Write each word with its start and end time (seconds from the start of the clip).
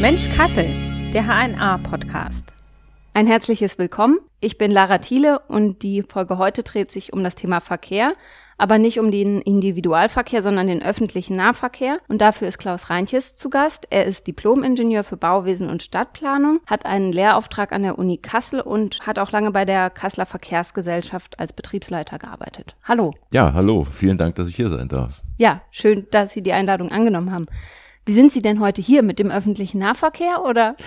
Mensch 0.00 0.28
Kassel, 0.36 0.66
der 1.12 1.24
HNA-Podcast. 1.24 2.52
Ein 3.14 3.28
herzliches 3.28 3.78
Willkommen. 3.78 4.18
Ich 4.40 4.58
bin 4.58 4.72
Lara 4.72 4.98
Thiele 4.98 5.38
und 5.46 5.84
die 5.84 6.02
Folge 6.02 6.36
heute 6.38 6.64
dreht 6.64 6.90
sich 6.90 7.12
um 7.12 7.22
das 7.22 7.36
Thema 7.36 7.60
Verkehr, 7.60 8.14
aber 8.60 8.76
nicht 8.76 9.00
um 9.00 9.10
den 9.10 9.40
Individualverkehr, 9.40 10.42
sondern 10.42 10.66
den 10.66 10.82
öffentlichen 10.82 11.34
Nahverkehr. 11.34 11.98
Und 12.08 12.20
dafür 12.20 12.46
ist 12.46 12.58
Klaus 12.58 12.90
Reinches 12.90 13.34
zu 13.34 13.48
Gast. 13.48 13.86
Er 13.88 14.04
ist 14.04 14.26
Diplom-Ingenieur 14.26 15.02
für 15.02 15.16
Bauwesen 15.16 15.70
und 15.70 15.82
Stadtplanung, 15.82 16.60
hat 16.66 16.84
einen 16.84 17.10
Lehrauftrag 17.10 17.72
an 17.72 17.82
der 17.82 17.98
Uni 17.98 18.18
Kassel 18.18 18.60
und 18.60 19.06
hat 19.06 19.18
auch 19.18 19.32
lange 19.32 19.50
bei 19.50 19.64
der 19.64 19.88
Kasseler 19.88 20.26
Verkehrsgesellschaft 20.26 21.40
als 21.40 21.54
Betriebsleiter 21.54 22.18
gearbeitet. 22.18 22.76
Hallo. 22.84 23.12
Ja, 23.32 23.54
hallo. 23.54 23.84
Vielen 23.84 24.18
Dank, 24.18 24.34
dass 24.34 24.46
ich 24.46 24.56
hier 24.56 24.68
sein 24.68 24.88
darf. 24.88 25.22
Ja, 25.38 25.62
schön, 25.70 26.06
dass 26.10 26.32
Sie 26.32 26.42
die 26.42 26.52
Einladung 26.52 26.90
angenommen 26.90 27.32
haben. 27.32 27.46
Wie 28.04 28.12
sind 28.12 28.30
Sie 28.30 28.42
denn 28.42 28.60
heute 28.60 28.82
hier 28.82 29.02
mit 29.02 29.18
dem 29.18 29.30
öffentlichen 29.30 29.78
Nahverkehr 29.78 30.44
oder? 30.44 30.76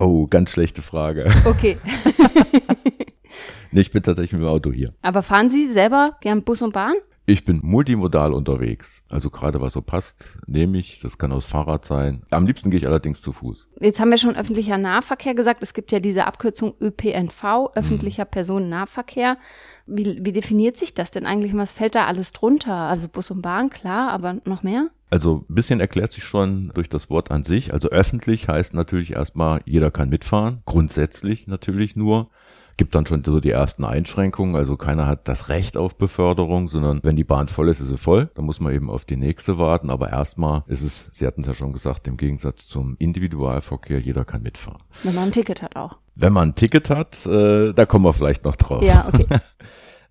Oh, 0.00 0.26
ganz 0.26 0.50
schlechte 0.50 0.82
Frage. 0.82 1.32
Okay. 1.46 1.78
nee, 3.70 3.80
ich 3.80 3.92
bin 3.92 4.02
tatsächlich 4.02 4.32
mit 4.32 4.42
dem 4.42 4.48
Auto 4.48 4.72
hier. 4.72 4.92
Aber 5.02 5.22
fahren 5.22 5.50
Sie 5.50 5.68
selber 5.68 6.16
gern 6.20 6.42
Bus 6.42 6.60
und 6.60 6.72
Bahn? 6.72 6.94
Ich 7.26 7.46
bin 7.46 7.60
multimodal 7.62 8.34
unterwegs. 8.34 9.02
Also 9.08 9.30
gerade 9.30 9.62
was 9.62 9.72
so 9.72 9.80
passt, 9.80 10.36
nehme 10.46 10.76
ich. 10.76 11.00
Das 11.00 11.16
kann 11.16 11.32
aus 11.32 11.46
Fahrrad 11.46 11.84
sein. 11.84 12.22
Am 12.30 12.46
liebsten 12.46 12.70
gehe 12.70 12.78
ich 12.78 12.86
allerdings 12.86 13.22
zu 13.22 13.32
Fuß. 13.32 13.70
Jetzt 13.80 13.98
haben 13.98 14.10
wir 14.10 14.18
schon 14.18 14.36
öffentlicher 14.36 14.76
Nahverkehr 14.76 15.34
gesagt. 15.34 15.62
Es 15.62 15.72
gibt 15.72 15.90
ja 15.90 16.00
diese 16.00 16.26
Abkürzung 16.26 16.74
ÖPNV, 16.78 17.70
öffentlicher 17.74 18.24
hm. 18.24 18.30
Personennahverkehr. 18.30 19.38
Wie, 19.86 20.20
wie 20.22 20.32
definiert 20.32 20.76
sich 20.76 20.92
das 20.92 21.12
denn 21.12 21.24
eigentlich? 21.24 21.56
Was 21.56 21.72
fällt 21.72 21.94
da 21.94 22.06
alles 22.06 22.32
drunter? 22.32 22.74
Also 22.74 23.08
Bus 23.08 23.30
und 23.30 23.40
Bahn, 23.40 23.70
klar, 23.70 24.10
aber 24.10 24.36
noch 24.44 24.62
mehr? 24.62 24.90
Also 25.08 25.46
ein 25.48 25.54
bisschen 25.54 25.80
erklärt 25.80 26.12
sich 26.12 26.24
schon 26.24 26.72
durch 26.74 26.90
das 26.90 27.08
Wort 27.08 27.30
an 27.30 27.42
sich. 27.42 27.72
Also 27.72 27.88
öffentlich 27.88 28.48
heißt 28.48 28.74
natürlich 28.74 29.14
erstmal, 29.14 29.62
jeder 29.64 29.90
kann 29.90 30.10
mitfahren. 30.10 30.58
Grundsätzlich 30.66 31.46
natürlich 31.46 31.96
nur. 31.96 32.28
Gibt 32.76 32.94
dann 32.94 33.06
schon 33.06 33.24
so 33.24 33.40
die 33.40 33.50
ersten 33.50 33.84
Einschränkungen. 33.84 34.56
Also 34.56 34.76
keiner 34.76 35.06
hat 35.06 35.28
das 35.28 35.48
Recht 35.48 35.76
auf 35.76 35.96
Beförderung, 35.96 36.68
sondern 36.68 37.00
wenn 37.02 37.16
die 37.16 37.24
Bahn 37.24 37.48
voll 37.48 37.68
ist, 37.68 37.80
ist 37.80 37.88
sie 37.88 37.98
voll. 37.98 38.30
Dann 38.34 38.44
muss 38.44 38.60
man 38.60 38.72
eben 38.72 38.90
auf 38.90 39.04
die 39.04 39.16
nächste 39.16 39.58
warten. 39.58 39.90
Aber 39.90 40.10
erstmal 40.10 40.64
ist 40.66 40.82
es, 40.82 41.10
Sie 41.12 41.26
hatten 41.26 41.42
es 41.42 41.46
ja 41.46 41.54
schon 41.54 41.72
gesagt, 41.72 42.06
im 42.06 42.16
Gegensatz 42.16 42.66
zum 42.66 42.96
Individualverkehr, 42.98 44.00
jeder 44.00 44.24
kann 44.24 44.42
mitfahren. 44.42 44.82
Wenn 45.02 45.14
man 45.14 45.24
ein 45.24 45.32
Ticket 45.32 45.62
hat 45.62 45.76
auch. 45.76 45.98
Wenn 46.16 46.32
man 46.32 46.50
ein 46.50 46.54
Ticket 46.54 46.90
hat, 46.90 47.26
äh, 47.26 47.72
da 47.72 47.86
kommen 47.86 48.04
wir 48.04 48.12
vielleicht 48.12 48.44
noch 48.44 48.56
drauf. 48.56 48.82
Ja, 48.82 49.06
okay. 49.08 49.26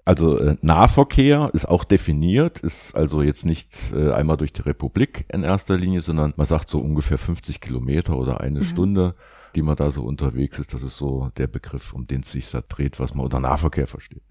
Also 0.06 0.38
äh, 0.38 0.58
Nahverkehr 0.62 1.50
ist 1.54 1.66
auch 1.66 1.86
definiert, 1.86 2.60
ist 2.60 2.96
also 2.96 3.22
jetzt 3.22 3.46
nicht 3.46 3.94
äh, 3.96 4.12
einmal 4.12 4.36
durch 4.36 4.52
die 4.52 4.62
Republik 4.62 5.26
in 5.32 5.44
erster 5.44 5.78
Linie, 5.78 6.02
sondern 6.02 6.34
man 6.36 6.46
sagt 6.46 6.70
so 6.70 6.80
ungefähr 6.80 7.18
50 7.18 7.62
Kilometer 7.62 8.18
oder 8.18 8.42
eine 8.42 8.60
mhm. 8.60 8.64
Stunde, 8.64 9.16
die 9.56 9.62
man 9.62 9.76
da 9.76 9.92
so 9.92 10.04
unterwegs 10.04 10.60
ist. 10.60 10.74
Das 10.74 10.84
ist 10.84 10.98
so 10.98 11.30
der 11.38 11.48
Begriff, 11.48 11.94
um 11.94 12.08
den 12.08 12.22
es 12.22 12.32
sich 12.32 12.50
da 12.50 12.62
dreht, 12.62 13.00
was 13.00 13.14
man 13.14 13.26
unter 13.26 13.40
Nahverkehr 13.40 13.88
versteht. 13.88 14.24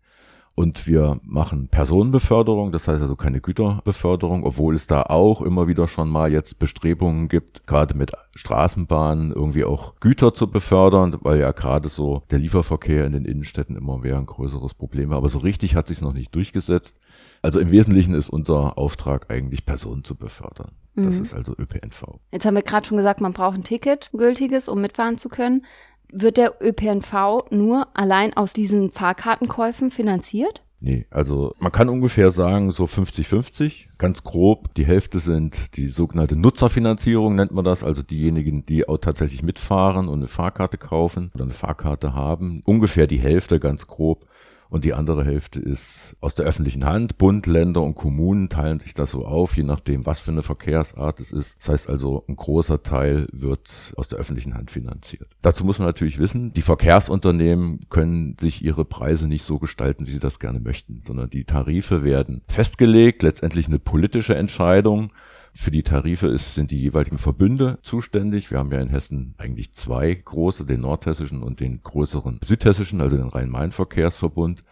Und 0.54 0.86
wir 0.86 1.18
machen 1.22 1.68
Personenbeförderung, 1.68 2.72
das 2.72 2.86
heißt 2.86 3.00
also 3.00 3.14
keine 3.14 3.40
Güterbeförderung, 3.40 4.44
obwohl 4.44 4.74
es 4.74 4.86
da 4.86 5.02
auch 5.02 5.40
immer 5.40 5.66
wieder 5.66 5.88
schon 5.88 6.10
mal 6.10 6.30
jetzt 6.30 6.58
Bestrebungen 6.58 7.28
gibt, 7.28 7.66
gerade 7.66 7.94
mit 7.96 8.12
Straßenbahnen 8.34 9.32
irgendwie 9.32 9.64
auch 9.64 9.94
Güter 10.00 10.34
zu 10.34 10.50
befördern, 10.50 11.16
weil 11.22 11.40
ja 11.40 11.52
gerade 11.52 11.88
so 11.88 12.22
der 12.30 12.38
Lieferverkehr 12.38 13.06
in 13.06 13.12
den 13.12 13.24
Innenstädten 13.24 13.76
immer 13.76 13.98
mehr 13.98 14.18
ein 14.18 14.26
größeres 14.26 14.74
Problem 14.74 15.10
ist. 15.10 15.16
Aber 15.16 15.30
so 15.30 15.38
richtig 15.38 15.74
hat 15.74 15.86
sich 15.86 16.02
noch 16.02 16.12
nicht 16.12 16.34
durchgesetzt. 16.34 17.00
Also 17.40 17.58
im 17.58 17.70
Wesentlichen 17.70 18.14
ist 18.14 18.28
unser 18.28 18.76
Auftrag 18.76 19.30
eigentlich 19.30 19.64
Personen 19.64 20.04
zu 20.04 20.16
befördern. 20.16 20.72
Das 20.94 21.16
mhm. 21.16 21.22
ist 21.22 21.32
also 21.34 21.54
ÖPNV. 21.58 22.04
Jetzt 22.30 22.44
haben 22.44 22.54
wir 22.54 22.62
gerade 22.62 22.86
schon 22.86 22.98
gesagt, 22.98 23.22
man 23.22 23.32
braucht 23.32 23.56
ein 23.56 23.64
Ticket, 23.64 24.10
gültiges, 24.12 24.68
um 24.68 24.82
mitfahren 24.82 25.16
zu 25.16 25.30
können 25.30 25.64
wird 26.12 26.36
der 26.36 26.54
ÖPNV 26.60 27.50
nur 27.50 27.88
allein 27.94 28.34
aus 28.34 28.52
diesen 28.52 28.90
Fahrkartenkäufen 28.90 29.90
finanziert? 29.90 30.62
Nee, 30.84 31.06
also 31.10 31.54
man 31.60 31.70
kann 31.70 31.88
ungefähr 31.88 32.32
sagen, 32.32 32.72
so 32.72 32.84
50-50, 32.84 33.86
ganz 33.98 34.24
grob. 34.24 34.74
Die 34.74 34.84
Hälfte 34.84 35.20
sind 35.20 35.76
die 35.76 35.88
sogenannte 35.88 36.34
Nutzerfinanzierung, 36.34 37.36
nennt 37.36 37.52
man 37.52 37.64
das, 37.64 37.84
also 37.84 38.02
diejenigen, 38.02 38.64
die 38.64 38.88
auch 38.88 38.98
tatsächlich 38.98 39.44
mitfahren 39.44 40.08
und 40.08 40.18
eine 40.18 40.26
Fahrkarte 40.26 40.78
kaufen 40.78 41.30
oder 41.34 41.44
eine 41.44 41.52
Fahrkarte 41.52 42.14
haben. 42.14 42.62
Ungefähr 42.64 43.06
die 43.06 43.20
Hälfte, 43.20 43.60
ganz 43.60 43.86
grob 43.86 44.26
und 44.72 44.84
die 44.84 44.94
andere 44.94 45.22
Hälfte 45.22 45.60
ist 45.60 46.16
aus 46.22 46.34
der 46.34 46.46
öffentlichen 46.46 46.86
Hand. 46.86 47.18
Bund, 47.18 47.46
Länder 47.46 47.82
und 47.82 47.94
Kommunen 47.94 48.48
teilen 48.48 48.78
sich 48.78 48.94
das 48.94 49.10
so 49.10 49.26
auf, 49.26 49.54
je 49.54 49.64
nachdem, 49.64 50.06
was 50.06 50.20
für 50.20 50.30
eine 50.30 50.40
Verkehrsart 50.40 51.20
es 51.20 51.30
ist. 51.30 51.58
Das 51.58 51.68
heißt 51.68 51.90
also, 51.90 52.24
ein 52.26 52.36
großer 52.36 52.82
Teil 52.82 53.26
wird 53.34 53.70
aus 53.96 54.08
der 54.08 54.18
öffentlichen 54.18 54.54
Hand 54.54 54.70
finanziert. 54.70 55.28
Dazu 55.42 55.66
muss 55.66 55.78
man 55.78 55.88
natürlich 55.88 56.18
wissen, 56.18 56.54
die 56.54 56.62
Verkehrsunternehmen 56.62 57.80
können 57.90 58.38
sich 58.40 58.64
ihre 58.64 58.86
Preise 58.86 59.28
nicht 59.28 59.42
so 59.42 59.58
gestalten, 59.58 60.06
wie 60.06 60.12
sie 60.12 60.20
das 60.20 60.38
gerne 60.38 60.58
möchten, 60.58 61.02
sondern 61.04 61.28
die 61.28 61.44
Tarife 61.44 62.02
werden 62.02 62.40
festgelegt, 62.48 63.22
letztendlich 63.22 63.68
eine 63.68 63.78
politische 63.78 64.36
Entscheidung. 64.36 65.12
Für 65.54 65.70
die 65.70 65.82
Tarife 65.82 66.28
ist, 66.28 66.54
sind 66.54 66.70
die 66.70 66.80
jeweiligen 66.80 67.18
Verbünde 67.18 67.78
zuständig. 67.82 68.50
Wir 68.50 68.58
haben 68.58 68.72
ja 68.72 68.80
in 68.80 68.88
Hessen 68.88 69.34
eigentlich 69.36 69.72
zwei 69.72 70.14
große, 70.14 70.64
den 70.64 70.80
nordhessischen 70.80 71.42
und 71.42 71.60
den 71.60 71.82
größeren 71.82 72.40
südhessischen, 72.42 73.02
also 73.02 73.16
den 73.16 73.28
Rhein-Main-Verkehrsverbund. 73.28 74.64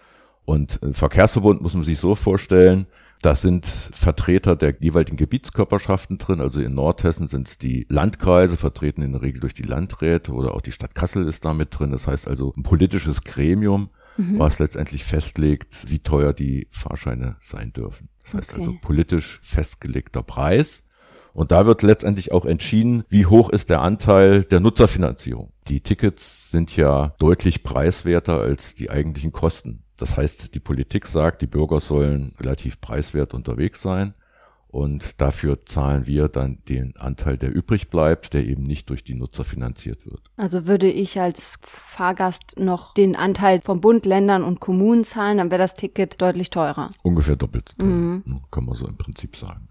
Und 0.47 0.81
Verkehrsverbund 0.93 1.61
muss 1.61 1.75
man 1.75 1.83
sich 1.83 1.99
so 1.99 2.15
vorstellen, 2.15 2.87
da 3.23 3.35
sind 3.35 3.67
Vertreter 3.67 4.57
der 4.57 4.75
jeweiligen 4.81 5.19
Gebietskörperschaften 5.19 6.17
drin. 6.17 6.41
Also 6.41 6.61
in 6.61 6.75
Nordhessen 6.75 7.29
sind 7.29 7.49
es 7.49 7.59
die 7.59 7.87
Landkreise, 7.91 8.57
vertreten 8.57 9.03
in 9.03 9.13
der 9.13 9.21
Regel 9.21 9.41
durch 9.41 9.53
die 9.53 9.63
Landräte 9.63 10.33
oder 10.33 10.55
auch 10.55 10.63
die 10.63 10.73
Stadt 10.73 10.95
Kassel 10.95 11.29
ist 11.29 11.45
da 11.45 11.53
mit 11.53 11.79
drin. 11.79 11.93
Das 11.93 12.07
heißt 12.07 12.27
also 12.27 12.55
ein 12.57 12.63
politisches 12.63 13.23
Gremium, 13.23 13.91
mhm. 14.21 14.39
was 14.39 14.59
letztendlich 14.59 15.05
festlegt, 15.05 15.91
wie 15.91 15.99
teuer 15.99 16.33
die 16.33 16.69
Fahrscheine 16.71 17.37
sein 17.41 17.73
dürfen. 17.73 18.09
Das 18.23 18.35
heißt 18.35 18.53
okay. 18.53 18.61
also 18.61 18.75
politisch 18.81 19.41
festgelegter 19.43 20.23
Preis. 20.23 20.85
Und 21.33 21.53
da 21.53 21.65
wird 21.65 21.83
letztendlich 21.83 22.33
auch 22.33 22.45
entschieden, 22.45 23.05
wie 23.09 23.27
hoch 23.27 23.51
ist 23.51 23.71
der 23.71 23.83
Anteil 23.83 24.43
der 24.43 24.61
Nutzerfinanzierung. 24.61 25.53
Die 25.69 25.81
Tickets 25.81 26.51
sind 26.51 26.77
ja 26.77 27.15
deutlich 27.19 27.63
preiswerter 27.63 28.41
als 28.41 28.75
die 28.75 28.91
eigentlichen 28.91 29.31
Kosten. 29.31 29.85
Das 29.97 30.17
heißt, 30.17 30.55
die 30.55 30.61
Politik 30.61 31.07
sagt, 31.07 31.43
die 31.43 31.47
Bürger 31.47 31.79
sollen 31.79 32.35
relativ 32.41 32.81
preiswert 32.81 33.35
unterwegs 33.35 33.83
sein. 33.83 34.15
Und 34.71 35.21
dafür 35.21 35.61
zahlen 35.67 36.07
wir 36.07 36.29
dann 36.29 36.59
den 36.69 36.97
Anteil, 36.97 37.37
der 37.37 37.53
übrig 37.53 37.91
bleibt, 37.91 38.35
der 38.35 38.47
eben 38.47 38.63
nicht 38.63 38.89
durch 38.89 39.03
die 39.03 39.15
Nutzer 39.15 39.43
finanziert 39.43 40.07
wird. 40.07 40.31
Also 40.37 40.67
würde 40.67 40.89
ich 40.89 41.21
als 41.21 41.59
Fahrgast 41.63 42.55
noch 42.57 42.95
den 42.95 43.17
Anteil 43.17 43.61
von 43.63 43.81
Bund, 43.81 44.07
Ländern 44.07 44.45
und 44.45 44.61
Kommunen 44.61 45.03
zahlen, 45.03 45.39
dann 45.39 45.51
wäre 45.51 45.61
das 45.61 45.75
Ticket 45.75 46.23
deutlich 46.23 46.51
teurer. 46.51 46.91
Ungefähr 47.03 47.35
doppelt, 47.35 47.75
mhm. 47.83 48.23
kann 48.53 48.65
man 48.65 48.77
so 48.77 48.87
im 48.87 48.97
Prinzip 48.97 49.35
sagen 49.35 49.71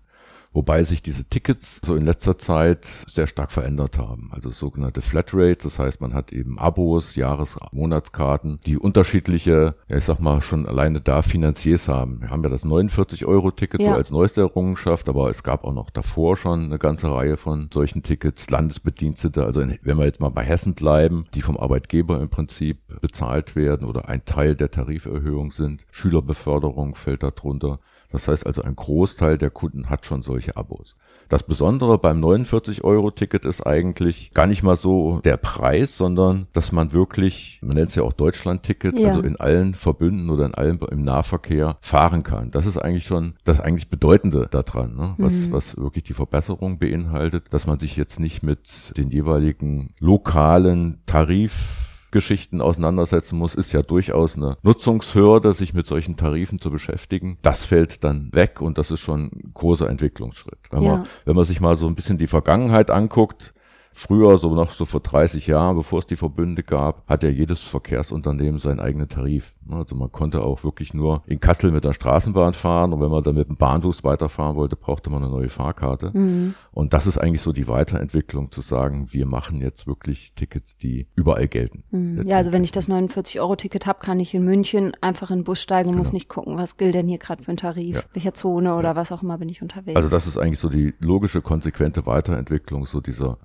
wobei 0.54 0.84
sich 0.84 1.02
diese 1.02 1.26
Tickets 1.26 1.80
so 1.84 1.96
in 1.96 2.06
letzter 2.06 2.38
Zeit 2.38 2.86
sehr 2.86 3.28
stark 3.28 3.52
verändert 3.52 3.98
haben. 3.98 4.30
Also 4.34 4.50
sogenannte 4.50 5.02
Flatrates, 5.02 5.64
das 5.64 5.80
heißt, 5.80 6.02
man 6.02 6.14
hat 6.14 6.32
eben 6.32 6.58
Abos, 6.58 7.16
Jahres-, 7.16 7.58
Monatskarten, 7.72 8.60
die 8.66 8.78
unterschiedliche, 8.78 9.76
ja, 9.88 9.98
ich 9.98 10.06
sag 10.06 10.20
mal, 10.20 10.42
schon 10.42 10.66
alleine 10.66 11.02
da 11.02 11.22
Finanziers 11.22 11.88
haben. 11.88 12.22
Wir 12.22 12.30
haben 12.30 12.44
ja 12.44 12.50
das 12.50 12.66
49-Euro-Ticket 12.66 13.82
ja. 13.82 13.92
so 13.92 13.96
als 13.96 14.12
neueste 14.12 14.42
Errungenschaft, 14.42 15.10
aber 15.10 15.30
es 15.30 15.44
gab 15.44 15.64
auch 15.64 15.74
noch 15.74 15.90
davor 15.90 16.36
schon 16.36 16.66
eine 16.66 16.80
ganze 16.80 17.12
Reihe 17.12 17.38
von 17.38 17.70
solchen 17.74 18.04
Tickets, 18.04 18.50
Landesbedienstete, 18.50 19.46
also 19.46 19.62
wenn 19.62 19.98
wir 19.98 20.06
jetzt 20.06 20.20
mal 20.20 20.30
bei 20.30 20.44
Hessen 20.44 20.74
bleiben, 20.74 21.26
die 21.34 21.42
vom 21.42 21.58
Arbeitgeber 21.58 22.20
im 22.22 22.30
Prinzip 22.30 22.80
bezahlt 23.02 23.56
werden 23.56 23.88
oder 23.88 24.10
ein 24.10 24.26
Teil 24.26 24.56
der 24.56 24.72
Tariferhöhung 24.72 25.52
sind. 25.52 25.86
Schülerbeförderung 25.92 26.96
fällt 26.96 27.24
darunter. 27.24 27.80
Das 28.12 28.28
heißt 28.28 28.46
also, 28.46 28.64
ein 28.64 28.76
Großteil 28.76 29.38
der 29.38 29.50
Kunden 29.50 29.90
hat 29.90 30.06
schon 30.06 30.24
solche 30.24 30.58
Abos. 30.58 30.96
Das 31.30 31.44
Besondere 31.44 32.00
beim 32.00 32.24
49-Euro-Ticket 32.24 33.46
ist 33.46 33.62
eigentlich 33.62 34.32
gar 34.32 34.48
nicht 34.48 34.64
mal 34.64 34.76
so 34.76 35.20
der 35.24 35.38
Preis, 35.38 35.96
sondern 35.96 36.48
dass 36.54 36.72
man 36.72 36.92
wirklich, 36.92 37.60
man 37.62 37.76
nennt 37.76 37.90
es 37.90 37.96
ja 37.96 38.04
auch 38.04 38.14
Deutschland-Ticket, 38.14 38.98
ja. 38.98 39.10
also 39.10 39.22
in 39.22 39.36
allen 39.36 39.76
Verbünden 39.76 40.32
oder 40.32 40.48
in 40.48 40.56
allem 40.56 40.80
im 40.90 41.04
Nahverkehr 41.04 41.78
fahren 41.82 42.24
kann. 42.24 42.50
Das 42.50 42.66
ist 42.66 42.78
eigentlich 42.78 43.06
schon 43.06 43.36
das 43.44 43.60
eigentlich 43.60 43.90
Bedeutende 43.90 44.48
daran, 44.50 44.96
ne? 44.96 45.14
was, 45.18 45.48
mhm. 45.48 45.52
was 45.52 45.78
wirklich 45.78 46.04
die 46.04 46.14
Verbesserung 46.14 46.80
beinhaltet, 46.80 47.54
dass 47.54 47.68
man 47.68 47.78
sich 47.78 47.96
jetzt 47.96 48.20
nicht 48.20 48.42
mit 48.42 48.98
den 48.98 49.12
jeweiligen 49.12 49.94
lokalen 50.00 51.02
Tarif 51.06 51.89
Geschichten 52.12 52.62
auseinandersetzen 52.62 53.38
muss, 53.38 53.56
ist 53.56 53.72
ja 53.72 53.82
durchaus 53.82 54.36
eine 54.36 54.58
Nutzungshürde, 54.64 55.54
sich 55.54 55.74
mit 55.74 55.88
solchen 55.88 56.18
Tarifen 56.18 56.60
zu 56.60 56.72
beschäftigen. 56.72 57.38
Das 57.42 57.66
fällt 57.66 58.04
dann 58.04 58.30
weg 58.34 58.62
und 58.62 58.78
das 58.78 58.92
ist 58.92 59.00
schon 59.00 59.26
ein 59.26 59.52
großer 59.54 59.90
Entwicklungsschritt. 59.90 60.60
Wenn, 60.72 60.84
ja. 60.84 60.92
man, 60.92 61.08
wenn 61.26 61.36
man 61.36 61.46
sich 61.46 61.62
mal 61.62 61.76
so 61.76 61.88
ein 61.88 61.96
bisschen 61.96 62.18
die 62.18 62.28
Vergangenheit 62.28 62.92
anguckt, 62.92 63.54
Früher, 64.00 64.38
so 64.38 64.56
noch 64.56 64.72
so 64.72 64.86
vor 64.86 65.02
30 65.02 65.48
Jahren, 65.48 65.76
bevor 65.76 66.00
es 66.00 66.06
die 66.06 66.16
Verbünde 66.16 66.64
gab, 66.64 67.08
hat 67.10 67.22
ja 67.22 67.30
jedes 67.30 67.62
Verkehrsunternehmen 67.64 68.58
seinen 68.58 68.80
eigenen 68.80 69.10
Tarif. 69.10 69.54
Also 69.70 69.94
man 69.94 70.10
konnte 70.10 70.42
auch 70.42 70.64
wirklich 70.64 70.94
nur 70.94 71.22
in 71.26 71.42
Kassel 71.42 71.72
mit 71.72 71.84
der 71.84 71.92
Straßenbahn 71.92 72.54
fahren 72.54 72.94
und 72.94 73.02
wenn 73.02 73.12
man 73.12 73.24
dann 73.24 73.36
mit 73.36 73.50
dem 73.50 73.58
Bahnbus 73.58 74.06
weiterfahren 74.06 74.56
wollte, 74.56 74.78
brauchte 74.78 75.10
man 75.10 75.22
eine 75.22 75.32
neue 75.32 75.50
Fahrkarte. 75.50 76.12
Mhm. 76.14 76.56
Und 76.72 76.94
das 76.94 77.08
ist 77.08 77.18
eigentlich 77.18 77.42
so 77.42 77.52
die 77.52 77.68
Weiterentwicklung 77.68 78.52
zu 78.52 78.62
sagen, 78.62 79.08
wir 79.12 79.26
machen 79.26 79.60
jetzt 79.60 79.86
wirklich 79.86 80.34
Tickets, 80.34 80.78
die 80.78 81.08
überall 81.16 81.50
gelten. 81.50 81.84
Mhm. 81.92 82.26
Ja, 82.26 82.38
also 82.38 82.54
wenn 82.54 82.64
ich 82.64 82.72
das 82.72 82.88
49-Euro-Ticket 82.88 83.86
habe, 83.86 84.00
kann 84.00 84.22
ich 84.22 84.34
in 84.34 84.46
München 84.46 84.94
einfach 85.02 85.30
in 85.30 85.40
den 85.40 85.44
Bus 85.44 85.62
steigen 85.62 85.90
und 85.90 85.96
genau. 85.96 86.06
muss 86.06 86.14
nicht 86.14 86.30
gucken, 86.30 86.58
was 86.58 86.78
gilt 86.78 86.96
denn 86.96 87.10
hier 87.10 87.18
gerade 87.18 87.44
für 87.44 87.52
ein 87.52 87.58
Tarif, 87.58 87.98
ja. 87.98 88.04
welcher 88.14 88.34
Zone 88.34 88.76
oder 88.76 88.90
ja. 88.90 88.96
was 88.96 89.12
auch 89.12 89.24
immer 89.24 89.38
bin 89.38 89.50
ich 89.50 89.62
unterwegs. 89.62 89.98
Also 89.98 90.08
das 90.08 90.26
ist 90.26 90.38
eigentlich 90.38 90.60
so 90.60 90.70
die 90.70 90.94
logische, 91.00 91.42
konsequente 91.42 92.06
Weiterentwicklung 92.06 92.86
so 92.86 93.02
dieser 93.02 93.38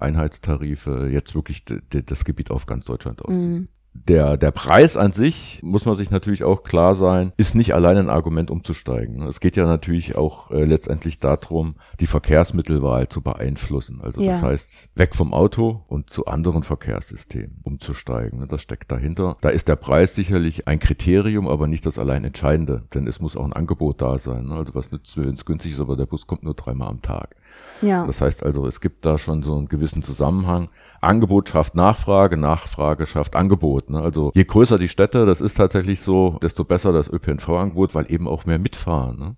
Einheitstarife, 0.45 1.09
jetzt 1.11 1.35
wirklich 1.35 1.65
das 1.65 2.25
Gebiet 2.25 2.51
auf 2.51 2.67
ganz 2.67 2.85
Deutschland 2.85 3.23
auszuziehen. 3.23 3.53
Mhm 3.53 3.69
der, 3.95 4.37
der 4.37 4.51
Preis 4.51 4.97
an 4.97 5.13
sich, 5.13 5.61
muss 5.63 5.87
man 5.87 5.97
sich 5.97 6.11
natürlich 6.11 6.45
auch 6.45 6.63
klar 6.63 6.95
sein, 6.95 7.33
ist 7.37 7.55
nicht 7.55 7.75
allein 7.75 7.97
ein 7.97 8.11
Argument 8.11 8.51
umzusteigen. 8.51 9.23
Es 9.23 9.41
geht 9.41 9.57
ja 9.57 9.67
natürlich 9.67 10.17
auch 10.17 10.51
äh, 10.51 10.65
letztendlich 10.65 11.21
darum, 11.21 11.77
die 12.01 12.07
Verkehrsmittelwahl 12.07 13.09
zu 13.09 13.23
beeinflussen. 13.23 14.01
Also 14.03 14.21
ja. 14.21 14.33
das 14.33 14.43
heißt, 14.43 14.89
weg 14.97 15.15
vom 15.15 15.33
Auto 15.33 15.85
und 15.87 16.11
zu 16.11 16.27
anderen 16.27 16.65
Verkehrssystemen 16.65 17.61
umzusteigen. 17.63 18.47
Das 18.49 18.61
steckt 18.61 18.91
dahinter. 18.91 19.37
Da 19.41 19.49
ist 19.49 19.69
der 19.69 19.77
Preis 19.77 20.15
sicherlich 20.15 20.69
ein 20.69 20.81
Kriterium, 20.81 21.49
aber 21.49 21.67
nicht 21.67 21.87
das 21.87 21.99
allein 21.99 22.25
Entscheidende. 22.25 22.83
Denn 22.93 23.07
es 23.07 23.21
muss 23.21 23.37
auch 23.37 23.45
ein 23.45 23.53
Angebot 23.53 24.03
da 24.03 24.19
sein. 24.19 24.51
Also 24.51 24.75
was 24.75 24.91
nützt, 24.91 25.17
wenn 25.17 25.35
es 25.35 25.45
günstig 25.45 25.73
ist, 25.73 25.81
aber 25.81 25.97
der 25.97 26.07
Bus 26.07 26.27
kommt 26.27 26.43
nur 26.43 26.55
dreimal 26.55 26.89
am 26.89 27.01
Tag. 27.01 27.37
Ja. 27.81 28.07
Das 28.07 28.21
heißt 28.21 28.45
also, 28.45 28.67
es 28.67 28.81
gibt 28.81 29.07
da 29.07 29.19
schon 29.19 29.43
so 29.43 29.57
einen 29.57 29.69
gewissen 29.69 30.03
Zusammenhang. 30.03 30.69
Angebot 31.05 31.49
schafft 31.49 31.75
Nachfrage, 31.75 32.37
Nachfrage 32.37 33.07
schafft 33.07 33.37
Angebot. 33.37 33.91
Ne? 33.91 34.01
Also 34.01 34.33
je 34.35 34.45
größer 34.45 34.79
die 34.79 34.89
Städte, 34.89 35.27
das 35.27 35.41
ist 35.41 35.57
tatsächlich 35.57 36.01
so, 36.01 36.39
desto 36.43 36.65
besser 36.65 36.93
das 36.93 37.09
ÖPNV-Angebot, 37.09 37.95
weil 37.95 38.11
eben 38.11 38.29
auch 38.29 38.47
mehr 38.47 38.59
mitfahren. 38.59 39.19
Ne? 39.19 39.37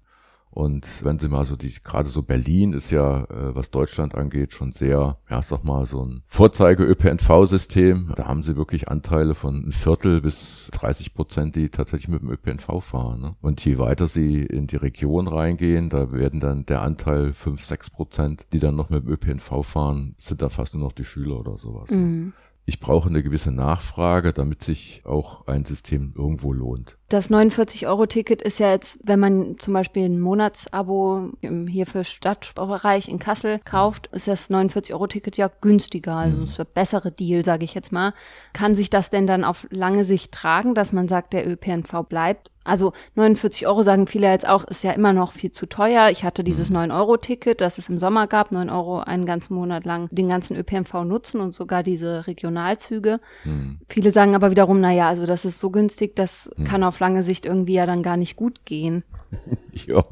Und 0.56 1.04
wenn 1.04 1.18
Sie 1.18 1.28
mal 1.28 1.44
so 1.44 1.54
die, 1.54 1.70
gerade 1.84 2.08
so 2.08 2.22
Berlin 2.22 2.72
ist 2.72 2.90
ja, 2.90 3.24
äh, 3.24 3.54
was 3.54 3.70
Deutschland 3.70 4.14
angeht, 4.14 4.54
schon 4.54 4.72
sehr, 4.72 5.18
ja, 5.28 5.42
sag 5.42 5.64
mal, 5.64 5.84
so 5.84 6.02
ein 6.02 6.22
Vorzeige-ÖPNV-System. 6.28 8.14
Da 8.16 8.26
haben 8.26 8.42
Sie 8.42 8.56
wirklich 8.56 8.88
Anteile 8.88 9.34
von 9.34 9.66
ein 9.66 9.72
Viertel 9.72 10.22
bis 10.22 10.70
30 10.72 11.12
Prozent, 11.12 11.56
die 11.56 11.68
tatsächlich 11.68 12.08
mit 12.08 12.22
dem 12.22 12.30
ÖPNV 12.30 12.82
fahren. 12.82 13.20
Ne? 13.20 13.36
Und 13.42 13.62
je 13.66 13.76
weiter 13.76 14.06
Sie 14.06 14.44
in 14.44 14.66
die 14.66 14.76
Region 14.76 15.28
reingehen, 15.28 15.90
da 15.90 16.10
werden 16.10 16.40
dann 16.40 16.64
der 16.64 16.80
Anteil 16.80 17.34
5, 17.34 17.62
6 17.62 17.90
Prozent, 17.90 18.46
die 18.54 18.58
dann 18.58 18.76
noch 18.76 18.88
mit 18.88 19.04
dem 19.04 19.12
ÖPNV 19.12 19.62
fahren, 19.62 20.14
sind 20.16 20.40
da 20.40 20.48
fast 20.48 20.72
nur 20.72 20.84
noch 20.84 20.92
die 20.92 21.04
Schüler 21.04 21.38
oder 21.38 21.58
sowas. 21.58 21.90
Ne? 21.90 21.98
Mhm. 21.98 22.24
Ne? 22.28 22.32
ich 22.66 22.80
brauche 22.80 23.08
eine 23.08 23.22
gewisse 23.22 23.52
Nachfrage, 23.52 24.32
damit 24.32 24.62
sich 24.62 25.02
auch 25.04 25.46
ein 25.46 25.64
System 25.64 26.12
irgendwo 26.16 26.52
lohnt. 26.52 26.98
Das 27.08 27.30
49-Euro-Ticket 27.30 28.42
ist 28.42 28.58
ja 28.58 28.72
jetzt, 28.72 28.98
wenn 29.04 29.20
man 29.20 29.58
zum 29.60 29.74
Beispiel 29.74 30.06
ein 30.06 30.18
Monatsabo 30.18 31.30
hier 31.40 31.86
für 31.86 32.02
Stadtbereich 32.02 33.08
in 33.08 33.20
Kassel 33.20 33.60
kauft, 33.64 34.08
ist 34.08 34.26
das 34.26 34.50
49-Euro-Ticket 34.50 35.36
ja 35.36 35.48
günstiger. 35.60 36.16
Also 36.16 36.36
mhm. 36.38 36.44
ist 36.44 36.58
ein 36.58 36.66
bessere 36.74 37.12
Deal, 37.12 37.44
sage 37.44 37.64
ich 37.64 37.74
jetzt 37.74 37.92
mal. 37.92 38.12
Kann 38.52 38.74
sich 38.74 38.90
das 38.90 39.10
denn 39.10 39.28
dann 39.28 39.44
auf 39.44 39.68
lange 39.70 40.04
Sicht 40.04 40.32
tragen, 40.32 40.74
dass 40.74 40.92
man 40.92 41.06
sagt, 41.06 41.32
der 41.32 41.48
ÖPNV 41.48 42.08
bleibt 42.08 42.50
also 42.66 42.92
49 43.14 43.66
Euro 43.66 43.82
sagen 43.82 44.06
viele 44.06 44.30
jetzt 44.30 44.48
auch, 44.48 44.64
ist 44.64 44.82
ja 44.82 44.92
immer 44.92 45.12
noch 45.12 45.32
viel 45.32 45.52
zu 45.52 45.66
teuer. 45.66 46.08
Ich 46.10 46.24
hatte 46.24 46.42
dieses 46.42 46.70
9-Euro-Ticket, 46.70 47.60
das 47.60 47.78
es 47.78 47.88
im 47.88 47.98
Sommer 47.98 48.26
gab, 48.26 48.52
9 48.52 48.68
Euro 48.70 48.98
einen 48.98 49.24
ganzen 49.24 49.54
Monat 49.54 49.84
lang 49.84 50.08
den 50.10 50.28
ganzen 50.28 50.56
ÖPNV 50.56 51.04
nutzen 51.04 51.40
und 51.40 51.54
sogar 51.54 51.82
diese 51.82 52.26
Regionalzüge. 52.26 53.20
Mhm. 53.44 53.78
Viele 53.88 54.10
sagen 54.10 54.34
aber 54.34 54.50
wiederum, 54.50 54.80
na 54.80 54.92
ja, 54.92 55.08
also 55.08 55.26
das 55.26 55.44
ist 55.44 55.58
so 55.58 55.70
günstig, 55.70 56.16
das 56.16 56.50
mhm. 56.56 56.64
kann 56.64 56.82
auf 56.82 56.95
lange 57.00 57.22
Sicht 57.22 57.46
irgendwie 57.46 57.74
ja 57.74 57.86
dann 57.86 58.02
gar 58.02 58.16
nicht 58.16 58.36
gut 58.36 58.64
gehen. 58.64 59.04
ja. 59.86 60.02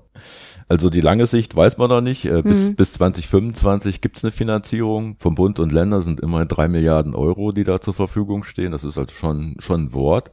Also 0.69 0.89
die 0.89 1.01
lange 1.01 1.27
Sicht 1.27 1.55
weiß 1.55 1.77
man 1.79 1.91
noch 1.91 2.01
nicht. 2.01 2.25
Äh, 2.25 2.43
bis, 2.43 2.71
mhm. 2.71 2.77
bis 2.77 2.95
2025 2.95 4.01
gibt 4.01 4.17
es 4.17 4.25
eine 4.25 4.31
Finanzierung. 4.31 5.17
Vom 5.19 5.35
Bund 5.35 5.59
und 5.59 5.73
Länder 5.73 6.01
sind 6.01 6.21
immerhin 6.21 6.49
drei 6.49 6.69
Milliarden 6.69 7.15
Euro, 7.15 7.53
die 7.53 7.65
da 7.65 7.81
zur 7.81 7.95
Verfügung 7.95 8.45
stehen. 8.45 8.73
Das 8.73 8.85
ist 8.85 8.99
also 8.99 9.15
schon, 9.15 9.57
schon 9.59 9.85
ein 9.85 9.93
Wort. 9.93 10.33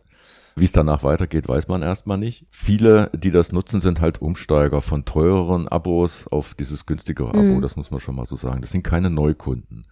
Wie 0.55 0.65
es 0.65 0.73
danach 0.73 1.03
weitergeht, 1.03 1.47
weiß 1.47 1.69
man 1.69 1.81
erstmal 1.81 2.17
nicht. 2.17 2.45
Viele, 2.51 3.09
die 3.13 3.31
das 3.31 3.51
nutzen, 3.51 3.79
sind 3.79 4.01
halt 4.01 4.21
Umsteiger 4.21 4.81
von 4.81 5.05
teureren 5.05 5.67
Abos 5.67 6.27
auf 6.27 6.55
dieses 6.55 6.85
günstigere 6.85 7.29
Abo. 7.29 7.41
Mhm. 7.41 7.61
Das 7.61 7.77
muss 7.77 7.91
man 7.91 8.01
schon 8.01 8.15
mal 8.15 8.25
so 8.25 8.35
sagen. 8.35 8.61
Das 8.61 8.71
sind 8.71 8.83
keine 8.83 9.09
Neukunden. 9.09 9.85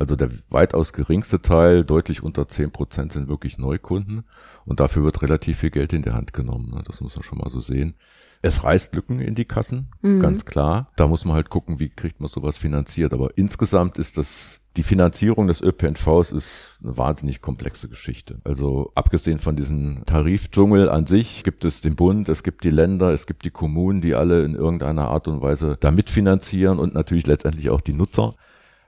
Also 0.00 0.16
der 0.16 0.30
weitaus 0.48 0.94
geringste 0.94 1.42
Teil, 1.42 1.84
deutlich 1.84 2.22
unter 2.22 2.48
zehn 2.48 2.70
Prozent, 2.70 3.12
sind 3.12 3.28
wirklich 3.28 3.58
Neukunden. 3.58 4.24
Und 4.64 4.80
dafür 4.80 5.04
wird 5.04 5.20
relativ 5.20 5.58
viel 5.58 5.68
Geld 5.68 5.92
in 5.92 6.00
die 6.00 6.12
Hand 6.12 6.32
genommen. 6.32 6.70
Ne? 6.70 6.82
Das 6.86 7.02
muss 7.02 7.16
man 7.16 7.22
schon 7.22 7.36
mal 7.36 7.50
so 7.50 7.60
sehen. 7.60 7.94
Es 8.40 8.64
reißt 8.64 8.94
Lücken 8.94 9.20
in 9.20 9.34
die 9.34 9.44
Kassen, 9.44 9.88
mhm. 10.00 10.20
ganz 10.20 10.46
klar. 10.46 10.88
Da 10.96 11.06
muss 11.06 11.26
man 11.26 11.34
halt 11.34 11.50
gucken, 11.50 11.80
wie 11.80 11.90
kriegt 11.90 12.18
man 12.18 12.30
sowas 12.30 12.56
finanziert. 12.56 13.12
Aber 13.12 13.36
insgesamt 13.36 13.98
ist 13.98 14.16
das, 14.16 14.60
die 14.78 14.82
Finanzierung 14.82 15.46
des 15.46 15.60
ÖPNVs 15.60 16.32
ist 16.32 16.78
eine 16.82 16.96
wahnsinnig 16.96 17.42
komplexe 17.42 17.90
Geschichte. 17.90 18.40
Also 18.44 18.90
abgesehen 18.94 19.38
von 19.38 19.54
diesem 19.54 20.06
Tarifdschungel 20.06 20.88
an 20.88 21.04
sich 21.04 21.44
gibt 21.44 21.66
es 21.66 21.82
den 21.82 21.94
Bund, 21.94 22.30
es 22.30 22.42
gibt 22.42 22.64
die 22.64 22.70
Länder, 22.70 23.12
es 23.12 23.26
gibt 23.26 23.44
die 23.44 23.50
Kommunen, 23.50 24.00
die 24.00 24.14
alle 24.14 24.44
in 24.44 24.54
irgendeiner 24.54 25.08
Art 25.08 25.28
und 25.28 25.42
Weise 25.42 25.76
da 25.78 25.90
mitfinanzieren 25.90 26.78
und 26.78 26.94
natürlich 26.94 27.26
letztendlich 27.26 27.68
auch 27.68 27.82
die 27.82 27.92
Nutzer. 27.92 28.32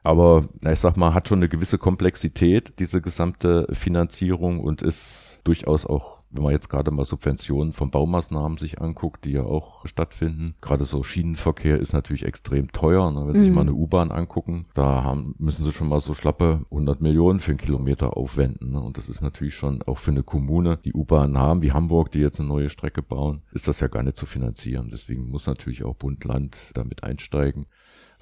Aber 0.03 0.49
na, 0.61 0.73
ich 0.73 0.81
sag 0.81 0.97
mal, 0.97 1.15
hat 1.15 1.29
schon 1.29 1.39
eine 1.39 1.49
gewisse 1.49 1.79
Komplexität, 1.79 2.79
diese 2.79 3.01
gesamte 3.01 3.67
Finanzierung 3.73 4.61
und 4.61 4.83
ist 4.83 5.41
durchaus 5.45 5.87
auch 5.87 6.23
wenn 6.33 6.43
man 6.43 6.53
jetzt 6.53 6.71
gerade 6.71 6.91
mal 6.91 7.05
Subventionen 7.05 7.73
von 7.73 7.91
Baumaßnahmen 7.91 8.57
sich 8.57 8.81
anguckt, 8.81 9.25
die 9.25 9.33
ja 9.33 9.43
auch 9.43 9.87
stattfinden, 9.87 10.55
gerade 10.61 10.85
so 10.85 11.03
Schienenverkehr 11.03 11.79
ist 11.79 11.93
natürlich 11.93 12.25
extrem 12.25 12.73
teuer. 12.73 13.11
Ne? 13.11 13.27
Wenn 13.27 13.35
Sie 13.35 13.41
mhm. 13.41 13.45
sich 13.45 13.53
mal 13.53 13.61
eine 13.63 13.75
U-Bahn 13.75 14.11
angucken, 14.11 14.67
da 14.75 15.05
haben, 15.05 15.35
müssen 15.39 15.65
Sie 15.65 15.73
schon 15.73 15.89
mal 15.89 16.01
so 16.01 16.15
schlappe 16.15 16.65
100 16.71 17.03
Millionen 17.03 17.41
für 17.41 17.53
einen 17.53 17.59
Kilometer 17.59 18.17
aufwenden. 18.17 18.73
Ne? 18.73 18.81
Und 18.81 18.97
das 18.97 19.09
ist 19.09 19.21
natürlich 19.21 19.55
schon 19.55 19.83
auch 19.83 19.99
für 19.99 20.11
eine 20.11 20.23
Kommune, 20.23 20.79
die 20.85 20.95
U-Bahn 20.95 21.37
haben, 21.37 21.63
wie 21.63 21.73
Hamburg, 21.73 22.11
die 22.11 22.21
jetzt 22.21 22.41
eine 22.41 22.49
neue 22.49 22.71
Strecke 22.71 23.03
bauen, 23.03 23.43
ist 23.53 23.69
das 23.69 23.81
ja 23.81 23.89
gar 23.89 24.03
nicht 24.03 24.17
zu 24.17 24.25
finanzieren. 24.25 24.89
Deswegen 24.91 25.29
muss 25.29 25.47
natürlich 25.47 25.85
auch 25.85 25.95
Bund, 25.95 26.25
Land 26.25 26.71
damit 26.75 27.05
einsteigen. 27.05 27.67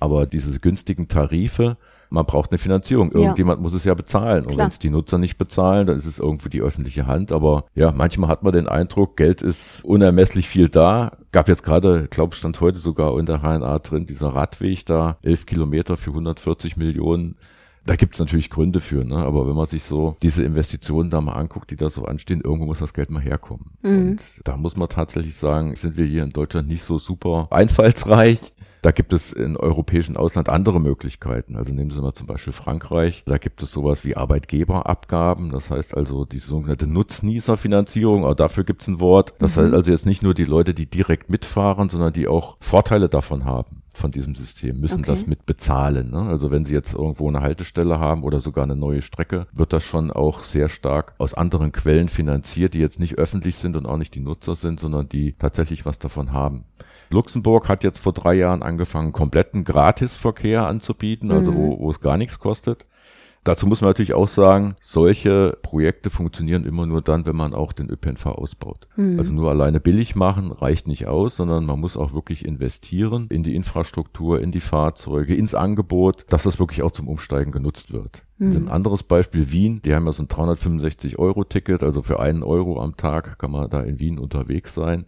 Aber 0.01 0.27
diese 0.27 0.59
günstigen 0.59 1.09
Tarife, 1.09 1.77
man 2.11 2.27
braucht 2.27 2.51
eine 2.51 2.59
Finanzierung. 2.59 3.13
Irgendjemand 3.13 3.59
ja. 3.59 3.63
muss 3.63 3.73
es 3.73 3.85
ja 3.85 3.95
bezahlen. 3.95 4.45
Und 4.45 4.57
wenn 4.57 4.67
es 4.67 4.81
die 4.81 4.91
Nutzer 4.91 5.19
nicht 5.19 5.39
bezahlen, 5.39 5.87
dann 5.87 5.97
ist 5.97 6.07
es 6.07 6.19
irgendwie 6.19 6.49
die 6.49 6.61
öffentliche 6.61 7.07
Hand. 7.07 7.31
Aber 7.31 7.67
ja, 7.75 7.93
manchmal 7.93 8.29
hat 8.29 8.43
man 8.43 8.53
den 8.53 8.67
Eindruck, 8.67 9.17
Geld 9.17 9.43
ist 9.43 9.85
unermesslich 9.85 10.49
viel 10.49 10.69
da. 10.69 11.13
Gab 11.31 11.49
jetzt 11.49 11.63
gerade, 11.63 12.09
glaube 12.09 12.35
stand 12.35 12.61
heute 12.61 12.79
sogar 12.79 13.17
in 13.19 13.27
der 13.27 13.43
HNA 13.43 13.79
drin, 13.79 14.07
dieser 14.07 14.29
Radweg 14.29 14.85
da, 14.87 15.19
elf 15.23 15.47
Kilometer 15.47 15.97
für 15.97 16.11
140 16.11 16.77
Millionen. 16.77 17.37
Da 17.87 17.97
gibt's 17.97 18.19
natürlich 18.19 18.51
Gründe 18.51 18.81
für, 18.81 19.05
ne? 19.05 19.17
aber 19.17 19.49
wenn 19.49 19.57
man 19.57 19.67
sich 19.67 19.83
so 19.83 20.17
diese 20.23 20.45
Investitionen 20.45 21.11
da 21.11 21.21
mal 21.21 21.33
anguckt, 21.33 21.71
die 21.71 21.77
da 21.77 21.89
so 21.89 22.05
anstehen, 22.05 22.41
irgendwo 22.43 22.67
muss 22.67 22.81
das 22.81 22.93
Geld 22.93 23.11
mal 23.11 23.23
herkommen. 23.23 23.71
Mhm. 23.83 24.11
Und 24.11 24.41
da 24.45 24.57
muss 24.57 24.77
man 24.77 24.89
tatsächlich 24.89 25.35
sagen, 25.35 25.75
sind 25.75 25.97
wir 25.97 26.05
hier 26.05 26.23
in 26.23 26.31
Deutschland 26.31 26.69
nicht 26.69 26.83
so 26.83 26.99
super 26.99 27.49
einfallsreich. 27.51 28.53
Da 28.83 28.93
gibt 28.93 29.13
es 29.13 29.33
im 29.35 29.57
europäischen 29.57 30.17
Ausland 30.17 30.49
andere 30.49 30.81
Möglichkeiten. 30.81 31.57
Also 31.57 31.75
nehmen 31.75 31.91
Sie 31.91 32.01
mal 32.01 32.15
zum 32.15 32.27
Beispiel 32.27 32.55
Frankreich. 32.55 33.25
Da 33.27 33.37
gibt 33.37 33.63
es 33.63 33.73
sowas 33.73 34.05
wie 34.05 34.17
Arbeitgeberabgaben. 34.17 35.51
Das 35.51 35.71
heißt 35.71 35.95
also 35.95 36.25
die 36.25 36.39
sogenannte 36.39 36.87
Nutznießerfinanzierung. 36.87 38.25
Auch 38.25 38.35
dafür 38.35 38.65
gibt 38.65 38.81
es 38.81 38.89
ein 38.89 39.01
Wort. 39.01 39.35
Das 39.39 39.57
mhm. 39.57 39.63
heißt 39.63 39.75
also 39.75 39.91
jetzt 39.91 40.07
nicht 40.07 40.23
nur 40.23 40.33
die 40.33 40.47
Leute, 40.47 40.73
die 40.73 40.87
direkt 40.87 41.29
mitfahren, 41.29 41.91
sondern 41.91 42.15
die 42.15 42.27
auch 42.27 42.57
Vorteile 42.61 43.11
davon 43.11 43.45
haben 43.45 43.80
von 43.95 44.11
diesem 44.11 44.35
System, 44.35 44.81
müssen 44.81 45.01
okay. 45.01 45.11
das 45.11 45.27
mit 45.27 45.47
bezahlen. 45.47 46.11
Ne? 46.11 46.23
Also 46.23 46.51
wenn 46.51 46.65
Sie 46.65 46.75
jetzt 46.75 46.95
irgendwo 46.95 47.29
eine 47.29 47.41
Haltestelle 47.41 47.99
haben 47.99 48.23
oder 48.23 48.41
sogar 48.41 48.65
eine 48.65 48.77
neue 48.77 49.03
Strecke, 49.03 49.47
wird 49.53 49.73
das 49.73 49.83
schon 49.83 50.11
auch 50.11 50.43
sehr 50.43 50.69
stark 50.69 51.15
aus 51.19 51.35
anderen 51.35 51.73
Quellen 51.73 52.09
finanziert, 52.09 52.75
die 52.75 52.79
jetzt 52.79 53.01
nicht 53.01 53.19
öffentlich 53.19 53.57
sind 53.57 53.77
und 53.77 53.87
auch 53.87 53.97
nicht 53.97 54.15
die 54.15 54.21
Nutzer 54.21 54.55
sind, 54.55 54.81
sondern 54.81 55.09
die 55.09 55.33
tatsächlich 55.33 55.85
was 55.85 55.99
davon 55.99 56.33
haben. 56.33 56.65
Luxemburg 57.11 57.69
hat 57.69 57.83
jetzt 57.83 57.99
vor 57.99 58.13
drei 58.13 58.35
Jahren 58.35 58.63
angefangen, 58.63 59.13
kompletten 59.13 59.65
Gratisverkehr 59.65 60.67
anzubieten, 60.67 61.33
also 61.33 61.51
mhm. 61.51 61.57
wo, 61.57 61.79
wo 61.81 61.91
es 61.91 62.01
gar 62.01 62.17
nichts 62.17 62.39
kostet. 62.39 62.87
Dazu 63.43 63.67
muss 63.67 63.81
man 63.81 63.89
natürlich 63.91 64.13
auch 64.13 64.29
sagen, 64.29 64.75
solche 64.83 65.57
Projekte 65.63 66.11
funktionieren 66.11 66.67
immer 66.67 66.87
nur 66.87 67.01
dann, 67.01 67.25
wenn 67.25 67.37
man 67.37 67.55
auch 67.55 67.73
den 67.73 67.89
ÖPNV 67.89 68.27
ausbaut. 68.27 68.87
Mhm. 68.97 69.19
Also 69.19 69.33
nur 69.33 69.49
alleine 69.49 69.81
billig 69.81 70.15
machen 70.15 70.53
reicht 70.53 70.87
nicht 70.87 71.07
aus, 71.09 71.37
sondern 71.37 71.65
man 71.65 71.81
muss 71.81 71.97
auch 71.97 72.13
wirklich 72.13 72.45
investieren 72.45 73.29
in 73.31 73.43
die 73.43 73.55
Infrastruktur, 73.55 74.43
in 74.43 74.53
die 74.53 74.61
Fahrzeuge, 74.61 75.35
ins 75.35 75.55
Angebot, 75.55 76.27
dass 76.29 76.43
das 76.43 76.59
wirklich 76.59 76.83
auch 76.83 76.93
zum 76.93 77.09
Umsteigen 77.09 77.51
genutzt 77.51 77.95
wird. 77.95 78.25
Mhm. 78.37 78.53
Ein 78.53 78.69
anderes 78.69 79.05
Beispiel 79.05 79.51
Wien, 79.51 79.81
die 79.83 79.95
haben 79.95 80.05
ja 80.05 80.13
so 80.13 80.23
ein 80.23 80.29
365 80.29 81.19
Euro 81.19 81.45
Ticket, 81.45 81.83
also 81.83 82.03
für 82.03 82.21
einen 82.21 82.43
Euro 82.43 82.81
am 82.81 82.97
Tag 82.97 83.39
kann 83.39 83.53
man 83.53 83.71
da 83.71 83.81
in 83.81 84.01
Wien 84.01 84.19
unterwegs 84.19 84.75
sein. 84.75 85.07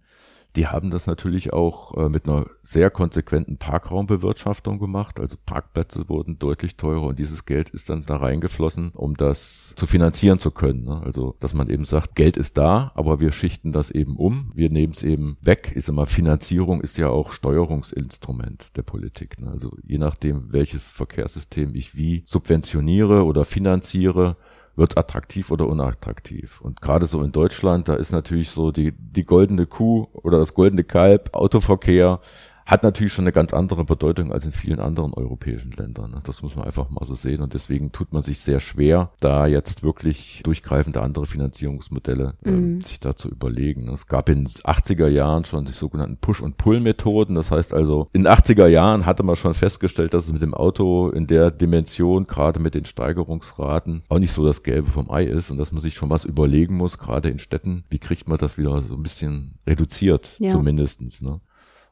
Die 0.55 0.67
haben 0.67 0.91
das 0.91 1.07
natürlich 1.07 1.51
auch 1.51 1.97
äh, 1.97 2.09
mit 2.09 2.27
einer 2.27 2.45
sehr 2.61 2.91
konsequenten 2.91 3.57
Parkraumbewirtschaftung 3.57 4.77
gemacht. 4.77 5.19
Also 5.19 5.35
Parkplätze 5.43 6.07
wurden 6.09 6.37
deutlich 6.37 6.77
teurer 6.77 7.07
und 7.07 7.17
dieses 7.17 7.45
Geld 7.45 7.71
ist 7.71 7.89
dann 7.89 8.05
da 8.05 8.17
reingeflossen, 8.17 8.91
um 8.91 9.17
das 9.17 9.73
zu 9.75 9.87
finanzieren 9.87 10.37
zu 10.37 10.51
können. 10.51 10.83
Ne? 10.83 11.01
Also, 11.03 11.35
dass 11.39 11.55
man 11.55 11.69
eben 11.69 11.85
sagt, 11.85 12.15
Geld 12.15 12.37
ist 12.37 12.57
da, 12.57 12.91
aber 12.93 13.19
wir 13.19 13.31
schichten 13.31 13.71
das 13.71 13.89
eben 13.89 14.15
um. 14.15 14.51
Wir 14.53 14.69
nehmen 14.69 14.93
es 14.93 15.01
eben 15.01 15.37
weg. 15.41 15.73
Sag 15.77 15.95
mal, 15.95 16.05
Finanzierung 16.05 16.81
ist 16.81 16.97
ja 16.97 17.09
auch 17.09 17.31
Steuerungsinstrument 17.31 18.67
der 18.75 18.83
Politik. 18.83 19.39
Ne? 19.39 19.49
Also 19.49 19.75
je 19.83 19.97
nachdem, 19.97 20.53
welches 20.53 20.91
Verkehrssystem 20.91 21.73
ich 21.73 21.97
wie 21.97 22.23
subventioniere 22.27 23.25
oder 23.25 23.43
finanziere, 23.43 24.37
wird 24.75 24.97
attraktiv 24.97 25.51
oder 25.51 25.67
unattraktiv. 25.67 26.61
Und 26.61 26.81
gerade 26.81 27.05
so 27.05 27.21
in 27.23 27.31
Deutschland, 27.31 27.87
da 27.87 27.95
ist 27.95 28.11
natürlich 28.11 28.49
so 28.49 28.71
die, 28.71 28.91
die 28.91 29.25
goldene 29.25 29.65
Kuh 29.65 30.07
oder 30.13 30.39
das 30.39 30.53
goldene 30.53 30.83
Kalb, 30.83 31.29
Autoverkehr, 31.33 32.19
hat 32.65 32.83
natürlich 32.83 33.13
schon 33.13 33.25
eine 33.25 33.31
ganz 33.31 33.53
andere 33.53 33.83
Bedeutung 33.83 34.31
als 34.31 34.45
in 34.45 34.51
vielen 34.51 34.79
anderen 34.79 35.13
europäischen 35.13 35.71
Ländern. 35.71 36.11
Ne? 36.11 36.21
Das 36.23 36.41
muss 36.41 36.55
man 36.55 36.65
einfach 36.65 36.89
mal 36.89 37.05
so 37.05 37.15
sehen. 37.15 37.41
Und 37.41 37.53
deswegen 37.53 37.91
tut 37.91 38.13
man 38.13 38.23
sich 38.23 38.39
sehr 38.39 38.59
schwer, 38.59 39.11
da 39.19 39.47
jetzt 39.47 39.83
wirklich 39.83 40.41
durchgreifende 40.43 41.01
andere 41.01 41.25
Finanzierungsmodelle 41.25 42.35
äh, 42.43 42.51
mhm. 42.51 42.81
sich 42.81 42.99
da 42.99 43.15
zu 43.15 43.29
überlegen. 43.29 43.89
Es 43.89 44.07
gab 44.07 44.29
in 44.29 44.45
den 44.45 44.47
80er 44.47 45.07
Jahren 45.07 45.45
schon 45.45 45.65
die 45.65 45.71
sogenannten 45.71 46.17
Push- 46.17 46.41
und 46.41 46.57
Pull-Methoden. 46.57 47.35
Das 47.35 47.51
heißt 47.51 47.73
also, 47.73 48.07
in 48.13 48.23
den 48.23 48.31
80er 48.31 48.67
Jahren 48.67 49.05
hatte 49.05 49.23
man 49.23 49.35
schon 49.35 49.53
festgestellt, 49.53 50.13
dass 50.13 50.25
es 50.25 50.33
mit 50.33 50.41
dem 50.41 50.53
Auto 50.53 51.09
in 51.09 51.27
der 51.27 51.51
Dimension, 51.51 52.27
gerade 52.27 52.59
mit 52.59 52.75
den 52.75 52.85
Steigerungsraten, 52.85 54.01
auch 54.09 54.19
nicht 54.19 54.31
so 54.31 54.45
das 54.45 54.63
Gelbe 54.63 54.89
vom 54.89 55.11
Ei 55.11 55.25
ist 55.25 55.51
und 55.51 55.57
dass 55.57 55.71
man 55.71 55.81
sich 55.81 55.93
schon 55.93 56.09
was 56.09 56.25
überlegen 56.25 56.75
muss, 56.75 56.97
gerade 56.97 57.29
in 57.29 57.39
Städten, 57.39 57.83
wie 57.89 57.99
kriegt 57.99 58.27
man 58.27 58.37
das 58.37 58.57
wieder 58.57 58.81
so 58.81 58.95
ein 58.95 59.03
bisschen 59.03 59.55
reduziert, 59.67 60.35
ja. 60.39 60.51
zumindestens. 60.51 61.21
Ne? 61.21 61.39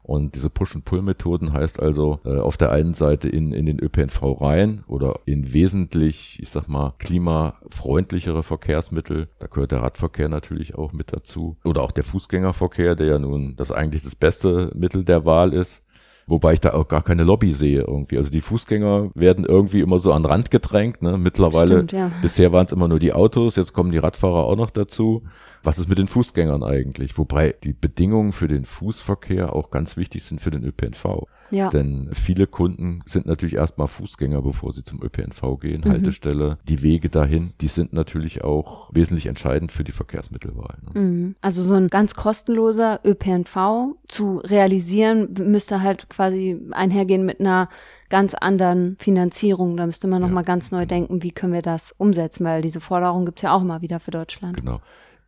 Und 0.04 0.36
diese 0.36 0.50
Push-and-Pull-Methoden 0.50 1.54
heißt 1.54 1.82
also 1.82 2.20
äh, 2.26 2.38
auf 2.38 2.58
der 2.58 2.72
einen 2.72 2.94
Seite 2.94 3.30
in, 3.30 3.54
in 3.54 3.66
den 3.66 3.80
ÖPNV 3.80 4.42
rein 4.42 4.84
oder 4.88 5.20
in 5.26 5.54
wesentlich, 5.54 6.40
ich 6.42 6.50
sag 6.50 6.68
mal, 6.68 6.94
klimafreundlichere 6.98 8.44
Verkehrsmittel. 8.44 9.30
Da 9.40 9.48
gehört 9.48 9.72
der 9.72 9.82
Radverkehr 9.82 10.30
natürlich 10.30 10.76
auch 10.76 10.92
mit 10.92 11.14
dazu. 11.14 11.58
Oder 11.64 11.84
auch 11.84 11.92
der 11.92 12.04
Fußgängerverkehr, 12.04 12.96
der 12.96 13.08
ja 13.08 13.20
nun 13.20 13.56
das 13.56 13.72
eigentlich 13.72 14.04
das 14.04 14.16
beste 14.16 14.72
Mittel 14.76 15.06
der 15.06 15.26
Wahl 15.26 15.54
ist. 15.54 15.84
Wobei 16.28 16.54
ich 16.54 16.60
da 16.60 16.74
auch 16.74 16.88
gar 16.88 17.02
keine 17.02 17.24
Lobby 17.24 17.52
sehe 17.52 17.82
irgendwie. 17.82 18.18
Also 18.18 18.30
die 18.30 18.42
Fußgänger 18.42 19.12
werden 19.16 19.46
irgendwie 19.46 19.82
immer 19.82 20.00
so 20.00 20.14
an 20.14 20.26
Rand 20.26 20.50
gedrängt. 20.50 21.02
Ne? 21.02 21.18
Mittlerweile, 21.18 21.76
Stimmt, 21.76 21.92
ja. 21.92 22.12
bisher 22.22 22.52
waren 22.52 22.66
es 22.66 22.72
immer 22.72 22.88
nur 22.88 23.00
die 23.00 23.14
Autos, 23.14 23.56
jetzt 23.56 23.74
kommen 23.74 23.92
die 23.92 23.98
Radfahrer 23.98 24.46
auch 24.46 24.56
noch 24.56 24.70
dazu 24.70 25.24
was 25.64 25.78
ist 25.78 25.90
mit 25.90 25.98
den 25.98 26.08
Fußgängern 26.08 26.64
eigentlich? 26.64 27.18
Wobei 27.18 27.56
die 27.64 27.74
Bedingungen 27.74 28.32
für 28.32 28.48
den 28.48 28.66
Fußverkehr 28.66 29.54
auch 29.54 29.70
ganz 29.70 29.98
wichtig 29.98 30.24
sind 30.24 30.42
für 30.42 30.52
den 30.52 30.64
ÖPNV. 30.64 31.28
Ja. 31.52 31.70
Denn 31.70 32.10
viele 32.14 32.48
Kunden 32.48 33.02
sind 33.06 33.26
natürlich 33.26 33.56
erstmal 33.56 33.88
Fußgänger, 33.88 34.42
bevor 34.42 34.72
sie 34.72 34.84
zum 34.84 35.04
ÖPNV 35.04 35.60
gehen. 35.60 35.82
Mhm. 35.86 35.90
Haltestelle, 35.90 36.58
die 36.68 36.82
Wege 36.82 37.10
dahin, 37.10 37.54
die 37.62 37.68
sind 37.68 37.94
natürlich 37.94 38.44
auch 38.44 38.90
wesentlich 38.94 39.28
entscheidend 39.28 39.72
für 39.72 39.84
die 39.84 39.92
Verkehrsmittelwahl. 39.92 40.78
Ne? 40.82 41.00
Mhm. 41.00 41.36
Also 41.42 41.62
so 41.62 41.74
ein 41.74 41.90
ganz 41.90 42.16
kostenloser 42.16 43.02
ÖPNV 43.04 43.96
zu 44.08 44.38
realisieren, 44.38 45.34
müsste 45.38 45.82
halt 45.82 46.10
quasi 46.10 46.60
einhergehen 46.72 47.26
mit 47.26 47.40
einer 47.40 47.70
ganz 48.10 48.34
anderen 48.34 48.98
Finanzierung. 49.00 49.78
Da 49.78 49.86
müsste 49.86 50.08
man 50.08 50.22
nochmal 50.22 50.44
ja. 50.44 50.48
ganz 50.48 50.72
neu 50.72 50.86
denken, 50.86 51.24
wie 51.24 51.32
können 51.32 51.54
wir 51.54 51.62
das 51.62 51.94
umsetzen, 51.98 52.46
weil 52.46 52.62
diese 52.62 52.82
Forderung 52.82 53.26
gibt's 53.26 53.42
ja 53.42 53.54
auch 53.54 53.64
mal 53.64 53.82
wieder 53.82 54.00
für 54.00 54.12
Deutschland. 54.12 54.56
Genau 54.56 54.80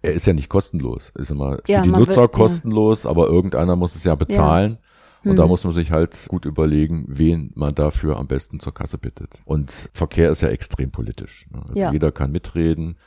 er 0.03 0.13
ist 0.13 0.27
ja 0.27 0.33
nicht 0.33 0.49
kostenlos. 0.49 1.11
Ist 1.15 1.31
immer 1.31 1.59
für 1.65 1.71
ja, 1.71 1.81
die 1.81 1.89
Nutzer 1.89 2.21
wird, 2.21 2.33
kostenlos, 2.33 3.03
ja. 3.03 3.09
aber 3.09 3.27
irgendeiner 3.27 3.75
muss 3.75 3.95
es 3.95 4.03
ja 4.03 4.13
bezahlen. 4.15 4.77
Ja. 5.23 5.31
Und 5.31 5.39
da 5.39 5.43
mhm. 5.43 5.49
muss 5.49 5.63
man 5.63 5.71
sich 5.71 5.91
halt 5.91 6.27
gut 6.27 6.43
überlegen, 6.43 7.05
wen 7.07 7.51
man 7.55 7.73
dafür 7.73 8.17
am 8.17 8.27
besten 8.27 8.59
zur 8.59 8.73
Kasse 8.73 8.97
bittet. 8.97 9.29
Und 9.45 9.89
Verkehr 9.93 10.29
ist 10.29 10.41
ja 10.41 10.49
extrem 10.49 10.91
politisch. 10.91 11.47
Ne? 11.49 11.61
Also 11.69 11.93
jeder 11.93 12.11
kann 12.11 12.33
mitreden. 12.33 12.97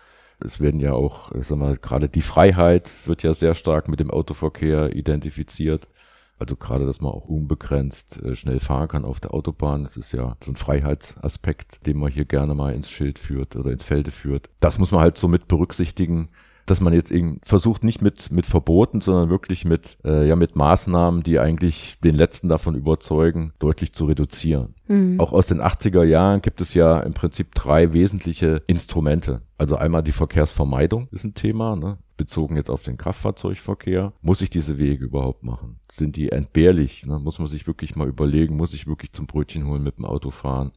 Es 0.40 0.60
werden 0.60 0.80
ja 0.80 0.94
auch, 0.94 1.32
sag 1.40 1.58
mal, 1.58 1.76
gerade 1.76 2.08
die 2.08 2.22
Freiheit 2.22 2.90
wird 3.06 3.22
ja 3.22 3.34
sehr 3.34 3.54
stark 3.54 3.88
mit 3.88 4.00
dem 4.00 4.10
Autoverkehr 4.10 4.96
identifiziert. 4.96 5.88
Also 6.38 6.56
gerade, 6.56 6.84
dass 6.84 7.00
man 7.00 7.12
auch 7.12 7.26
unbegrenzt 7.26 8.22
äh, 8.22 8.34
schnell 8.34 8.60
fahren 8.60 8.88
kann 8.88 9.04
auf 9.04 9.20
der 9.20 9.32
Autobahn. 9.34 9.84
Das 9.84 9.96
ist 9.98 10.12
ja 10.12 10.36
so 10.44 10.52
ein 10.52 10.56
Freiheitsaspekt, 10.56 11.86
den 11.86 11.98
man 11.98 12.10
hier 12.10 12.26
gerne 12.26 12.54
mal 12.54 12.74
ins 12.74 12.90
Schild 12.90 13.18
führt 13.18 13.56
oder 13.56 13.70
ins 13.70 13.84
Felde 13.84 14.10
führt. 14.10 14.48
Das 14.60 14.78
muss 14.78 14.92
man 14.92 15.00
halt 15.00 15.16
so 15.18 15.28
mit 15.28 15.48
berücksichtigen 15.48 16.28
dass 16.66 16.80
man 16.80 16.92
jetzt 16.92 17.10
eben 17.10 17.40
versucht, 17.42 17.84
nicht 17.84 18.02
mit, 18.02 18.30
mit 18.30 18.44
Verboten, 18.44 19.00
sondern 19.00 19.30
wirklich 19.30 19.64
mit, 19.64 19.98
äh, 20.04 20.26
ja, 20.28 20.36
mit 20.36 20.56
Maßnahmen, 20.56 21.22
die 21.22 21.38
eigentlich 21.38 21.98
den 22.00 22.16
Letzten 22.16 22.48
davon 22.48 22.74
überzeugen, 22.74 23.52
deutlich 23.58 23.92
zu 23.92 24.04
reduzieren. 24.06 24.74
Mhm. 24.88 25.20
Auch 25.20 25.32
aus 25.32 25.46
den 25.46 25.60
80er 25.60 26.04
Jahren 26.04 26.42
gibt 26.42 26.60
es 26.60 26.74
ja 26.74 27.00
im 27.00 27.14
Prinzip 27.14 27.54
drei 27.54 27.92
wesentliche 27.92 28.62
Instrumente. 28.66 29.42
Also 29.58 29.76
einmal 29.76 30.02
die 30.02 30.12
Verkehrsvermeidung 30.12 31.08
ist 31.12 31.24
ein 31.24 31.34
Thema, 31.34 31.76
ne? 31.76 31.98
bezogen 32.16 32.56
jetzt 32.56 32.70
auf 32.70 32.82
den 32.82 32.96
Kraftfahrzeugverkehr. 32.96 34.12
Muss 34.22 34.40
ich 34.40 34.50
diese 34.50 34.78
Wege 34.78 35.04
überhaupt 35.04 35.44
machen? 35.44 35.78
Sind 35.90 36.16
die 36.16 36.30
entbehrlich? 36.30 37.06
Ne? 37.06 37.18
Muss 37.18 37.38
man 37.38 37.48
sich 37.48 37.66
wirklich 37.66 37.94
mal 37.96 38.08
überlegen, 38.08 38.56
muss 38.56 38.74
ich 38.74 38.86
wirklich 38.86 39.12
zum 39.12 39.26
Brötchen 39.26 39.66
holen 39.66 39.82
mit 39.82 39.98
dem 39.98 40.04
Auto 40.04 40.30
fahren? 40.30 40.72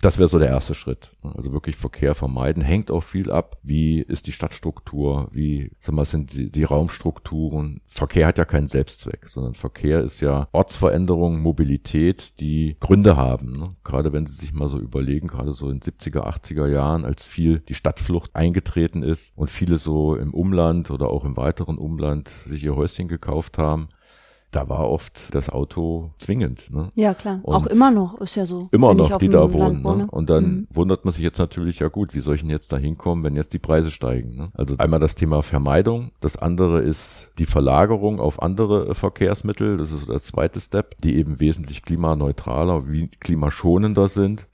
Das 0.00 0.16
wäre 0.16 0.28
so 0.28 0.38
der 0.38 0.48
erste 0.48 0.74
Schritt. 0.74 1.12
Also 1.22 1.52
wirklich 1.52 1.76
Verkehr 1.76 2.14
vermeiden. 2.14 2.62
Hängt 2.62 2.90
auch 2.90 3.02
viel 3.02 3.30
ab. 3.30 3.58
Wie 3.62 4.00
ist 4.00 4.26
die 4.26 4.32
Stadtstruktur? 4.32 5.28
Wie, 5.30 5.72
sag 5.78 5.94
mal, 5.94 6.06
sind 6.06 6.32
die, 6.32 6.50
die 6.50 6.64
Raumstrukturen? 6.64 7.82
Verkehr 7.86 8.26
hat 8.26 8.38
ja 8.38 8.46
keinen 8.46 8.66
Selbstzweck, 8.66 9.28
sondern 9.28 9.52
Verkehr 9.52 10.00
ist 10.00 10.22
ja 10.22 10.48
Ortsveränderung, 10.52 11.40
Mobilität, 11.40 12.40
die 12.40 12.76
Gründe 12.80 13.16
haben. 13.16 13.52
Ne? 13.52 13.76
Gerade 13.84 14.12
wenn 14.14 14.24
Sie 14.24 14.34
sich 14.34 14.54
mal 14.54 14.68
so 14.68 14.78
überlegen, 14.78 15.28
gerade 15.28 15.52
so 15.52 15.68
in 15.68 15.80
70er, 15.80 16.22
80er 16.22 16.66
Jahren, 16.66 17.04
als 17.04 17.26
viel 17.26 17.60
die 17.60 17.74
Stadtflucht 17.74 18.34
eingetreten 18.34 19.02
ist 19.02 19.36
und 19.36 19.50
viele 19.50 19.76
so 19.76 20.16
im 20.16 20.32
Umland 20.32 20.90
oder 20.90 21.08
auch 21.08 21.24
im 21.26 21.36
weiteren 21.36 21.76
Umland 21.76 22.28
sich 22.28 22.64
ihr 22.64 22.76
Häuschen 22.76 23.08
gekauft 23.08 23.58
haben, 23.58 23.88
da 24.50 24.68
war 24.68 24.90
oft 24.90 25.34
das 25.34 25.48
Auto 25.48 26.10
zwingend. 26.18 26.72
Ne? 26.72 26.90
Ja, 26.94 27.14
klar. 27.14 27.40
Und 27.42 27.54
auch 27.54 27.66
immer 27.66 27.90
noch 27.90 28.20
ist 28.20 28.34
ja 28.34 28.46
so. 28.46 28.68
Immer 28.72 28.94
noch, 28.94 29.18
die 29.18 29.28
da 29.28 29.52
wohnen. 29.52 29.82
Ne? 29.82 30.06
Und 30.10 30.28
dann 30.28 30.44
mhm. 30.44 30.66
wundert 30.72 31.04
man 31.04 31.12
sich 31.12 31.22
jetzt 31.22 31.38
natürlich, 31.38 31.78
ja 31.78 31.88
gut, 31.88 32.14
wie 32.14 32.20
soll 32.20 32.34
ich 32.34 32.40
denn 32.40 32.50
jetzt 32.50 32.72
da 32.72 32.76
hinkommen, 32.76 33.24
wenn 33.24 33.36
jetzt 33.36 33.52
die 33.52 33.58
Preise 33.58 33.90
steigen? 33.90 34.36
Ne? 34.36 34.48
Also 34.54 34.74
einmal 34.78 35.00
das 35.00 35.14
Thema 35.14 35.42
Vermeidung. 35.42 36.10
Das 36.20 36.36
andere 36.36 36.80
ist 36.80 37.30
die 37.38 37.46
Verlagerung 37.46 38.20
auf 38.20 38.42
andere 38.42 38.94
Verkehrsmittel. 38.94 39.76
Das 39.76 39.92
ist 39.92 40.08
der 40.08 40.20
zweite 40.20 40.60
Step, 40.60 40.98
die 40.98 41.16
eben 41.16 41.40
wesentlich 41.40 41.82
klimaneutraler, 41.82 42.88
wie 42.88 43.08
klimaschonender 43.08 44.08
sind 44.08 44.49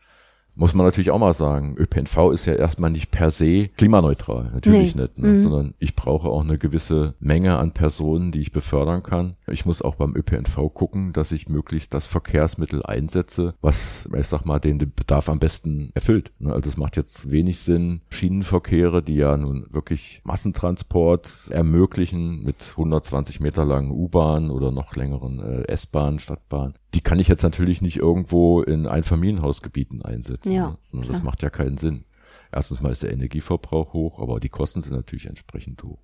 muss 0.57 0.75
man 0.75 0.87
natürlich 0.87 1.11
auch 1.11 1.19
mal 1.19 1.35
sagen, 1.35 1.77
ÖPNV 1.79 2.33
ist 2.33 2.47
ja 2.47 2.55
erstmal 2.55 2.91
nicht 2.91 3.11
per 3.11 3.31
se 3.31 3.69
klimaneutral, 3.77 4.51
natürlich 4.55 4.97
nee. 4.97 5.03
nicht, 5.03 5.19
ne? 5.19 5.29
mhm. 5.29 5.39
sondern 5.39 5.75
ich 5.79 5.95
brauche 5.95 6.29
auch 6.29 6.43
eine 6.43 6.59
gewisse 6.59 7.15
Menge 7.21 7.59
an 7.59 7.73
Personen, 7.73 8.33
die 8.33 8.41
ich 8.41 8.53
befördern 8.53 9.03
kann. 9.03 9.37
Ich 9.47 9.67
muss 9.67 9.83
auch 9.83 9.97
beim 9.97 10.17
ÖPNV 10.17 10.73
gucken, 10.73 11.13
dass 11.13 11.31
ich 11.31 11.49
möglichst 11.49 11.93
das 11.93 12.07
Verkehrsmittel 12.07 12.85
einsetze, 12.85 13.55
was, 13.61 14.09
ich 14.17 14.27
sag 14.27 14.45
mal, 14.47 14.59
den 14.59 14.79
Bedarf 14.79 15.29
am 15.29 15.39
besten 15.39 15.91
erfüllt. 15.95 16.33
Ne? 16.39 16.53
Also 16.53 16.71
es 16.71 16.79
macht 16.79 16.97
jetzt 16.97 17.31
wenig 17.31 17.59
Sinn, 17.59 18.01
Schienenverkehre, 18.09 19.03
die 19.03 19.17
ja 19.17 19.37
nun 19.37 19.67
wirklich 19.71 20.23
Massentransport 20.25 21.51
ermöglichen 21.51 22.43
mit 22.43 22.71
120 22.71 23.41
Meter 23.41 23.67
langen 23.67 23.91
U-Bahn 23.91 24.51
oder 24.51 24.73
noch 24.73 24.97
längeren 24.97 25.39
äh, 25.41 25.69
S-Bahn, 25.69 26.19
Stadtbahn, 26.19 26.75
die 26.97 27.03
kann 27.03 27.19
ich 27.19 27.29
jetzt 27.29 27.43
natürlich 27.43 27.83
nicht 27.83 27.99
irgendwo 27.99 28.63
in 28.63 28.87
Einfamilienhausgebieten 28.87 30.03
einsetzen. 30.03 30.53
Ja, 30.53 30.79
ne? 30.93 31.03
Das 31.07 31.23
macht 31.23 31.43
ja 31.43 31.51
keinen 31.51 31.77
Sinn. 31.77 32.07
Erstens 32.51 32.81
mal 32.81 32.91
ist 32.91 33.03
der 33.03 33.13
Energieverbrauch 33.13 33.93
hoch, 33.93 34.19
aber 34.19 34.41
die 34.41 34.49
Kosten 34.49 34.81
sind 34.81 34.95
natürlich 34.95 35.27
entsprechend 35.27 35.83
hoch. 35.85 35.99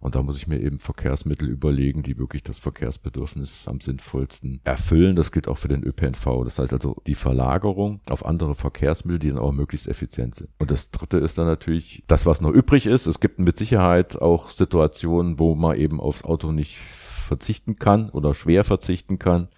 Und 0.00 0.14
da 0.14 0.22
muss 0.22 0.38
ich 0.38 0.46
mir 0.46 0.58
eben 0.58 0.78
Verkehrsmittel 0.78 1.50
überlegen, 1.50 2.02
die 2.02 2.16
wirklich 2.16 2.42
das 2.42 2.58
Verkehrsbedürfnis 2.58 3.68
am 3.68 3.80
sinnvollsten 3.80 4.62
erfüllen. 4.64 5.16
Das 5.16 5.32
gilt 5.32 5.48
auch 5.48 5.58
für 5.58 5.68
den 5.68 5.84
ÖPNV. 5.84 6.44
Das 6.44 6.58
heißt 6.58 6.72
also 6.72 6.96
die 7.06 7.14
Verlagerung 7.14 8.00
auf 8.08 8.24
andere 8.24 8.54
Verkehrsmittel, 8.54 9.18
die 9.18 9.28
dann 9.28 9.38
auch 9.38 9.52
möglichst 9.52 9.86
effizient 9.86 10.34
sind. 10.34 10.48
Und 10.58 10.70
das 10.70 10.92
dritte 10.92 11.18
ist 11.18 11.36
dann 11.36 11.46
natürlich 11.46 12.04
das, 12.06 12.24
was 12.24 12.40
noch 12.40 12.50
übrig 12.50 12.86
ist. 12.86 13.06
Es 13.06 13.20
gibt 13.20 13.38
mit 13.38 13.58
Sicherheit 13.58 14.20
auch 14.20 14.48
Situationen, 14.48 15.38
wo 15.38 15.54
man 15.54 15.76
eben 15.76 16.00
aufs 16.00 16.24
Auto 16.24 16.52
nicht 16.52 16.78
verzichten 16.78 17.76
kann 17.76 18.08
oder 18.08 18.34
schwer 18.34 18.64
verzichten 18.64 19.18
kann 19.18 19.48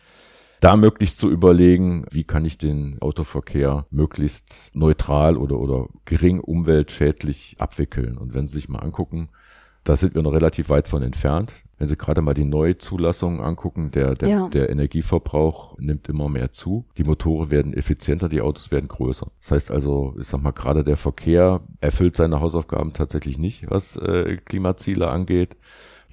da 0.65 0.77
möglichst 0.77 1.19
zu 1.19 1.31
überlegen, 1.31 2.07
wie 2.11 2.25
kann 2.25 2.47
ich 2.47 2.57
den 2.57 2.97
Autoverkehr 3.03 3.85
möglichst 3.91 4.71
neutral 4.73 5.37
oder, 5.37 5.59
oder 5.59 5.89
gering 6.07 6.41
umweltschädlich 6.41 7.57
abwickeln. 7.59 8.17
Und 8.17 8.33
wenn 8.33 8.47
Sie 8.47 8.55
sich 8.55 8.71
mal 8.71 8.79
angucken, 8.79 9.29
da 9.85 9.95
sind 9.95 10.15
wir 10.15 10.23
noch 10.23 10.33
relativ 10.33 10.71
weit 10.71 10.89
von 10.89 11.03
entfernt. 11.03 11.53
Wenn 11.77 11.89
Sie 11.89 11.99
gerade 11.99 12.23
mal 12.23 12.33
die 12.33 12.47
Neuzulassungen 12.47 13.41
angucken, 13.43 13.91
der, 13.91 14.15
der, 14.15 14.29
ja. 14.31 14.49
der 14.49 14.71
Energieverbrauch 14.71 15.77
nimmt 15.79 16.09
immer 16.09 16.31
mehr 16.31 16.51
zu. 16.51 16.87
Die 16.97 17.05
Motoren 17.05 17.51
werden 17.51 17.75
effizienter, 17.75 18.31
die 18.31 18.41
Autos 18.41 18.71
werden 18.71 18.89
größer. 18.89 19.27
Das 19.43 19.51
heißt 19.51 19.71
also, 19.71 20.15
ich 20.19 20.29
sag 20.29 20.41
mal, 20.41 20.53
gerade 20.53 20.83
der 20.83 20.97
Verkehr 20.97 21.61
erfüllt 21.83 22.17
seine 22.17 22.41
Hausaufgaben 22.41 22.95
tatsächlich 22.95 23.37
nicht, 23.37 23.71
was 23.71 23.97
äh, 23.97 24.39
Klimaziele 24.39 25.09
angeht. 25.09 25.59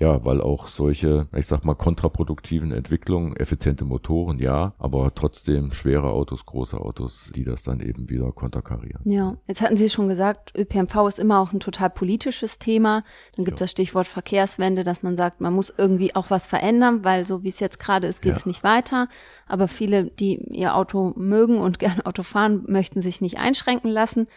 Ja, 0.02 0.26
weil 0.26 0.42
auch 0.42 0.68
solche, 0.68 1.28
ich 1.36 1.46
sag 1.46 1.64
mal, 1.64 1.76
kontraproduktiven 1.76 2.72
Entwicklungen, 2.72 3.36
effiziente 3.36 3.86
Motoren, 3.86 4.40
ja, 4.40 4.74
aber 4.80 5.14
trotzdem 5.14 5.74
schwere 5.74 6.10
Autos, 6.10 6.48
große 6.48 6.76
Autos, 6.76 7.32
die 7.36 7.44
das 7.44 7.62
dann 7.62 7.82
eben 7.82 8.10
wieder 8.10 8.32
konterkarieren. 8.32 9.02
Ja, 9.06 9.38
jetzt 9.48 9.62
hatten 9.62 9.78
Sie 9.78 9.90
schon 9.90 10.08
gesagt, 10.08 10.54
ÖPNV 10.58 11.08
ist 11.08 11.20
immer 11.20 11.40
auch 11.40 11.54
ein 11.54 11.60
total 11.60 11.92
politisches 11.92 12.58
Thema. 12.58 13.04
Dann 13.36 13.46
gibt 13.46 13.58
es 13.58 13.60
ja. 13.60 13.66
das 13.66 13.72
Stichwort 13.72 14.08
Verkehrswende, 14.08 14.84
dass 14.84 15.04
man 15.04 15.18
sagt, 15.18 15.40
man 15.40 15.54
muss 15.54 15.72
irgendwie 15.78 16.16
auch 16.16 16.32
was 16.32 16.48
verändern, 16.48 17.04
weil 17.04 17.28
so 17.28 17.44
wie 17.44 17.50
es 17.50 17.60
jetzt 17.60 17.78
gerade 17.78 18.08
ist, 18.08 18.24
geht 18.24 18.38
es 18.38 18.46
ja. 18.46 18.50
nicht 18.50 18.64
weiter. 18.64 19.08
Aber 19.48 19.68
viele, 19.68 20.06
die 20.06 20.38
ihr 20.52 20.76
Auto 20.76 21.14
mögen 21.16 21.60
und 21.60 21.78
gerne 21.80 22.08
Auto 22.08 22.24
fahren, 22.24 22.64
möchten 22.68 23.02
sich 23.02 23.22
nicht 23.22 23.38
einschränken 23.38 23.92
lassen. 23.92 24.28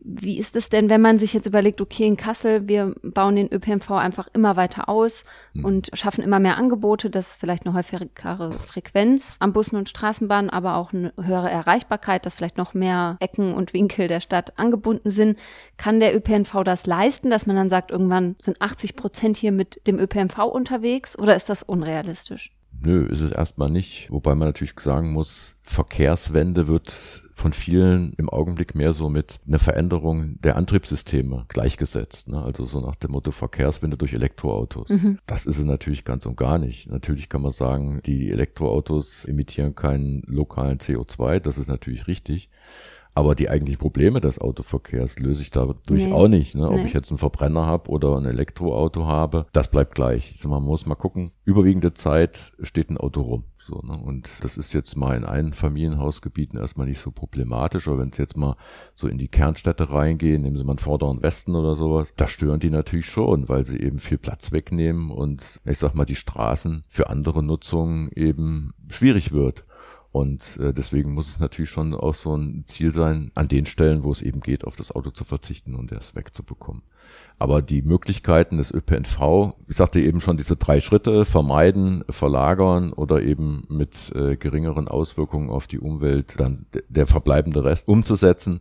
Wie 0.00 0.38
ist 0.38 0.54
es 0.54 0.68
denn, 0.68 0.88
wenn 0.88 1.00
man 1.00 1.18
sich 1.18 1.32
jetzt 1.32 1.46
überlegt, 1.46 1.80
okay, 1.80 2.06
in 2.06 2.16
Kassel, 2.16 2.68
wir 2.68 2.94
bauen 3.02 3.34
den 3.34 3.52
ÖPNV 3.52 3.90
einfach 3.90 4.28
immer 4.32 4.56
weiter 4.56 4.88
aus 4.88 5.24
mhm. 5.54 5.64
und 5.64 5.90
schaffen 5.92 6.22
immer 6.22 6.38
mehr 6.38 6.56
Angebote, 6.56 7.10
dass 7.10 7.34
vielleicht 7.34 7.66
eine 7.66 7.74
häufigere 7.74 8.52
Frequenz 8.52 9.36
am 9.40 9.52
Bussen 9.52 9.76
und 9.76 9.88
Straßenbahnen, 9.88 10.50
aber 10.50 10.76
auch 10.76 10.92
eine 10.92 11.12
höhere 11.20 11.50
Erreichbarkeit, 11.50 12.26
dass 12.26 12.36
vielleicht 12.36 12.58
noch 12.58 12.74
mehr 12.74 13.16
Ecken 13.18 13.54
und 13.54 13.72
Winkel 13.72 14.06
der 14.06 14.20
Stadt 14.20 14.56
angebunden 14.56 15.10
sind. 15.10 15.38
Kann 15.76 15.98
der 15.98 16.14
ÖPNV 16.16 16.62
das 16.64 16.86
leisten, 16.86 17.28
dass 17.28 17.46
man 17.46 17.56
dann 17.56 17.70
sagt, 17.70 17.90
irgendwann 17.90 18.36
sind 18.40 18.62
80 18.62 18.94
Prozent 18.94 19.36
hier 19.36 19.52
mit 19.52 19.84
dem 19.88 19.98
ÖPNV 19.98 20.38
unterwegs 20.44 21.18
oder 21.18 21.34
ist 21.34 21.48
das 21.48 21.64
unrealistisch? 21.64 22.52
Nö, 22.80 23.06
ist 23.06 23.20
es 23.20 23.32
erstmal 23.32 23.70
nicht. 23.70 24.10
Wobei 24.10 24.34
man 24.34 24.48
natürlich 24.48 24.78
sagen 24.78 25.12
muss, 25.12 25.56
Verkehrswende 25.62 26.68
wird 26.68 27.24
von 27.34 27.52
vielen 27.52 28.12
im 28.14 28.28
Augenblick 28.28 28.74
mehr 28.74 28.92
so 28.92 29.08
mit 29.08 29.38
einer 29.46 29.58
Veränderung 29.58 30.40
der 30.40 30.56
Antriebssysteme 30.56 31.44
gleichgesetzt. 31.48 32.28
Ne? 32.28 32.42
Also 32.42 32.64
so 32.64 32.80
nach 32.80 32.96
dem 32.96 33.12
Motto 33.12 33.30
Verkehrswende 33.30 33.96
durch 33.96 34.12
Elektroautos. 34.12 34.88
Mhm. 34.88 35.18
Das 35.26 35.46
ist 35.46 35.58
es 35.58 35.64
natürlich 35.64 36.04
ganz 36.04 36.26
und 36.26 36.36
gar 36.36 36.58
nicht. 36.58 36.90
Natürlich 36.90 37.28
kann 37.28 37.42
man 37.42 37.52
sagen, 37.52 38.00
die 38.04 38.30
Elektroautos 38.30 39.24
emittieren 39.24 39.74
keinen 39.74 40.22
lokalen 40.26 40.78
CO2. 40.78 41.38
Das 41.38 41.58
ist 41.58 41.68
natürlich 41.68 42.08
richtig. 42.08 42.50
Aber 43.18 43.34
die 43.34 43.50
eigentlichen 43.50 43.80
Probleme 43.80 44.20
des 44.20 44.40
Autoverkehrs 44.40 45.18
löse 45.18 45.42
ich 45.42 45.50
dadurch 45.50 46.04
nee. 46.04 46.12
auch 46.12 46.28
nicht. 46.28 46.54
Ne? 46.54 46.68
Ob 46.68 46.76
nee. 46.76 46.84
ich 46.84 46.92
jetzt 46.92 47.10
einen 47.10 47.18
Verbrenner 47.18 47.66
habe 47.66 47.90
oder 47.90 48.16
ein 48.16 48.26
Elektroauto 48.26 49.06
habe, 49.08 49.46
das 49.52 49.72
bleibt 49.72 49.96
gleich. 49.96 50.34
Also 50.36 50.48
man 50.48 50.62
muss 50.62 50.86
mal 50.86 50.94
gucken, 50.94 51.32
überwiegende 51.44 51.94
Zeit 51.94 52.52
steht 52.62 52.90
ein 52.90 52.96
Auto 52.96 53.22
rum. 53.22 53.44
So, 53.58 53.82
ne? 53.84 53.98
Und 53.98 54.44
das 54.44 54.56
ist 54.56 54.72
jetzt 54.72 54.96
mal 54.96 55.16
in 55.16 55.24
Einfamilienhausgebieten 55.24 56.60
erstmal 56.60 56.86
nicht 56.86 57.00
so 57.00 57.10
problematisch, 57.10 57.88
aber 57.88 57.98
wenn 57.98 58.10
es 58.10 58.18
jetzt 58.18 58.36
mal 58.36 58.56
so 58.94 59.08
in 59.08 59.18
die 59.18 59.26
Kernstädte 59.26 59.92
reingehen, 59.92 60.42
nehmen 60.42 60.56
Sie 60.56 60.62
mal 60.62 60.74
einen 60.74 60.78
vorderen 60.78 61.20
Westen 61.20 61.56
oder 61.56 61.74
sowas, 61.74 62.14
da 62.16 62.28
stören 62.28 62.60
die 62.60 62.70
natürlich 62.70 63.06
schon, 63.06 63.48
weil 63.48 63.66
sie 63.66 63.80
eben 63.80 63.98
viel 63.98 64.18
Platz 64.18 64.52
wegnehmen 64.52 65.10
und 65.10 65.60
ich 65.64 65.78
sag 65.78 65.94
mal, 65.94 66.04
die 66.04 66.14
Straßen 66.14 66.82
für 66.88 67.10
andere 67.10 67.42
Nutzungen 67.42 68.10
eben 68.14 68.74
schwierig 68.88 69.32
wird. 69.32 69.64
Und 70.10 70.58
äh, 70.58 70.72
deswegen 70.72 71.12
muss 71.12 71.28
es 71.28 71.38
natürlich 71.38 71.70
schon 71.70 71.94
auch 71.94 72.14
so 72.14 72.34
ein 72.34 72.64
Ziel 72.66 72.92
sein, 72.92 73.30
an 73.34 73.48
den 73.48 73.66
Stellen, 73.66 74.04
wo 74.04 74.10
es 74.10 74.22
eben 74.22 74.40
geht, 74.40 74.64
auf 74.64 74.74
das 74.74 74.90
Auto 74.90 75.10
zu 75.10 75.24
verzichten 75.24 75.74
und 75.74 75.92
es 75.92 76.14
wegzubekommen. 76.14 76.82
Aber 77.38 77.60
die 77.62 77.82
Möglichkeiten 77.82 78.56
des 78.56 78.72
ÖPNV, 78.72 79.54
ich 79.68 79.76
sagte 79.76 80.00
eben 80.00 80.20
schon, 80.20 80.38
diese 80.38 80.56
drei 80.56 80.80
Schritte, 80.80 81.24
vermeiden, 81.24 82.04
verlagern 82.08 82.92
oder 82.92 83.22
eben 83.22 83.64
mit 83.68 84.10
äh, 84.14 84.36
geringeren 84.36 84.88
Auswirkungen 84.88 85.50
auf 85.50 85.66
die 85.66 85.78
Umwelt 85.78 86.40
dann 86.40 86.66
der 86.88 87.06
verbleibende 87.06 87.64
Rest 87.64 87.86
umzusetzen, 87.86 88.60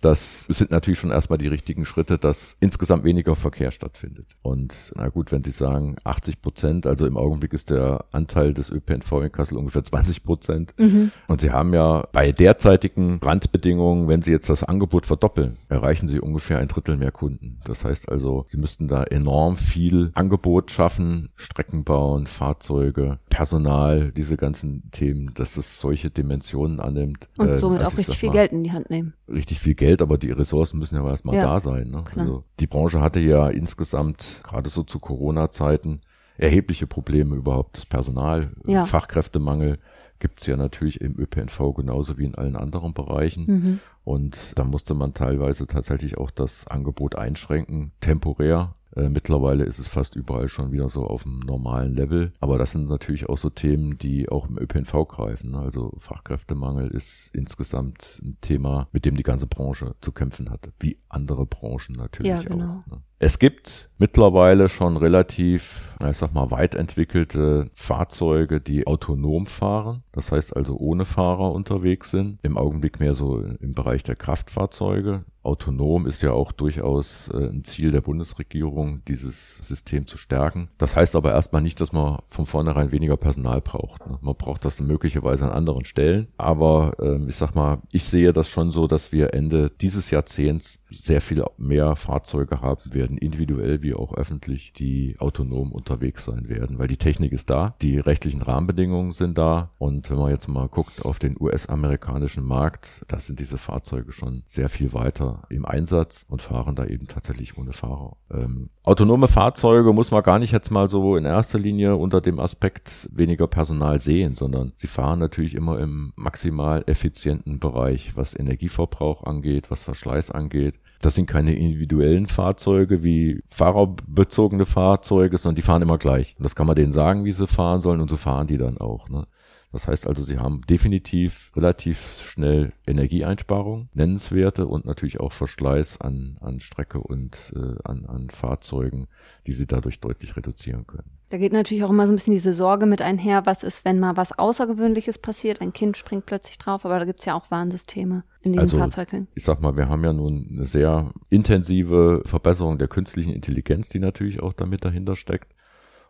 das 0.00 0.46
sind 0.46 0.70
natürlich 0.70 0.98
schon 0.98 1.10
erstmal 1.10 1.38
die 1.38 1.48
richtigen 1.48 1.84
Schritte, 1.84 2.18
dass 2.18 2.56
insgesamt 2.60 3.04
weniger 3.04 3.34
Verkehr 3.34 3.70
stattfindet. 3.70 4.26
Und 4.42 4.92
na 4.96 5.08
gut, 5.08 5.32
wenn 5.32 5.42
Sie 5.42 5.50
sagen 5.50 5.96
80 6.04 6.40
Prozent, 6.40 6.86
also 6.86 7.06
im 7.06 7.16
Augenblick 7.16 7.52
ist 7.52 7.70
der 7.70 8.04
Anteil 8.12 8.54
des 8.54 8.70
ÖPNV 8.70 9.12
in 9.22 9.32
Kassel 9.32 9.58
ungefähr 9.58 9.82
20 9.82 10.22
Prozent. 10.22 10.74
Mhm. 10.78 11.10
Und 11.26 11.40
Sie 11.40 11.50
haben 11.50 11.74
ja 11.74 12.06
bei 12.12 12.30
derzeitigen 12.30 13.18
Randbedingungen, 13.22 14.08
wenn 14.08 14.22
Sie 14.22 14.30
jetzt 14.30 14.48
das 14.48 14.62
Angebot 14.62 15.06
verdoppeln, 15.06 15.56
erreichen 15.68 16.06
Sie 16.06 16.20
ungefähr 16.20 16.58
ein 16.58 16.68
Drittel 16.68 16.96
mehr 16.96 17.12
Kunden. 17.12 17.58
Das 17.64 17.84
heißt 17.84 18.08
also, 18.08 18.44
Sie 18.48 18.56
müssten 18.56 18.86
da 18.86 19.02
enorm 19.02 19.56
viel 19.56 20.12
Angebot 20.14 20.70
schaffen, 20.70 21.30
Strecken 21.36 21.82
bauen, 21.82 22.26
Fahrzeuge, 22.28 23.18
Personal, 23.30 24.12
diese 24.12 24.36
ganzen 24.36 24.90
Themen, 24.92 25.32
dass 25.34 25.54
das 25.54 25.80
solche 25.80 26.10
Dimensionen 26.10 26.78
annimmt. 26.78 27.28
Und 27.36 27.56
somit 27.56 27.80
äh, 27.80 27.84
auch 27.84 27.96
richtig 27.96 28.18
viel 28.18 28.30
Geld 28.30 28.52
in 28.52 28.62
die 28.62 28.72
Hand 28.72 28.90
nehmen. 28.90 29.14
Richtig 29.28 29.58
viel 29.58 29.74
Geld 29.74 29.87
Geld, 29.88 30.02
aber 30.02 30.18
die 30.18 30.30
Ressourcen 30.30 30.78
müssen 30.78 30.96
ja 30.96 31.08
erstmal 31.08 31.36
ja, 31.36 31.42
da 31.42 31.60
sein. 31.60 31.90
Ne? 31.90 32.04
Also 32.14 32.44
die 32.60 32.66
Branche 32.66 33.00
hatte 33.00 33.20
ja 33.20 33.48
insgesamt, 33.48 34.42
gerade 34.42 34.68
so 34.68 34.82
zu 34.82 34.98
Corona-Zeiten, 34.98 36.00
erhebliche 36.36 36.86
Probleme 36.86 37.36
überhaupt. 37.36 37.78
Das 37.78 37.86
Personal, 37.86 38.50
ja. 38.66 38.84
Fachkräftemangel 38.84 39.78
gibt's 40.18 40.46
ja 40.46 40.58
natürlich 40.58 41.00
im 41.00 41.18
ÖPNV 41.18 41.74
genauso 41.74 42.18
wie 42.18 42.26
in 42.26 42.34
allen 42.34 42.56
anderen 42.56 42.92
Bereichen. 42.92 43.46
Mhm. 43.46 43.80
Und 44.04 44.58
da 44.58 44.64
musste 44.64 44.92
man 44.92 45.14
teilweise 45.14 45.66
tatsächlich 45.66 46.18
auch 46.18 46.30
das 46.30 46.66
Angebot 46.66 47.16
einschränken, 47.16 47.92
temporär, 48.00 48.74
äh, 48.98 49.08
mittlerweile 49.08 49.64
ist 49.64 49.78
es 49.78 49.88
fast 49.88 50.16
überall 50.16 50.48
schon 50.48 50.72
wieder 50.72 50.88
so 50.88 51.06
auf 51.06 51.22
dem 51.22 51.40
normalen 51.40 51.94
Level. 51.94 52.32
Aber 52.40 52.58
das 52.58 52.72
sind 52.72 52.88
natürlich 52.88 53.28
auch 53.28 53.38
so 53.38 53.50
Themen, 53.50 53.98
die 53.98 54.28
auch 54.28 54.48
im 54.48 54.58
ÖPNV 54.58 55.06
greifen. 55.06 55.52
Ne? 55.52 55.58
Also 55.58 55.94
Fachkräftemangel 55.98 56.88
ist 56.88 57.30
insgesamt 57.32 58.20
ein 58.22 58.36
Thema, 58.40 58.88
mit 58.92 59.04
dem 59.04 59.16
die 59.16 59.22
ganze 59.22 59.46
Branche 59.46 59.94
zu 60.00 60.12
kämpfen 60.12 60.50
hatte. 60.50 60.72
Wie 60.80 60.98
andere 61.08 61.46
Branchen 61.46 61.94
natürlich 61.96 62.30
ja, 62.30 62.42
genau. 62.42 62.82
auch. 62.86 62.90
Ne? 62.90 63.02
Es 63.20 63.40
gibt 63.40 63.90
mittlerweile 63.98 64.68
schon 64.68 64.96
relativ, 64.96 65.96
ich 66.08 66.16
sag 66.16 66.32
mal, 66.34 66.52
weit 66.52 66.76
entwickelte 66.76 67.64
Fahrzeuge, 67.74 68.60
die 68.60 68.86
autonom 68.86 69.46
fahren. 69.46 70.04
Das 70.12 70.30
heißt 70.30 70.56
also 70.56 70.76
ohne 70.76 71.04
Fahrer 71.04 71.50
unterwegs 71.50 72.12
sind. 72.12 72.38
Im 72.42 72.56
Augenblick 72.56 73.00
mehr 73.00 73.14
so 73.14 73.40
im 73.40 73.72
Bereich 73.72 74.04
der 74.04 74.14
Kraftfahrzeuge 74.14 75.24
autonom 75.48 76.06
ist 76.06 76.22
ja 76.22 76.32
auch 76.32 76.52
durchaus 76.52 77.28
äh, 77.28 77.48
ein 77.48 77.64
Ziel 77.64 77.90
der 77.90 78.02
Bundesregierung, 78.02 79.02
dieses 79.06 79.56
System 79.58 80.06
zu 80.06 80.18
stärken. 80.18 80.68
Das 80.76 80.94
heißt 80.94 81.16
aber 81.16 81.32
erstmal 81.32 81.62
nicht, 81.62 81.80
dass 81.80 81.92
man 81.92 82.18
von 82.28 82.44
vornherein 82.44 82.92
weniger 82.92 83.16
Personal 83.16 83.62
braucht. 83.62 84.06
Ne? 84.06 84.18
Man 84.20 84.36
braucht 84.36 84.64
das 84.64 84.80
möglicherweise 84.80 85.46
an 85.46 85.52
anderen 85.52 85.86
Stellen. 85.86 86.28
Aber 86.36 86.92
ähm, 87.00 87.28
ich 87.28 87.36
sag 87.36 87.54
mal, 87.54 87.78
ich 87.92 88.04
sehe 88.04 88.32
das 88.32 88.48
schon 88.48 88.70
so, 88.70 88.86
dass 88.86 89.10
wir 89.10 89.32
Ende 89.32 89.70
dieses 89.70 90.10
Jahrzehnts 90.10 90.80
sehr 90.90 91.20
viel 91.20 91.42
mehr 91.56 91.96
Fahrzeuge 91.96 92.60
haben 92.60 92.92
werden, 93.08 93.18
individuell 93.18 93.82
wie 93.82 93.94
auch 93.94 94.14
öffentlich, 94.14 94.72
die 94.72 95.16
autonom 95.18 95.72
unterwegs 95.72 96.24
sein 96.24 96.48
werden, 96.48 96.78
weil 96.78 96.88
die 96.88 96.96
Technik 96.96 97.32
ist 97.32 97.50
da, 97.50 97.74
die 97.82 97.98
rechtlichen 97.98 98.42
Rahmenbedingungen 98.42 99.12
sind 99.12 99.38
da 99.38 99.70
und 99.78 100.10
wenn 100.10 100.18
man 100.18 100.30
jetzt 100.30 100.48
mal 100.48 100.68
guckt 100.68 101.04
auf 101.04 101.18
den 101.18 101.36
US-amerikanischen 101.40 102.44
Markt, 102.44 103.04
da 103.08 103.18
sind 103.18 103.40
diese 103.40 103.58
Fahrzeuge 103.58 104.12
schon 104.12 104.42
sehr 104.46 104.68
viel 104.68 104.92
weiter 104.92 105.42
im 105.48 105.64
Einsatz 105.64 106.24
und 106.28 106.42
fahren 106.42 106.74
da 106.74 106.86
eben 106.86 107.08
tatsächlich 107.08 107.56
ohne 107.56 107.72
Fahrer. 107.72 108.16
Ähm, 108.30 108.70
autonome 108.88 109.28
Fahrzeuge 109.28 109.92
muss 109.92 110.10
man 110.10 110.22
gar 110.22 110.38
nicht 110.38 110.52
jetzt 110.52 110.70
mal 110.70 110.88
so 110.88 111.16
in 111.18 111.26
erster 111.26 111.58
Linie 111.58 111.96
unter 111.96 112.22
dem 112.22 112.40
Aspekt 112.40 113.06
weniger 113.12 113.46
Personal 113.46 114.00
sehen, 114.00 114.34
sondern 114.34 114.72
sie 114.76 114.86
fahren 114.86 115.18
natürlich 115.18 115.54
immer 115.54 115.78
im 115.78 116.14
maximal 116.16 116.84
effizienten 116.86 117.58
Bereich, 117.58 118.16
was 118.16 118.34
Energieverbrauch 118.34 119.24
angeht, 119.24 119.70
was 119.70 119.82
Verschleiß 119.82 120.30
angeht. 120.30 120.80
Das 121.00 121.14
sind 121.14 121.26
keine 121.26 121.54
individuellen 121.54 122.26
Fahrzeuge 122.26 123.04
wie 123.04 123.42
fahrerbezogene 123.46 124.64
Fahrzeuge, 124.64 125.36
sondern 125.36 125.56
die 125.56 125.62
fahren 125.62 125.82
immer 125.82 125.98
gleich. 125.98 126.34
Und 126.38 126.44
das 126.44 126.56
kann 126.56 126.66
man 126.66 126.74
denen 126.74 126.92
sagen, 126.92 127.26
wie 127.26 127.32
sie 127.32 127.46
fahren 127.46 127.82
sollen 127.82 128.00
und 128.00 128.08
so 128.08 128.16
fahren 128.16 128.46
die 128.46 128.56
dann 128.56 128.78
auch. 128.78 129.10
Ne? 129.10 129.26
Das 129.70 129.86
heißt 129.86 130.06
also, 130.06 130.22
sie 130.24 130.38
haben 130.38 130.62
definitiv 130.62 131.52
relativ 131.54 132.22
schnell 132.22 132.72
Energieeinsparung, 132.86 133.88
nennenswerte 133.92 134.66
und 134.66 134.86
natürlich 134.86 135.20
auch 135.20 135.32
Verschleiß 135.32 136.00
an, 136.00 136.38
an 136.40 136.60
Strecke 136.60 137.00
und 137.00 137.52
äh, 137.54 137.74
an, 137.84 138.06
an 138.06 138.30
Fahrzeugen, 138.30 139.08
die 139.46 139.52
sie 139.52 139.66
dadurch 139.66 140.00
deutlich 140.00 140.36
reduzieren 140.36 140.86
können. 140.86 141.10
Da 141.30 141.36
geht 141.36 141.52
natürlich 141.52 141.84
auch 141.84 141.90
immer 141.90 142.06
so 142.06 142.12
ein 142.14 142.16
bisschen 142.16 142.32
diese 142.32 142.54
Sorge 142.54 142.86
mit 142.86 143.02
einher, 143.02 143.44
was 143.44 143.62
ist, 143.62 143.84
wenn 143.84 144.00
mal 144.00 144.16
was 144.16 144.38
Außergewöhnliches 144.38 145.18
passiert, 145.18 145.60
ein 145.60 145.74
Kind 145.74 145.98
springt 145.98 146.24
plötzlich 146.24 146.56
drauf, 146.56 146.86
aber 146.86 146.98
da 146.98 147.04
gibt's 147.04 147.26
ja 147.26 147.34
auch 147.34 147.50
Warnsysteme 147.50 148.24
in 148.40 148.52
diesen 148.52 148.62
also, 148.62 148.78
Fahrzeugen. 148.78 149.28
Ich 149.34 149.44
sag 149.44 149.60
mal, 149.60 149.76
wir 149.76 149.90
haben 149.90 150.04
ja 150.04 150.14
nun 150.14 150.48
eine 150.50 150.64
sehr 150.64 151.12
intensive 151.28 152.22
Verbesserung 152.24 152.78
der 152.78 152.88
künstlichen 152.88 153.34
Intelligenz, 153.34 153.90
die 153.90 153.98
natürlich 153.98 154.40
auch 154.42 154.54
damit 154.54 154.86
dahinter 154.86 155.16
steckt. 155.16 155.52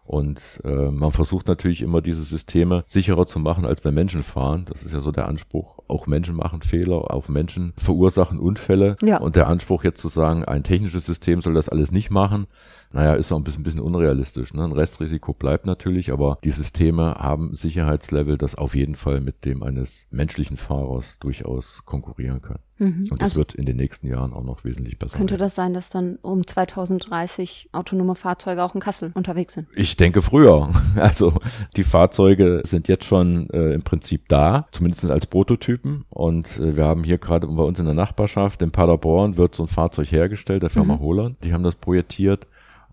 Und 0.08 0.62
äh, 0.64 0.90
man 0.90 1.12
versucht 1.12 1.48
natürlich 1.48 1.82
immer 1.82 2.00
diese 2.00 2.22
Systeme 2.22 2.82
sicherer 2.86 3.26
zu 3.26 3.38
machen, 3.40 3.66
als 3.66 3.84
wenn 3.84 3.92
Menschen 3.92 4.22
fahren. 4.22 4.64
Das 4.64 4.82
ist 4.82 4.94
ja 4.94 5.00
so 5.00 5.12
der 5.12 5.28
Anspruch. 5.28 5.80
Auch 5.86 6.06
Menschen 6.06 6.34
machen 6.34 6.62
Fehler, 6.62 7.12
auch 7.12 7.28
Menschen 7.28 7.74
verursachen 7.76 8.38
Unfälle. 8.38 8.96
Ja. 9.02 9.18
Und 9.18 9.36
der 9.36 9.48
Anspruch 9.48 9.84
jetzt 9.84 10.00
zu 10.00 10.08
sagen, 10.08 10.46
ein 10.46 10.62
technisches 10.62 11.04
System 11.04 11.42
soll 11.42 11.52
das 11.52 11.68
alles 11.68 11.92
nicht 11.92 12.10
machen, 12.10 12.46
naja, 12.90 13.14
ist 13.14 13.32
auch 13.32 13.36
ein 13.36 13.44
bisschen, 13.44 13.60
ein 13.60 13.64
bisschen 13.64 13.80
unrealistisch. 13.80 14.54
Ne? 14.54 14.64
Ein 14.64 14.72
Restrisiko 14.72 15.34
bleibt 15.34 15.66
natürlich, 15.66 16.12
aber 16.12 16.38
die 16.44 16.50
Systeme 16.50 17.14
haben 17.14 17.54
Sicherheitslevel, 17.54 18.38
das 18.38 18.54
auf 18.54 18.74
jeden 18.74 18.96
Fall 18.96 19.20
mit 19.20 19.44
dem 19.44 19.62
eines 19.62 20.06
menschlichen 20.10 20.56
Fahrers 20.56 21.18
durchaus 21.18 21.84
konkurrieren 21.84 22.40
kann. 22.40 22.58
Mhm. 22.78 23.08
Und 23.10 23.20
das 23.20 23.30
also 23.30 23.38
wird 23.38 23.54
in 23.54 23.66
den 23.66 23.76
nächsten 23.76 24.06
Jahren 24.06 24.32
auch 24.32 24.44
noch 24.44 24.64
wesentlich 24.64 24.98
besser. 24.98 25.16
Könnte 25.18 25.34
werden. 25.34 25.42
das 25.42 25.54
sein, 25.54 25.74
dass 25.74 25.90
dann 25.90 26.16
um 26.22 26.46
2030 26.46 27.70
autonome 27.72 28.14
Fahrzeuge 28.14 28.62
auch 28.62 28.74
in 28.74 28.80
Kassel 28.80 29.10
unterwegs 29.14 29.54
sind? 29.54 29.68
Ich 29.74 29.96
denke 29.96 30.22
früher. 30.22 30.70
Also 30.98 31.32
die 31.76 31.84
Fahrzeuge 31.84 32.62
sind 32.64 32.88
jetzt 32.88 33.04
schon 33.04 33.48
äh, 33.50 33.72
im 33.72 33.82
Prinzip 33.82 34.28
da, 34.28 34.66
zumindest 34.72 35.08
als 35.10 35.26
Prototypen. 35.26 36.04
Und 36.08 36.58
äh, 36.58 36.76
wir 36.76 36.84
haben 36.84 37.04
hier 37.04 37.18
gerade 37.18 37.46
bei 37.46 37.62
uns 37.62 37.78
in 37.78 37.84
der 37.84 37.94
Nachbarschaft 37.94 38.62
in 38.62 38.70
Paderborn 38.70 39.36
wird 39.36 39.54
so 39.54 39.64
ein 39.64 39.68
Fahrzeug 39.68 40.10
hergestellt, 40.10 40.62
der 40.62 40.70
Firma 40.70 40.94
mhm. 40.94 41.00
Holland. 41.00 41.44
Die 41.44 41.52
haben 41.52 41.62
das 41.62 41.76
projektiert 41.76 42.46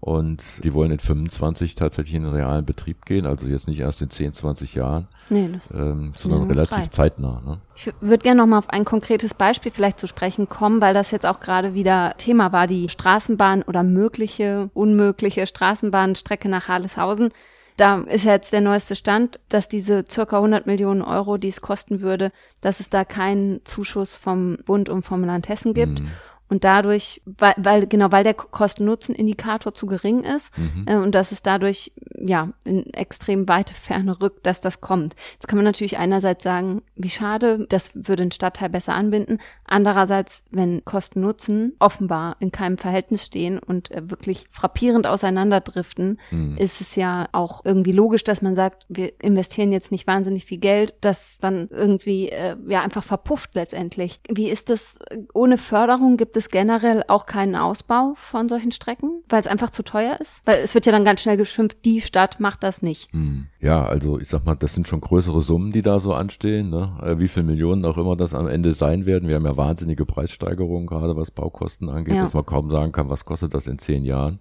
und 0.06 0.63
die 0.63 0.76
wollen 0.76 0.91
in 0.91 1.00
25 1.00 1.74
tatsächlich 1.74 2.13
in 2.13 2.22
den 2.22 2.32
realen 2.32 2.63
Betrieb 2.63 3.08
gehen, 3.08 3.26
also 3.26 3.48
jetzt 3.48 3.68
nicht 3.68 3.80
erst 3.80 4.04
in 4.04 4.12
10, 4.12 4.34
20 4.34 4.76
Jahren, 4.76 5.08
nee, 5.32 5.50
das 5.52 5.72
ähm, 5.72 6.12
sondern 6.15 6.44
relativ 6.44 6.78
frei. 6.78 6.88
zeitnah. 6.91 7.41
Ne? 7.44 7.58
Ich 7.76 7.91
würde 8.02 8.22
gerne 8.22 8.41
nochmal 8.41 8.60
auf 8.60 8.70
ein 8.70 8.86
konkretes 8.86 9.34
Beispiel 9.34 9.72
vielleicht 9.72 10.00
zu 10.00 10.06
sprechen 10.06 10.48
kommen, 10.48 10.80
weil 10.80 10.94
das 10.94 11.10
jetzt 11.10 11.26
auch 11.26 11.39
gerade 11.39 11.74
wieder 11.74 12.13
Thema 12.20 12.52
war, 12.52 12.68
die 12.68 12.88
Straßenbahn 12.88 13.63
oder 13.63 13.82
mögliche, 13.82 14.70
unmögliche 14.76 15.48
Straßenbahnstrecke 15.48 16.50
nach 16.50 16.68
Harleshausen. 16.68 17.30
Da 17.76 18.02
ist 18.02 18.26
jetzt 18.26 18.54
der 18.54 18.62
neueste 18.62 18.96
Stand, 18.96 19.39
dass 19.50 19.68
diese 19.70 20.06
circa 20.08 20.38
100 20.38 20.68
Millionen 20.68 21.02
Euro, 21.02 21.38
die 21.38 21.50
es 21.50 21.62
kosten 21.62 22.02
würde, 22.02 22.32
dass 22.62 22.80
es 22.80 22.91
da 22.91 23.06
keinen 23.06 23.65
Zuschuss 23.65 24.15
vom 24.15 24.60
Bund 24.65 24.88
und 24.88 25.02
vom 25.02 25.26
Land 25.26 25.50
Hessen 25.50 25.74
gibt. 25.74 26.02
Mhm. 26.02 26.12
Und 26.48 26.64
dadurch, 26.64 27.22
weil, 27.26 27.56
weil 27.58 27.88
genau, 27.88 28.12
weil 28.12 28.24
der 28.24 28.36
Kosten-Nutzen-Indikator 28.36 29.74
zu 29.74 29.88
gering 29.88 30.24
ist 30.24 30.56
mhm. 30.58 30.86
äh, 30.88 30.96
und 30.98 31.16
dass 31.16 31.32
es 31.32 31.42
dadurch 31.42 31.92
ja 32.16 32.50
in 32.66 32.94
extrem 32.94 33.48
weite 33.48 33.74
Ferne 33.74 34.22
rückt, 34.22 34.46
dass 34.46 34.62
das 34.62 34.80
kommt. 34.80 35.16
Jetzt 35.34 35.48
kann 35.48 35.58
man 35.58 35.66
natürlich 35.66 35.98
einerseits 35.98 36.44
sagen, 36.44 36.84
wie 36.96 37.10
schade, 37.10 37.66
das 37.70 37.96
würde 37.96 38.24
den 38.24 38.32
Stadtteil 38.32 38.70
besser 38.70 38.94
anbinden. 38.94 39.40
Andererseits, 39.66 40.46
wenn 40.52 40.86
Kosten-Nutzen 40.86 41.74
offenbar 41.80 42.36
in 42.40 42.52
keinem 42.52 42.78
Verhältnis 42.78 43.26
stehen 43.26 43.58
und 43.58 43.90
äh, 43.90 44.10
wirklich 44.10 44.46
frappierend 44.52 45.08
auseinanderdriften, 45.08 46.20
mhm. 46.30 46.58
ist 46.58 46.80
es 46.80 46.96
ja 46.96 47.28
auch 47.32 47.66
irgendwie 47.66 47.92
logisch, 47.92 48.24
dass 48.24 48.44
man 48.44 48.56
sagt, 48.56 48.86
wir 48.88 49.12
investieren 49.20 49.72
jetzt 49.72 49.92
nicht 49.92 50.06
wahnsinnig 50.06 50.46
viel 50.46 50.60
Geld, 50.60 50.94
das 51.02 51.40
dann 51.42 51.70
irgendwie 51.72 52.30
äh, 52.30 52.56
ja 52.68 52.82
einfach 52.82 53.04
verpufft 53.04 53.56
letztendlich. 53.56 54.20
Wie 54.30 54.50
ist 54.50 54.70
das 54.70 55.00
ohne 55.34 55.58
Förderung? 55.58 56.18
Gibt 56.18 56.35
es 56.36 56.50
generell 56.50 57.04
auch 57.08 57.26
keinen 57.26 57.56
Ausbau 57.56 58.13
von 58.15 58.50
solchen 58.50 58.71
Strecken, 58.71 59.24
weil 59.30 59.39
es 59.39 59.48
einfach 59.48 59.69
zu 59.69 59.84
teuer 59.84 60.19
ist? 60.19 60.41
Weil 60.45 60.60
es 60.63 60.74
wird 60.74 60.86
ja 60.86 60.91
dann 60.91 61.06
ganz 61.06 61.21
schnell 61.21 61.38
geschimpft, 61.38 61.78
die 61.86 62.02
Stadt 62.02 62.39
macht 62.39 62.63
das 62.63 62.82
nicht. 62.82 63.12
Hm. 63.13 63.48
Ja, 63.60 63.84
also 63.84 64.19
ich 64.19 64.28
sag 64.28 64.45
mal, 64.45 64.56
das 64.56 64.74
sind 64.74 64.88
schon 64.88 65.02
größere 65.02 65.41
Summen, 65.41 65.71
die 65.71 65.82
da 65.82 66.00
so 66.00 66.13
anstehen. 66.13 66.69
Ne? 66.69 66.98
Äh, 67.02 67.19
wie 67.19 67.28
viele 67.28 67.45
Millionen 67.45 67.86
auch 67.86 67.98
immer 67.98 68.15
das 68.15 68.34
am 68.34 68.48
Ende 68.48 68.74
sein 68.74 69.06
werden. 69.06 69.28
Wir 69.28 69.36
haben 69.36 69.45
ja 69.45 69.58
wahnsinnige 69.58 70.06
Preissteigerungen, 70.06 70.88
gerade 70.88 71.15
was 71.15 71.32
Baukosten 71.32 71.89
angeht, 71.89 72.15
ja. 72.15 72.21
dass 72.21 72.34
man 72.34 72.45
kaum 72.45 72.69
sagen 72.69 72.91
kann, 72.91 73.10
was 73.10 73.26
kostet 73.26 73.54
das 73.54 73.67
in 73.67 73.80
zehn 73.80 74.06
Jahren. 74.06 74.39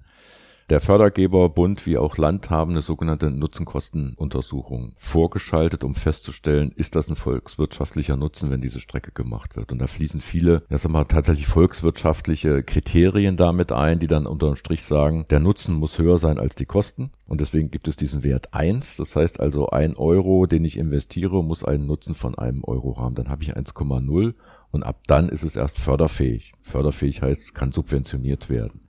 Der 0.70 0.80
Fördergeber 0.80 1.50
Bund 1.50 1.84
wie 1.84 1.98
auch 1.98 2.16
Land 2.16 2.48
haben 2.48 2.70
eine 2.70 2.80
sogenannte 2.80 3.30
Nutzenkostenuntersuchung 3.30 4.94
vorgeschaltet, 4.96 5.84
um 5.84 5.94
festzustellen, 5.94 6.72
ist 6.74 6.96
das 6.96 7.10
ein 7.10 7.16
volkswirtschaftlicher 7.16 8.16
Nutzen, 8.16 8.50
wenn 8.50 8.62
diese 8.62 8.80
Strecke 8.80 9.12
gemacht 9.12 9.56
wird. 9.56 9.72
Und 9.72 9.78
da 9.78 9.86
fließen 9.86 10.22
viele, 10.22 10.62
ja 10.70 10.78
sag 10.78 10.90
mal, 10.90 11.04
tatsächlich 11.04 11.46
volkswirtschaftliche 11.48 12.62
Kriterien 12.62 13.36
damit 13.36 13.72
ein, 13.72 13.98
die 13.98 14.06
dann 14.06 14.26
unterm 14.26 14.56
Strich 14.56 14.84
sagen, 14.84 15.26
der 15.28 15.40
Nutzen 15.40 15.74
muss 15.74 15.98
höher 15.98 16.16
sein 16.16 16.38
als 16.38 16.54
die 16.54 16.64
Kosten. 16.64 17.10
Und 17.26 17.42
deswegen 17.42 17.70
gibt 17.70 17.86
es 17.86 17.96
diesen 17.96 18.24
Wert 18.24 18.54
eins. 18.54 18.96
Das 18.96 19.16
heißt 19.16 19.40
also, 19.40 19.68
ein 19.68 19.94
Euro, 19.96 20.46
den 20.46 20.64
ich 20.64 20.78
investiere, 20.78 21.44
muss 21.44 21.62
einen 21.62 21.86
Nutzen 21.86 22.14
von 22.14 22.38
einem 22.38 22.64
Euro 22.64 22.96
haben. 22.96 23.16
Dann 23.16 23.28
habe 23.28 23.42
ich 23.42 23.54
1,0 23.54 24.32
und 24.70 24.82
ab 24.82 25.02
dann 25.08 25.28
ist 25.28 25.42
es 25.42 25.56
erst 25.56 25.78
förderfähig. 25.78 26.52
Förderfähig 26.62 27.20
heißt, 27.20 27.54
kann 27.54 27.70
subventioniert 27.70 28.48
werden. 28.48 28.83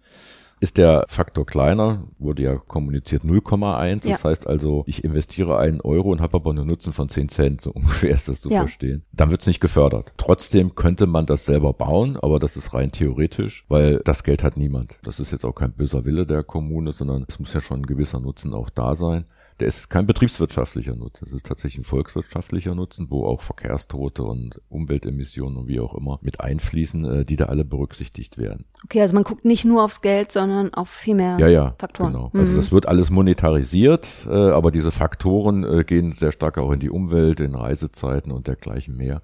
Ist 0.65 0.79
der 0.79 1.05
Faktor 1.07 1.45
kleiner, 1.45 2.07
wurde 2.17 2.41
ja 2.41 2.55
kommuniziert 2.55 3.21
0,1. 3.21 3.97
Das 3.97 4.23
ja. 4.23 4.29
heißt 4.31 4.47
also, 4.47 4.83
ich 4.87 5.03
investiere 5.03 5.59
einen 5.59 5.79
Euro 5.79 6.09
und 6.09 6.21
habe 6.21 6.37
aber 6.37 6.49
einen 6.49 6.65
Nutzen 6.65 6.91
von 6.91 7.07
10 7.07 7.29
Cent, 7.29 7.61
so 7.61 7.69
ungefähr 7.75 8.09
ist 8.09 8.27
das 8.29 8.41
zu 8.41 8.49
ja. 8.49 8.61
verstehen. 8.61 9.03
Dann 9.11 9.29
wird 9.29 9.41
es 9.41 9.47
nicht 9.47 9.59
gefördert. 9.59 10.13
Trotzdem 10.17 10.73
könnte 10.73 11.05
man 11.05 11.27
das 11.27 11.45
selber 11.45 11.71
bauen, 11.73 12.17
aber 12.19 12.39
das 12.39 12.57
ist 12.57 12.73
rein 12.73 12.91
theoretisch, 12.91 13.63
weil 13.67 14.01
das 14.05 14.23
Geld 14.23 14.43
hat 14.43 14.57
niemand. 14.57 14.97
Das 15.03 15.19
ist 15.19 15.31
jetzt 15.31 15.45
auch 15.45 15.53
kein 15.53 15.71
böser 15.71 16.03
Wille 16.03 16.25
der 16.25 16.41
Kommune, 16.41 16.93
sondern 16.93 17.27
es 17.27 17.37
muss 17.37 17.53
ja 17.53 17.61
schon 17.61 17.81
ein 17.81 17.85
gewisser 17.85 18.19
Nutzen 18.19 18.55
auch 18.55 18.71
da 18.71 18.95
sein 18.95 19.25
der 19.59 19.67
ist 19.67 19.89
kein 19.89 20.05
betriebswirtschaftlicher 20.05 20.95
Nutzen. 20.95 21.25
Es 21.25 21.33
ist 21.33 21.45
tatsächlich 21.45 21.79
ein 21.79 21.83
volkswirtschaftlicher 21.85 22.75
Nutzen, 22.75 23.07
wo 23.09 23.25
auch 23.25 23.41
Verkehrstote 23.41 24.23
und 24.23 24.61
Umweltemissionen 24.69 25.57
und 25.57 25.67
wie 25.67 25.79
auch 25.79 25.93
immer 25.93 26.19
mit 26.21 26.41
einfließen, 26.41 27.05
äh, 27.05 27.25
die 27.25 27.37
da 27.37 27.45
alle 27.45 27.63
berücksichtigt 27.63 28.37
werden. 28.37 28.65
Okay, 28.83 29.01
also 29.01 29.13
man 29.13 29.23
guckt 29.23 29.45
nicht 29.45 29.63
nur 29.63 29.83
aufs 29.83 30.01
Geld, 30.01 30.31
sondern 30.31 30.73
auf 30.73 30.89
viel 30.89 31.15
mehr 31.15 31.37
ja, 31.39 31.47
ja, 31.47 31.75
Faktoren. 31.79 32.13
Genau. 32.13 32.25
Also 32.25 32.37
mhm. 32.37 32.41
Also 32.41 32.55
das 32.57 32.71
wird 32.71 32.87
alles 32.87 33.09
monetarisiert, 33.09 34.27
äh, 34.29 34.33
aber 34.33 34.71
diese 34.71 34.91
Faktoren 34.91 35.63
äh, 35.63 35.83
gehen 35.83 36.11
sehr 36.11 36.31
stark 36.31 36.57
auch 36.57 36.71
in 36.71 36.79
die 36.79 36.89
Umwelt, 36.89 37.39
in 37.39 37.55
Reisezeiten 37.55 38.31
und 38.31 38.47
dergleichen 38.47 38.97
mehr. 38.97 39.21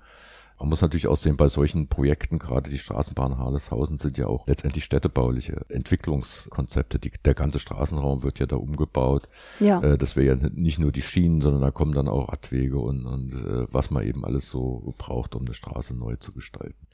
Man 0.61 0.69
muss 0.69 0.81
natürlich 0.81 1.07
auch 1.07 1.17
sehen, 1.17 1.37
bei 1.37 1.47
solchen 1.47 1.87
Projekten, 1.87 2.37
gerade 2.37 2.69
die 2.69 2.77
Straßenbahn 2.77 3.39
Harleshausen 3.39 3.97
sind 3.97 4.19
ja 4.19 4.27
auch 4.27 4.45
letztendlich 4.45 4.83
städtebauliche 4.83 5.65
Entwicklungskonzepte. 5.69 6.99
Die, 6.99 7.11
der 7.25 7.33
ganze 7.33 7.57
Straßenraum 7.57 8.21
wird 8.21 8.37
ja 8.37 8.45
da 8.45 8.57
umgebaut. 8.57 9.27
Ja. 9.59 9.81
Äh, 9.81 9.97
das 9.97 10.15
wäre 10.15 10.37
ja 10.37 10.49
nicht 10.53 10.77
nur 10.77 10.91
die 10.91 11.01
Schienen, 11.01 11.41
sondern 11.41 11.63
da 11.63 11.71
kommen 11.71 11.93
dann 11.93 12.07
auch 12.07 12.29
Radwege 12.29 12.77
und, 12.77 13.07
und 13.07 13.33
äh, 13.33 13.65
was 13.71 13.89
man 13.89 14.05
eben 14.05 14.23
alles 14.23 14.49
so 14.49 14.93
braucht, 14.99 15.33
um 15.33 15.45
eine 15.45 15.55
Straße 15.55 15.95
neu 15.95 16.17
zu 16.17 16.31
gestalten. 16.31 16.85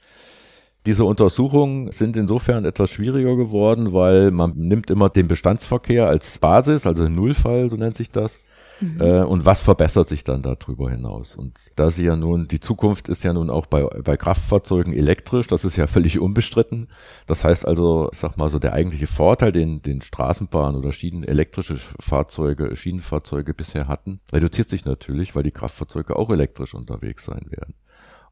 Diese 0.86 1.04
Untersuchungen 1.04 1.92
sind 1.92 2.16
insofern 2.16 2.64
etwas 2.64 2.90
schwieriger 2.90 3.36
geworden, 3.36 3.92
weil 3.92 4.32
man 4.32 4.54
nimmt 4.56 4.90
immer 4.90 5.10
den 5.10 5.28
Bestandsverkehr 5.28 6.08
als 6.08 6.40
Basis, 6.40 6.88
also 6.88 7.10
Nullfall, 7.10 7.70
so 7.70 7.76
nennt 7.76 7.98
sich 7.98 8.12
das. 8.12 8.40
Mhm. 8.80 9.02
Äh, 9.02 9.24
und 9.24 9.46
was 9.46 9.62
verbessert 9.62 10.10
sich 10.10 10.24
dann 10.24 10.42
darüber 10.42 10.90
hinaus? 10.90 11.36
Und 11.36 11.72
da 11.76 11.92
sie 11.92 12.06
ja 12.06 12.16
nun, 12.16 12.48
die 12.48 12.60
Zukunft 12.60 13.10
ist 13.10 13.24
ja 13.24 13.34
nun 13.34 13.50
auch 13.50 13.66
bei, 13.66 13.84
bei 13.84 14.18
Kraftfahrzeugen 14.18 14.94
elektrisch, 14.94 15.48
das 15.48 15.66
ist 15.66 15.78
ja 15.78 15.88
völlig 15.88 16.20
unbestritten. 16.20 16.88
Das 17.26 17.44
heißt 17.44 17.68
also, 17.68 18.10
sag 18.14 18.38
mal 18.38 18.50
so, 18.50 18.60
der 18.60 18.74
eigentliche 18.74 19.08
Vorteil, 19.08 19.52
den, 19.52 19.82
den 19.82 20.02
Straßenbahn 20.02 20.76
oder 20.76 20.92
Schienen, 20.92 21.24
elektrische 21.24 21.78
Fahrzeuge, 22.00 22.76
Schienenfahrzeuge 22.76 23.54
bisher 23.54 23.88
hatten, 23.88 24.20
reduziert 24.32 24.70
sich 24.70 24.86
natürlich, 24.86 25.36
weil 25.36 25.44
die 25.44 25.52
Kraftfahrzeuge 25.52 26.16
auch 26.16 26.30
elektrisch 26.30 26.74
unterwegs 26.74 27.26
sein 27.26 27.46
werden. 27.50 27.74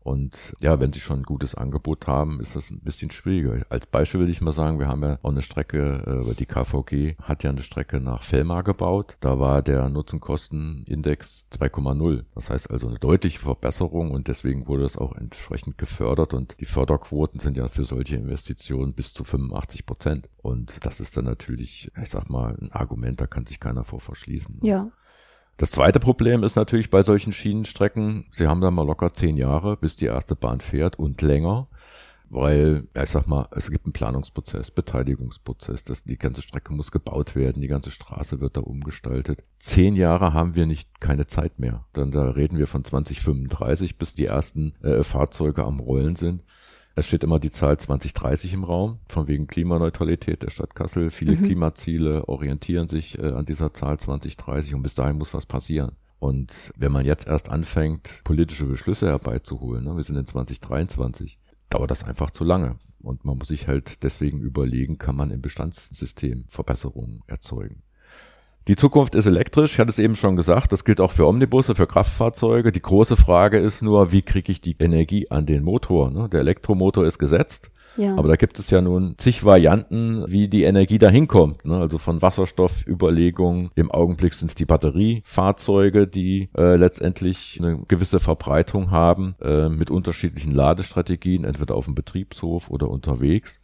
Und 0.05 0.55
ja, 0.59 0.79
wenn 0.79 0.93
sie 0.93 0.99
schon 0.99 1.21
ein 1.21 1.23
gutes 1.23 1.55
Angebot 1.55 2.05
haben, 2.05 2.39
ist 2.39 2.55
das 2.55 2.69
ein 2.69 2.81
bisschen 2.81 3.09
schwieriger. 3.09 3.65
Als 3.69 3.87
Beispiel 3.87 4.19
will 4.19 4.29
ich 4.29 4.39
mal 4.39 4.53
sagen, 4.53 4.77
wir 4.77 4.87
haben 4.87 5.01
ja 5.01 5.17
auch 5.23 5.31
eine 5.31 5.41
Strecke, 5.41 6.27
äh, 6.29 6.35
die 6.35 6.45
KVG 6.45 7.15
hat 7.23 7.41
ja 7.41 7.49
eine 7.49 7.63
Strecke 7.63 7.99
nach 7.99 8.21
Fellmar 8.21 8.61
gebaut. 8.61 9.17
Da 9.19 9.39
war 9.39 9.63
der 9.63 9.89
Nutzenkostenindex 9.89 11.45
2,0. 11.51 12.23
Das 12.35 12.51
heißt 12.51 12.69
also 12.69 12.87
eine 12.87 12.99
deutliche 12.99 13.39
Verbesserung 13.39 14.11
und 14.11 14.27
deswegen 14.27 14.67
wurde 14.67 14.85
es 14.85 14.95
auch 14.95 15.15
entsprechend 15.15 15.79
gefördert 15.79 16.35
und 16.35 16.55
die 16.59 16.65
Förderquoten 16.65 17.39
sind 17.39 17.57
ja 17.57 17.67
für 17.67 17.83
solche 17.83 18.17
Investitionen 18.17 18.93
bis 18.93 19.11
zu 19.11 19.23
85 19.23 19.87
Prozent. 19.87 20.29
Und 20.37 20.85
das 20.85 20.99
ist 20.99 21.17
dann 21.17 21.25
natürlich, 21.25 21.91
ich 21.99 22.09
sag 22.11 22.29
mal, 22.29 22.55
ein 22.61 22.71
Argument, 22.71 23.19
da 23.19 23.25
kann 23.25 23.47
sich 23.47 23.59
keiner 23.59 23.83
vor 23.83 23.99
verschließen. 23.99 24.59
Ja. 24.61 24.91
Das 25.57 25.71
zweite 25.71 26.01
Problem 26.01 26.43
ist 26.43 26.57
natürlich 26.57 26.89
bei 26.89 27.01
solchen 27.01 27.31
Schienenstrecken, 27.31 28.25
sie 28.29 28.47
haben 28.47 28.59
da 28.59 28.71
mal 28.71 28.85
locker 28.85 29.13
zehn 29.13 29.37
Jahre, 29.37 29.77
bis 29.77 29.95
die 29.95 30.05
erste 30.05 30.35
Bahn 30.35 30.59
fährt 30.59 30.99
und 30.99 31.21
länger, 31.21 31.69
weil, 32.29 32.89
ich 32.93 33.09
sag 33.09 33.27
mal, 33.27 33.47
es 33.51 33.71
gibt 33.71 33.85
einen 33.85 33.93
Planungsprozess, 33.93 34.71
Beteiligungsprozess, 34.71 35.85
das, 35.85 36.03
die 36.03 36.17
ganze 36.17 36.41
Strecke 36.41 36.73
muss 36.73 36.91
gebaut 36.91 37.35
werden, 37.35 37.61
die 37.61 37.69
ganze 37.69 37.91
Straße 37.91 38.41
wird 38.41 38.57
da 38.57 38.61
umgestaltet. 38.61 39.45
Zehn 39.57 39.95
Jahre 39.95 40.33
haben 40.33 40.55
wir 40.55 40.65
nicht 40.65 40.99
keine 40.99 41.25
Zeit 41.25 41.57
mehr. 41.57 41.85
Dann 41.93 42.11
da 42.11 42.31
reden 42.31 42.57
wir 42.57 42.67
von 42.67 42.83
2035, 42.83 43.97
bis 43.97 44.13
die 44.13 44.25
ersten 44.25 44.73
äh, 44.83 45.03
Fahrzeuge 45.03 45.63
am 45.63 45.79
Rollen 45.79 46.17
sind. 46.17 46.43
Es 46.97 47.08
steht 47.08 47.25
immer 47.25 47.39
die 47.39 47.49
Zahl 47.49 47.77
2030 47.77 48.53
im 48.53 48.63
Raum, 48.63 48.99
von 49.10 49.27
wegen 49.27 49.47
Klimaneutralität 49.47 50.41
der 50.41 50.49
Stadt 50.49 50.75
Kassel. 50.75 51.12
Viele 51.12 51.36
mhm. 51.36 51.43
Klimaziele 51.43 52.29
orientieren 52.29 52.88
sich 52.88 53.19
äh, 53.19 53.34
an 53.34 53.43
dieser 53.43 53.73
Zahl 53.73 53.99
2030 53.99 54.75
und 54.75 54.81
bis 54.81 54.95
dahin 54.95 55.17
muss 55.17 55.34
was 55.34 55.45
passieren. 55.45 55.91
Und 56.19 56.71
wenn 56.77 56.93
man 56.93 57.05
jetzt 57.05 57.27
erst 57.27 57.49
anfängt, 57.49 58.21
politische 58.23 58.65
Beschlüsse 58.65 59.08
herbeizuholen, 59.08 59.84
ne, 59.84 59.97
wir 59.97 60.03
sind 60.05 60.15
in 60.15 60.25
2023, 60.25 61.38
dauert 61.69 61.91
das 61.91 62.05
einfach 62.05 62.31
zu 62.31 62.45
lange. 62.45 62.79
Und 62.99 63.25
man 63.25 63.38
muss 63.38 63.49
sich 63.49 63.67
halt 63.67 64.03
deswegen 64.03 64.39
überlegen, 64.39 64.97
kann 64.97 65.17
man 65.17 65.31
im 65.31 65.41
Bestandssystem 65.41 66.45
Verbesserungen 66.47 67.23
erzeugen. 67.27 67.84
Die 68.67 68.75
Zukunft 68.75 69.13
ist 69.13 69.28
elektrisch, 69.28 69.73
ich 69.73 69.80
hatte 69.80 69.91
es 69.91 69.99
eben 69.99 70.15
schon 70.15 70.36
gesagt, 70.36 70.71
das 70.71 70.84
gilt 70.84 70.99
auch 70.99 71.12
für 71.12 71.28
Omnibusse, 71.28 71.75
für 71.75 71.86
Kraftfahrzeuge. 71.86 72.71
Die 72.71 72.82
große 72.82 73.15
Frage 73.15 73.60
ist 73.60 73.84
nur, 73.84 74.12
wie 74.12 74.23
kriege 74.23 74.51
ich 74.51 74.60
die 74.60 74.75
Energie 74.80 75.30
an 75.30 75.45
den 75.45 75.63
Motor? 75.63 76.10
Ne? 76.10 76.28
Der 76.30 76.39
Elektromotor 76.39 77.06
ist 77.06 77.19
gesetzt. 77.19 77.69
Ja. 77.95 78.15
Aber 78.15 78.28
da 78.28 78.36
gibt 78.36 78.58
es 78.58 78.71
ja 78.71 78.82
nun 78.82 79.15
zig 79.17 79.45
Varianten, 79.45 80.25
wie 80.28 80.47
die 80.47 80.63
Energie 80.63 80.97
dahin 80.97 81.28
kommt. 81.28 81.63
Ne? 81.63 81.78
Also 81.78 81.99
von 81.99 82.23
Wasserstoffüberlegungen. 82.23 83.69
Im 83.75 83.91
Augenblick 83.91 84.34
sind 84.34 84.47
es 84.47 84.56
die 84.56 84.65
Batteriefahrzeuge, 84.65 86.08
die 86.08 86.49
äh, 86.58 86.75
letztendlich 86.75 87.60
eine 87.62 87.80
gewisse 87.88 88.19
Verbreitung 88.19 88.89
haben 88.89 89.36
äh, 89.41 89.69
mit 89.69 89.91
unterschiedlichen 89.91 90.54
Ladestrategien, 90.54 91.45
entweder 91.45 91.75
auf 91.75 91.86
dem 91.86 91.93
Betriebshof 91.93 92.71
oder 92.71 92.89
unterwegs. 92.89 93.62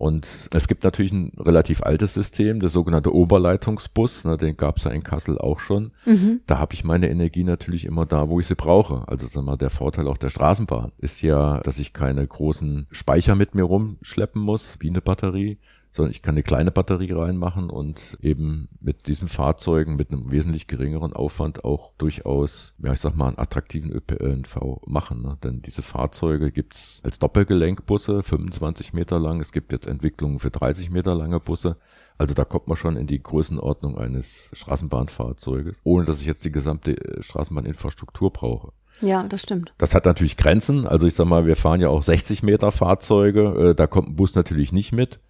Und 0.00 0.48
es 0.54 0.66
gibt 0.66 0.82
natürlich 0.82 1.12
ein 1.12 1.30
relativ 1.36 1.82
altes 1.82 2.14
System, 2.14 2.58
der 2.58 2.70
sogenannte 2.70 3.14
Oberleitungsbus, 3.14 4.24
ne, 4.24 4.38
den 4.38 4.56
gab 4.56 4.78
es 4.78 4.84
ja 4.84 4.92
in 4.92 5.02
Kassel 5.02 5.36
auch 5.36 5.60
schon. 5.60 5.92
Mhm. 6.06 6.40
Da 6.46 6.58
habe 6.58 6.72
ich 6.72 6.84
meine 6.84 7.10
Energie 7.10 7.44
natürlich 7.44 7.84
immer 7.84 8.06
da, 8.06 8.30
wo 8.30 8.40
ich 8.40 8.46
sie 8.46 8.54
brauche. 8.54 9.06
Also 9.08 9.26
sag 9.26 9.44
mal, 9.44 9.58
der 9.58 9.68
Vorteil 9.68 10.08
auch 10.08 10.16
der 10.16 10.30
Straßenbahn 10.30 10.92
ist 10.96 11.20
ja, 11.20 11.60
dass 11.60 11.78
ich 11.78 11.92
keine 11.92 12.26
großen 12.26 12.86
Speicher 12.90 13.34
mit 13.34 13.54
mir 13.54 13.64
rumschleppen 13.64 14.40
muss, 14.40 14.78
wie 14.80 14.88
eine 14.88 15.02
Batterie, 15.02 15.58
sondern 15.92 16.12
ich 16.12 16.22
kann 16.22 16.34
eine 16.34 16.42
kleine 16.42 16.70
Batterie 16.70 17.12
reinmachen 17.12 17.68
und 17.68 18.16
eben 18.22 18.68
mit 18.80 19.08
diesen 19.08 19.28
Fahrzeugen 19.28 19.96
mit 19.96 20.12
einem 20.12 20.30
wesentlich 20.30 20.66
geringeren 20.66 21.12
Aufwand 21.12 21.64
auch 21.64 21.92
durchaus, 21.98 22.74
ja 22.78 22.92
ich 22.92 23.00
sag 23.00 23.16
mal, 23.16 23.28
einen 23.28 23.38
attraktiven 23.38 23.90
ÖPNV 23.90 24.82
machen. 24.86 25.22
Ne? 25.22 25.36
Denn 25.42 25.62
diese 25.62 25.82
Fahrzeuge 25.82 26.52
gibt's 26.52 27.00
als 27.02 27.18
Doppelgelenkbusse, 27.18 28.22
25 28.22 28.92
Meter 28.92 29.18
lang. 29.18 29.40
Es 29.40 29.52
gibt 29.52 29.72
jetzt 29.72 29.86
Entwicklungen 29.86 30.38
für 30.38 30.50
30 30.50 30.90
Meter 30.90 31.14
lange 31.14 31.40
Busse. 31.40 31.76
Also 32.18 32.34
da 32.34 32.44
kommt 32.44 32.68
man 32.68 32.76
schon 32.76 32.96
in 32.96 33.06
die 33.06 33.22
Größenordnung 33.22 33.98
eines 33.98 34.50
Straßenbahnfahrzeuges, 34.52 35.80
ohne 35.84 36.04
dass 36.04 36.20
ich 36.20 36.26
jetzt 36.26 36.44
die 36.44 36.52
gesamte 36.52 36.92
äh, 36.92 37.22
Straßenbahninfrastruktur 37.22 38.32
brauche. 38.32 38.72
Ja, 39.00 39.24
das 39.24 39.42
stimmt. 39.42 39.72
Das 39.78 39.94
hat 39.94 40.04
natürlich 40.04 40.36
Grenzen. 40.36 40.86
Also 40.86 41.06
ich 41.06 41.14
sag 41.14 41.26
mal, 41.26 41.46
wir 41.46 41.56
fahren 41.56 41.80
ja 41.80 41.88
auch 41.88 42.02
60 42.02 42.42
Meter 42.42 42.70
Fahrzeuge. 42.70 43.70
Äh, 43.70 43.74
da 43.74 43.86
kommt 43.86 44.10
ein 44.10 44.16
Bus 44.16 44.34
natürlich 44.34 44.72
nicht 44.72 44.92
mit. 44.92 45.20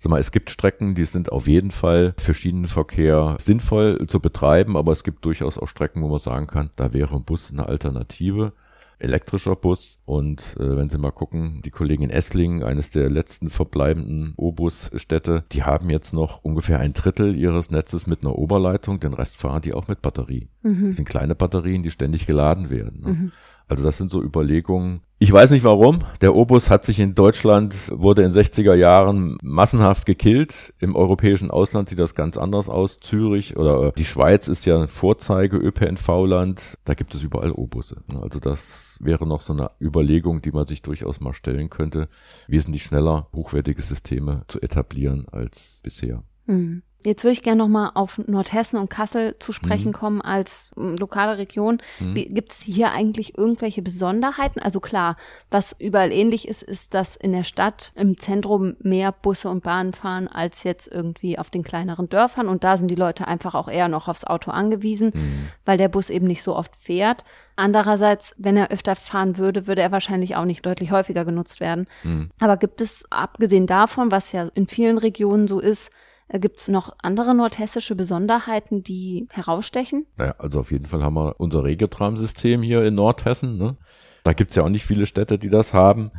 Sag 0.00 0.10
mal, 0.10 0.20
es 0.20 0.30
gibt 0.30 0.50
Strecken, 0.50 0.94
die 0.94 1.04
sind 1.04 1.32
auf 1.32 1.48
jeden 1.48 1.72
Fall 1.72 2.14
für 2.18 2.32
Schienenverkehr 2.32 3.36
sinnvoll 3.40 4.06
zu 4.06 4.20
betreiben, 4.20 4.76
aber 4.76 4.92
es 4.92 5.02
gibt 5.02 5.24
durchaus 5.24 5.58
auch 5.58 5.66
Strecken, 5.66 6.02
wo 6.02 6.08
man 6.08 6.20
sagen 6.20 6.46
kann, 6.46 6.70
da 6.76 6.92
wäre 6.92 7.16
ein 7.16 7.24
Bus 7.24 7.50
eine 7.50 7.66
Alternative 7.66 8.52
elektrischer 8.98 9.56
Bus. 9.56 9.98
Und 10.04 10.56
äh, 10.58 10.76
wenn 10.76 10.88
Sie 10.88 10.98
mal 10.98 11.10
gucken, 11.10 11.60
die 11.64 11.70
Kollegen 11.70 12.04
in 12.04 12.10
Esslingen, 12.10 12.62
eines 12.62 12.90
der 12.90 13.10
letzten 13.10 13.50
verbleibenden 13.50 14.34
O-Bus-Städte, 14.36 15.44
die 15.52 15.62
haben 15.62 15.90
jetzt 15.90 16.12
noch 16.12 16.42
ungefähr 16.42 16.80
ein 16.80 16.92
Drittel 16.92 17.36
ihres 17.36 17.70
Netzes 17.70 18.06
mit 18.06 18.22
einer 18.22 18.36
Oberleitung, 18.36 19.00
den 19.00 19.14
Rest 19.14 19.36
fahren 19.36 19.62
die 19.62 19.74
auch 19.74 19.88
mit 19.88 20.02
Batterie. 20.02 20.48
Mhm. 20.62 20.88
Das 20.88 20.96
sind 20.96 21.08
kleine 21.08 21.34
Batterien, 21.34 21.82
die 21.82 21.90
ständig 21.90 22.26
geladen 22.26 22.70
werden. 22.70 23.00
Ne? 23.00 23.08
Mhm. 23.08 23.32
Also 23.68 23.84
das 23.84 23.98
sind 23.98 24.10
so 24.10 24.22
Überlegungen. 24.22 25.02
Ich 25.18 25.32
weiß 25.32 25.50
nicht 25.50 25.64
warum. 25.64 25.98
Der 26.20 26.34
Obus 26.34 26.70
hat 26.70 26.84
sich 26.84 27.00
in 27.00 27.14
Deutschland, 27.14 27.74
wurde 27.92 28.22
in 28.22 28.32
60er 28.32 28.74
Jahren 28.74 29.36
massenhaft 29.42 30.06
gekillt. 30.06 30.72
Im 30.78 30.96
europäischen 30.96 31.50
Ausland 31.50 31.88
sieht 31.88 31.98
das 31.98 32.14
ganz 32.14 32.38
anders 32.38 32.68
aus. 32.68 33.00
Zürich 33.00 33.56
oder 33.56 33.92
die 33.92 34.04
Schweiz 34.04 34.48
ist 34.48 34.64
ja 34.64 34.86
Vorzeige 34.86 35.56
ÖPNV-Land. 35.56 36.78
Da 36.84 36.94
gibt 36.94 37.14
es 37.14 37.22
überall 37.22 37.52
Obusse. 37.52 38.02
Also 38.22 38.40
das 38.40 38.96
wäre 39.00 39.26
noch 39.26 39.42
so 39.42 39.52
eine 39.52 39.70
Überlegung, 39.80 40.40
die 40.40 40.52
man 40.52 40.66
sich 40.66 40.82
durchaus 40.82 41.20
mal 41.20 41.34
stellen 41.34 41.68
könnte, 41.68 42.08
wesentlich 42.46 42.84
schneller 42.84 43.28
hochwertige 43.34 43.82
Systeme 43.82 44.44
zu 44.48 44.60
etablieren 44.60 45.26
als 45.30 45.80
bisher. 45.82 46.22
Mhm. 46.46 46.82
Jetzt 47.04 47.22
würde 47.22 47.32
ich 47.32 47.42
gerne 47.42 47.58
nochmal 47.62 47.92
auf 47.94 48.18
Nordhessen 48.26 48.76
und 48.76 48.90
Kassel 48.90 49.36
zu 49.38 49.52
sprechen 49.52 49.88
mhm. 49.88 49.92
kommen 49.92 50.20
als 50.20 50.72
um, 50.74 50.96
lokale 50.96 51.38
Region. 51.38 51.78
Mhm. 52.00 52.14
Gibt 52.14 52.50
es 52.50 52.62
hier 52.62 52.90
eigentlich 52.90 53.38
irgendwelche 53.38 53.82
Besonderheiten? 53.82 54.58
Also 54.58 54.80
klar, 54.80 55.16
was 55.48 55.76
überall 55.78 56.10
ähnlich 56.10 56.48
ist, 56.48 56.62
ist, 56.62 56.94
dass 56.94 57.14
in 57.14 57.32
der 57.32 57.44
Stadt 57.44 57.92
im 57.94 58.18
Zentrum 58.18 58.74
mehr 58.80 59.12
Busse 59.12 59.48
und 59.48 59.62
Bahnen 59.62 59.92
fahren 59.92 60.26
als 60.26 60.64
jetzt 60.64 60.88
irgendwie 60.90 61.38
auf 61.38 61.50
den 61.50 61.62
kleineren 61.62 62.08
Dörfern. 62.08 62.48
Und 62.48 62.64
da 62.64 62.76
sind 62.76 62.90
die 62.90 62.96
Leute 62.96 63.28
einfach 63.28 63.54
auch 63.54 63.68
eher 63.68 63.86
noch 63.86 64.08
aufs 64.08 64.24
Auto 64.24 64.50
angewiesen, 64.50 65.12
mhm. 65.14 65.48
weil 65.64 65.78
der 65.78 65.88
Bus 65.88 66.10
eben 66.10 66.26
nicht 66.26 66.42
so 66.42 66.56
oft 66.56 66.74
fährt. 66.74 67.22
Andererseits, 67.54 68.34
wenn 68.38 68.56
er 68.56 68.72
öfter 68.72 68.96
fahren 68.96 69.38
würde, 69.38 69.68
würde 69.68 69.82
er 69.82 69.92
wahrscheinlich 69.92 70.34
auch 70.34 70.44
nicht 70.44 70.66
deutlich 70.66 70.90
häufiger 70.90 71.24
genutzt 71.24 71.60
werden. 71.60 71.86
Mhm. 72.02 72.30
Aber 72.40 72.56
gibt 72.56 72.80
es, 72.80 73.04
abgesehen 73.10 73.68
davon, 73.68 74.10
was 74.10 74.32
ja 74.32 74.48
in 74.54 74.66
vielen 74.66 74.98
Regionen 74.98 75.46
so 75.46 75.60
ist, 75.60 75.92
Gibt 76.30 76.58
es 76.58 76.68
noch 76.68 76.94
andere 77.02 77.34
nordhessische 77.34 77.94
Besonderheiten, 77.94 78.82
die 78.82 79.28
herausstechen? 79.30 80.06
Naja, 80.18 80.34
also 80.38 80.60
auf 80.60 80.70
jeden 80.70 80.84
Fall 80.84 81.02
haben 81.02 81.14
wir 81.14 81.36
unser 81.38 81.64
Regiotram-System 81.64 82.62
hier 82.62 82.84
in 82.84 82.94
Nordhessen. 82.94 83.56
Ne? 83.56 83.76
Da 84.24 84.34
gibt's 84.34 84.54
ja 84.54 84.62
auch 84.62 84.68
nicht 84.68 84.84
viele 84.84 85.06
Städte, 85.06 85.38
die 85.38 85.48
das 85.48 85.72
haben. 85.72 86.10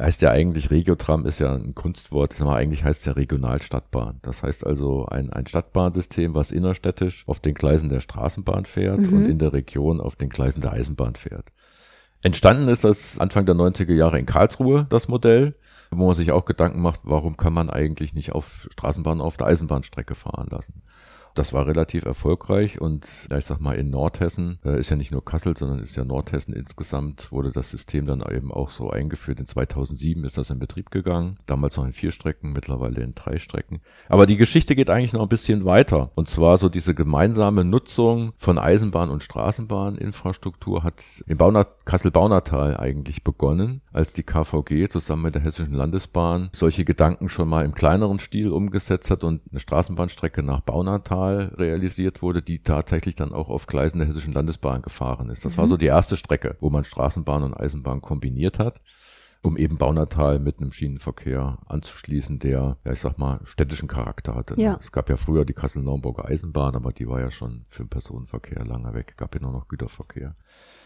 Heißt 0.00 0.22
ja 0.22 0.30
eigentlich, 0.30 0.70
Regiotram 0.70 1.26
ist 1.26 1.40
ja 1.40 1.52
ein 1.54 1.74
Kunstwort, 1.74 2.32
sag 2.32 2.46
mal, 2.46 2.56
eigentlich 2.56 2.84
heißt 2.84 3.00
es 3.00 3.06
ja 3.06 3.12
Regionalstadtbahn. 3.12 4.20
Das 4.22 4.42
heißt 4.42 4.64
also 4.64 5.06
ein, 5.06 5.30
ein 5.32 5.46
Stadtbahnsystem, 5.46 6.34
was 6.34 6.52
innerstädtisch 6.52 7.24
auf 7.26 7.40
den 7.40 7.54
Gleisen 7.54 7.88
der 7.88 8.00
Straßenbahn 8.00 8.64
fährt 8.64 9.00
mhm. 9.00 9.12
und 9.12 9.26
in 9.26 9.38
der 9.38 9.52
Region 9.52 10.00
auf 10.00 10.16
den 10.16 10.28
Gleisen 10.28 10.60
der 10.62 10.72
Eisenbahn 10.72 11.16
fährt. 11.16 11.52
Entstanden 12.22 12.68
ist 12.68 12.84
das 12.84 13.18
Anfang 13.18 13.44
der 13.44 13.56
90er 13.56 13.92
Jahre 13.92 14.18
in 14.18 14.26
Karlsruhe, 14.26 14.86
das 14.88 15.08
Modell 15.08 15.54
wo 15.90 16.06
man 16.06 16.14
sich 16.14 16.32
auch 16.32 16.44
Gedanken 16.44 16.80
macht, 16.80 17.00
warum 17.04 17.36
kann 17.36 17.52
man 17.52 17.70
eigentlich 17.70 18.14
nicht 18.14 18.32
auf 18.32 18.68
Straßenbahn 18.72 19.20
auf 19.20 19.36
der 19.36 19.46
Eisenbahnstrecke 19.46 20.14
fahren 20.14 20.48
lassen. 20.50 20.82
Das 21.38 21.52
war 21.52 21.68
relativ 21.68 22.04
erfolgreich 22.04 22.80
und 22.80 23.28
ich 23.32 23.44
sag 23.44 23.60
mal, 23.60 23.74
in 23.74 23.90
Nordhessen 23.90 24.58
äh, 24.64 24.80
ist 24.80 24.90
ja 24.90 24.96
nicht 24.96 25.12
nur 25.12 25.24
Kassel, 25.24 25.56
sondern 25.56 25.78
ist 25.78 25.94
ja 25.94 26.04
Nordhessen 26.04 26.52
insgesamt, 26.52 27.30
wurde 27.30 27.52
das 27.52 27.70
System 27.70 28.06
dann 28.06 28.24
eben 28.28 28.50
auch 28.50 28.70
so 28.70 28.90
eingeführt. 28.90 29.38
In 29.38 29.46
2007 29.46 30.24
ist 30.24 30.36
das 30.36 30.50
in 30.50 30.58
Betrieb 30.58 30.90
gegangen. 30.90 31.38
Damals 31.46 31.76
noch 31.76 31.84
in 31.84 31.92
vier 31.92 32.10
Strecken, 32.10 32.52
mittlerweile 32.54 33.02
in 33.02 33.14
drei 33.14 33.38
Strecken. 33.38 33.82
Aber 34.08 34.26
die 34.26 34.36
Geschichte 34.36 34.74
geht 34.74 34.90
eigentlich 34.90 35.12
noch 35.12 35.22
ein 35.22 35.28
bisschen 35.28 35.64
weiter. 35.64 36.10
Und 36.16 36.26
zwar 36.26 36.58
so 36.58 36.68
diese 36.68 36.92
gemeinsame 36.92 37.64
Nutzung 37.64 38.32
von 38.36 38.58
Eisenbahn- 38.58 39.08
und 39.08 39.22
Straßenbahninfrastruktur 39.22 40.82
hat 40.82 41.04
im 41.28 41.38
Kassel-Baunatal 41.84 42.78
eigentlich 42.78 43.22
begonnen, 43.22 43.80
als 43.92 44.12
die 44.12 44.24
KVG 44.24 44.88
zusammen 44.88 45.22
mit 45.22 45.36
der 45.36 45.42
Hessischen 45.42 45.74
Landesbahn 45.74 46.50
solche 46.52 46.84
Gedanken 46.84 47.28
schon 47.28 47.48
mal 47.48 47.64
im 47.64 47.74
kleineren 47.74 48.18
Stil 48.18 48.48
umgesetzt 48.48 49.12
hat 49.12 49.22
und 49.22 49.42
eine 49.52 49.60
Straßenbahnstrecke 49.60 50.42
nach 50.42 50.62
Baunatal 50.62 51.27
mal 51.28 51.52
realisiert 51.56 52.22
wurde, 52.22 52.42
die 52.42 52.62
tatsächlich 52.62 53.14
dann 53.14 53.32
auch 53.32 53.48
auf 53.48 53.66
Gleisen 53.66 53.98
der 53.98 54.08
Hessischen 54.08 54.32
Landesbahn 54.32 54.82
gefahren 54.82 55.28
ist. 55.30 55.44
Das 55.44 55.56
mhm. 55.56 55.60
war 55.60 55.66
so 55.68 55.76
die 55.76 55.86
erste 55.86 56.16
Strecke, 56.16 56.56
wo 56.60 56.70
man 56.70 56.84
Straßenbahn 56.84 57.42
und 57.42 57.54
Eisenbahn 57.54 58.00
kombiniert 58.00 58.58
hat 58.58 58.80
um 59.42 59.56
eben 59.56 59.78
Baunatal 59.78 60.38
mit 60.38 60.58
einem 60.58 60.72
Schienenverkehr 60.72 61.58
anzuschließen, 61.66 62.38
der, 62.38 62.76
ja, 62.84 62.92
ich 62.92 63.00
sag 63.00 63.18
mal, 63.18 63.40
städtischen 63.44 63.88
Charakter 63.88 64.34
hatte. 64.34 64.54
Ne? 64.54 64.64
Ja. 64.64 64.76
Es 64.80 64.90
gab 64.90 65.08
ja 65.08 65.16
früher 65.16 65.44
die 65.44 65.52
Kassel-Naumburger 65.52 66.24
Eisenbahn, 66.24 66.74
aber 66.74 66.92
die 66.92 67.08
war 67.08 67.20
ja 67.20 67.30
schon 67.30 67.64
für 67.68 67.84
den 67.84 67.88
Personenverkehr 67.88 68.64
lange 68.64 68.94
weg, 68.94 69.14
gab 69.16 69.34
ja 69.34 69.40
nur 69.40 69.52
noch 69.52 69.68
Güterverkehr. 69.68 70.34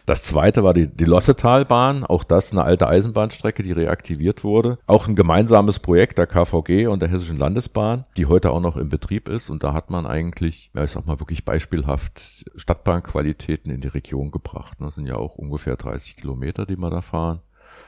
Das 0.06 0.24
zweite 0.24 0.64
war 0.64 0.74
die, 0.74 0.88
die 0.88 1.04
Lossetalbahn, 1.04 2.04
auch 2.04 2.24
das 2.24 2.52
eine 2.52 2.64
alte 2.64 2.88
Eisenbahnstrecke, 2.88 3.62
die 3.62 3.72
reaktiviert 3.72 4.42
wurde. 4.42 4.78
Auch 4.86 5.06
ein 5.06 5.14
gemeinsames 5.14 5.78
Projekt 5.78 6.18
der 6.18 6.26
KVG 6.26 6.88
und 6.88 7.00
der 7.02 7.08
Hessischen 7.08 7.38
Landesbahn, 7.38 8.04
die 8.16 8.26
heute 8.26 8.50
auch 8.50 8.60
noch 8.60 8.76
im 8.76 8.88
Betrieb 8.88 9.28
ist. 9.28 9.50
Und 9.50 9.62
da 9.62 9.72
hat 9.72 9.90
man 9.90 10.06
eigentlich, 10.06 10.70
ja, 10.74 10.84
ich 10.84 10.90
sag 10.90 11.06
mal, 11.06 11.20
wirklich 11.20 11.44
beispielhaft 11.44 12.50
Stadtbahnqualitäten 12.56 13.70
in 13.70 13.80
die 13.80 13.88
Region 13.88 14.30
gebracht. 14.30 14.78
Das 14.80 14.96
sind 14.96 15.06
ja 15.06 15.16
auch 15.16 15.36
ungefähr 15.36 15.76
30 15.76 16.16
Kilometer, 16.16 16.66
die 16.66 16.76
wir 16.76 16.90
da 16.90 17.00
fahren. 17.00 17.40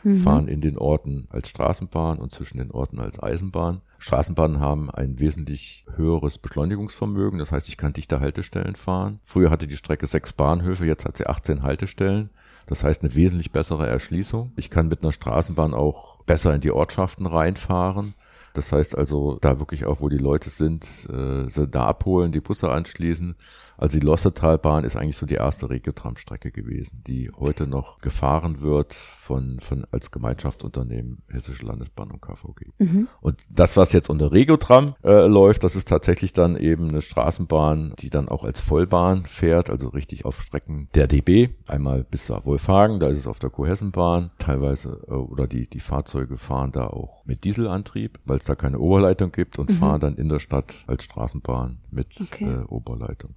Mhm. 0.04 0.16
Fahren 0.16 0.48
in 0.48 0.60
den 0.60 0.78
Orten 0.78 1.26
als 1.30 1.48
Straßenbahn 1.48 2.18
und 2.18 2.30
zwischen 2.30 2.58
den 2.58 2.70
Orten 2.70 3.00
als 3.00 3.20
Eisenbahn. 3.22 3.80
Straßenbahnen 4.04 4.60
haben 4.60 4.90
ein 4.90 5.18
wesentlich 5.18 5.86
höheres 5.96 6.36
Beschleunigungsvermögen. 6.36 7.38
Das 7.38 7.52
heißt, 7.52 7.70
ich 7.70 7.78
kann 7.78 7.94
dichter 7.94 8.20
Haltestellen 8.20 8.76
fahren. 8.76 9.18
Früher 9.24 9.48
hatte 9.48 9.66
die 9.66 9.78
Strecke 9.78 10.06
sechs 10.06 10.34
Bahnhöfe, 10.34 10.84
jetzt 10.84 11.06
hat 11.06 11.16
sie 11.16 11.26
18 11.26 11.62
Haltestellen. 11.62 12.28
Das 12.66 12.84
heißt, 12.84 13.02
eine 13.02 13.14
wesentlich 13.14 13.50
bessere 13.50 13.86
Erschließung. 13.86 14.52
Ich 14.56 14.68
kann 14.68 14.88
mit 14.88 15.02
einer 15.02 15.12
Straßenbahn 15.12 15.72
auch 15.72 16.22
besser 16.24 16.54
in 16.54 16.60
die 16.60 16.70
Ortschaften 16.70 17.24
reinfahren. 17.24 18.12
Das 18.54 18.72
heißt 18.72 18.96
also, 18.96 19.38
da 19.40 19.58
wirklich 19.58 19.84
auch, 19.84 20.00
wo 20.00 20.08
die 20.08 20.18
Leute 20.18 20.48
sind, 20.48 20.84
äh, 21.10 21.48
sie 21.50 21.66
da 21.66 21.86
abholen, 21.86 22.32
die 22.32 22.40
Busse 22.40 22.70
anschließen. 22.70 23.34
Also 23.76 23.98
die 23.98 24.06
Lossetalbahn 24.06 24.84
ist 24.84 24.96
eigentlich 24.96 25.16
so 25.16 25.26
die 25.26 25.34
erste 25.34 25.68
Regiotram-Strecke 25.68 26.52
gewesen, 26.52 27.02
die 27.06 27.30
heute 27.36 27.66
noch 27.66 27.98
gefahren 27.98 28.60
wird 28.60 28.94
von, 28.94 29.58
von 29.60 29.84
als 29.90 30.10
Gemeinschaftsunternehmen 30.10 31.22
Hessische 31.28 31.66
Landesbahn 31.66 32.10
und 32.12 32.22
KVG. 32.22 32.70
Mhm. 32.78 33.08
Und 33.20 33.42
das, 33.50 33.76
was 33.76 33.92
jetzt 33.92 34.10
unter 34.10 34.32
Regiotram 34.32 34.94
äh, 35.02 35.26
läuft, 35.26 35.64
das 35.64 35.74
ist 35.74 35.88
tatsächlich 35.88 36.32
dann 36.32 36.56
eben 36.56 36.88
eine 36.88 37.02
Straßenbahn, 37.02 37.94
die 37.98 38.10
dann 38.10 38.28
auch 38.28 38.44
als 38.44 38.60
Vollbahn 38.60 39.26
fährt, 39.26 39.70
also 39.70 39.88
richtig 39.88 40.24
auf 40.24 40.40
Strecken 40.40 40.88
der 40.94 41.08
DB. 41.08 41.48
Einmal 41.66 42.04
bis 42.04 42.28
nach 42.28 42.46
Wolfhagen, 42.46 43.00
da 43.00 43.08
ist 43.08 43.18
es 43.18 43.26
auf 43.26 43.38
der 43.38 43.50
Kurhessenbahn. 43.50 44.30
Teilweise, 44.38 45.02
äh, 45.08 45.12
oder 45.12 45.46
die, 45.48 45.68
die 45.68 45.80
Fahrzeuge 45.80 46.38
fahren 46.38 46.70
da 46.70 46.86
auch 46.86 47.24
mit 47.24 47.44
Dieselantrieb, 47.44 48.20
weil 48.24 48.38
es 48.44 48.46
da 48.46 48.54
keine 48.54 48.78
Oberleitung 48.78 49.32
gibt 49.32 49.58
und 49.58 49.70
mhm. 49.70 49.74
fahren 49.74 50.00
dann 50.00 50.16
in 50.16 50.28
der 50.28 50.38
Stadt 50.38 50.74
als 50.86 51.04
Straßenbahn 51.04 51.78
mit 51.90 52.14
okay. 52.20 52.44
äh, 52.44 52.64
Oberleitung. 52.66 53.34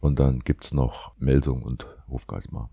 Und 0.00 0.18
dann 0.18 0.40
gibt's 0.40 0.74
noch 0.74 1.12
Melsung 1.18 1.62
und 1.62 1.86
Hofgeismar. 2.10 2.68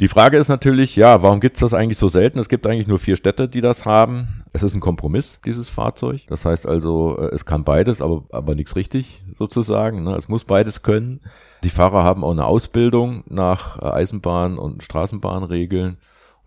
Die 0.00 0.08
Frage 0.08 0.38
ist 0.38 0.48
natürlich, 0.48 0.96
ja, 0.96 1.22
warum 1.22 1.40
gibt's 1.40 1.60
das 1.60 1.74
eigentlich 1.74 1.98
so 1.98 2.08
selten? 2.08 2.38
Es 2.38 2.48
gibt 2.48 2.66
eigentlich 2.66 2.86
nur 2.86 2.98
vier 2.98 3.16
Städte, 3.16 3.48
die 3.48 3.60
das 3.60 3.84
haben. 3.84 4.44
Es 4.52 4.62
ist 4.62 4.74
ein 4.74 4.80
Kompromiss, 4.80 5.40
dieses 5.44 5.68
Fahrzeug. 5.68 6.22
Das 6.28 6.44
heißt 6.44 6.68
also, 6.68 7.18
äh, 7.18 7.34
es 7.34 7.44
kann 7.44 7.64
beides, 7.64 8.00
aber, 8.00 8.24
aber 8.30 8.54
nichts 8.54 8.76
richtig 8.76 9.22
sozusagen. 9.38 10.04
Ne? 10.04 10.14
Es 10.14 10.28
muss 10.28 10.44
beides 10.44 10.82
können. 10.82 11.20
Die 11.64 11.70
Fahrer 11.70 12.04
haben 12.04 12.24
auch 12.24 12.30
eine 12.30 12.46
Ausbildung 12.46 13.24
nach 13.28 13.78
äh, 13.78 13.86
Eisenbahn- 13.86 14.56
und 14.56 14.82
Straßenbahnregeln. 14.82 15.98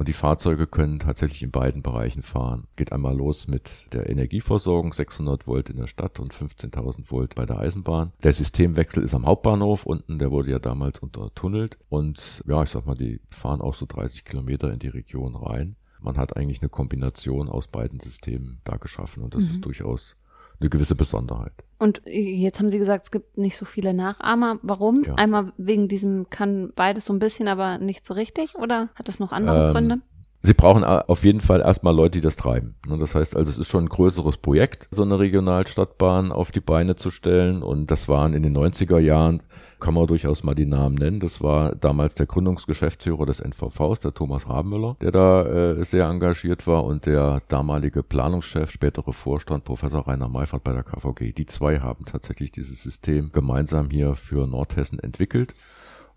Und 0.04 0.10
die 0.10 0.12
Fahrzeuge 0.12 0.68
können 0.68 1.00
tatsächlich 1.00 1.44
in 1.44 1.52
beiden 1.52 1.82
Bereichen 1.82 2.24
fahren. 2.24 2.68
Geht 2.76 2.92
einmal 2.92 3.16
los 3.16 3.48
mit 3.48 3.70
der 3.94 4.10
Energieversorgung, 4.10 4.92
600 4.92 5.48
Volt 5.48 5.70
in 5.70 5.78
der 5.78 5.88
Stadt 5.88 6.20
und 6.20 6.34
15.000 6.34 7.10
Volt 7.10 7.36
bei 7.36 7.46
der 7.46 7.60
Eisenbahn. 7.60 8.12
Der 8.22 8.34
Systemwechsel 8.34 9.02
ist 9.02 9.14
am 9.14 9.26
Hauptbahnhof 9.26 9.86
unten, 9.86 10.20
der 10.20 10.30
wurde 10.30 10.52
ja 10.52 10.60
damals 10.60 11.00
untertunnelt. 11.00 11.78
Und 11.88 12.44
ja, 12.46 12.62
ich 12.64 12.70
sag 12.72 12.86
mal, 12.86 12.98
die 12.98 13.22
fahren 13.30 13.62
auch 13.62 13.76
so 13.76 13.86
30 13.86 14.26
Kilometer 14.26 14.74
in 14.74 14.80
die 14.80 14.90
Region 14.90 15.38
rein. 15.38 15.78
Man 16.02 16.18
hat 16.18 16.36
eigentlich 16.36 16.62
eine 16.62 16.68
Kombination 16.68 17.48
aus 17.48 17.68
beiden 17.68 18.02
Systemen 18.02 18.60
da 18.66 18.76
geschaffen 18.76 19.24
und 19.24 19.36
das 19.36 19.46
mhm. 19.46 19.52
ist 19.52 19.62
durchaus 19.66 20.18
eine 20.60 20.70
gewisse 20.70 20.96
Besonderheit. 20.96 21.54
Und 21.80 22.02
jetzt 22.06 22.60
haben 22.60 22.70
Sie 22.70 22.80
gesagt, 22.80 23.06
es 23.06 23.12
gibt 23.12 23.38
nicht 23.38 23.58
so 23.58 23.66
viele 23.66 23.94
Nachahmer. 23.94 24.60
Warum? 24.62 25.04
Ja. 25.04 25.16
Einmal 25.16 25.52
wegen 25.58 25.88
diesem 25.88 26.30
kann 26.30 26.72
beides 26.76 27.06
so 27.06 27.14
ein 27.14 27.20
bisschen, 27.20 27.48
aber 27.48 27.78
nicht 27.78 28.06
so 28.06 28.14
richtig? 28.14 28.56
Oder 28.56 28.90
hat 28.96 29.08
das 29.08 29.20
noch 29.20 29.34
andere 29.34 29.68
ähm, 29.68 29.74
Gründe? 29.74 30.02
Sie 30.46 30.54
brauchen 30.54 30.84
auf 30.84 31.24
jeden 31.24 31.40
Fall 31.40 31.62
erstmal 31.62 31.96
Leute, 31.96 32.18
die 32.18 32.22
das 32.22 32.36
treiben. 32.36 32.76
Das 33.00 33.16
heißt 33.16 33.38
also, 33.38 33.50
es 33.50 33.58
ist 33.58 33.70
schon 33.70 33.86
ein 33.86 33.90
größeres 33.90 34.40
Projekt, 34.40 34.90
so 34.92 35.02
eine 35.02 35.18
Regionalstadtbahn 35.18 36.34
auf 36.34 36.52
die 36.52 36.60
Beine 36.60 36.98
zu 36.98 37.12
stellen. 37.12 37.64
Und 37.64 37.90
das 37.92 38.10
waren 38.10 38.34
in 38.34 38.44
den 38.44 38.58
90er 38.58 39.00
Jahren, 39.00 39.42
kann 39.80 39.94
man 39.94 40.06
durchaus 40.06 40.44
mal 40.44 40.54
die 40.54 40.66
Namen 40.66 40.96
nennen. 40.96 41.22
Das 41.22 41.42
war 41.42 41.74
damals 41.76 42.16
der 42.16 42.26
Gründungsgeschäftsführer 42.26 43.26
des 43.26 43.40
NVVs, 43.40 44.02
der 44.02 44.14
Thomas 44.14 44.50
Rabenmüller, 44.50 44.98
der 45.00 45.12
da 45.12 45.46
äh, 45.46 45.86
sehr 45.86 46.08
engagiert 46.08 46.68
war 46.68 46.84
und 46.84 47.06
der 47.06 47.42
damalige 47.48 48.04
Planungschef, 48.04 48.70
spätere 48.70 49.14
Vorstand, 49.14 49.64
Professor 49.64 50.06
Rainer 50.06 50.28
Meifert 50.28 50.66
bei 50.66 50.74
der 50.74 50.84
KVG. 50.84 51.32
Die 51.32 51.46
zwei 51.46 51.80
haben 51.80 52.04
tatsächlich 52.04 52.52
dieses 52.52 52.84
System 52.84 53.32
gemeinsam 53.32 53.90
hier 53.90 54.14
für 54.16 54.46
Nordhessen 54.46 55.00
entwickelt. 55.00 55.56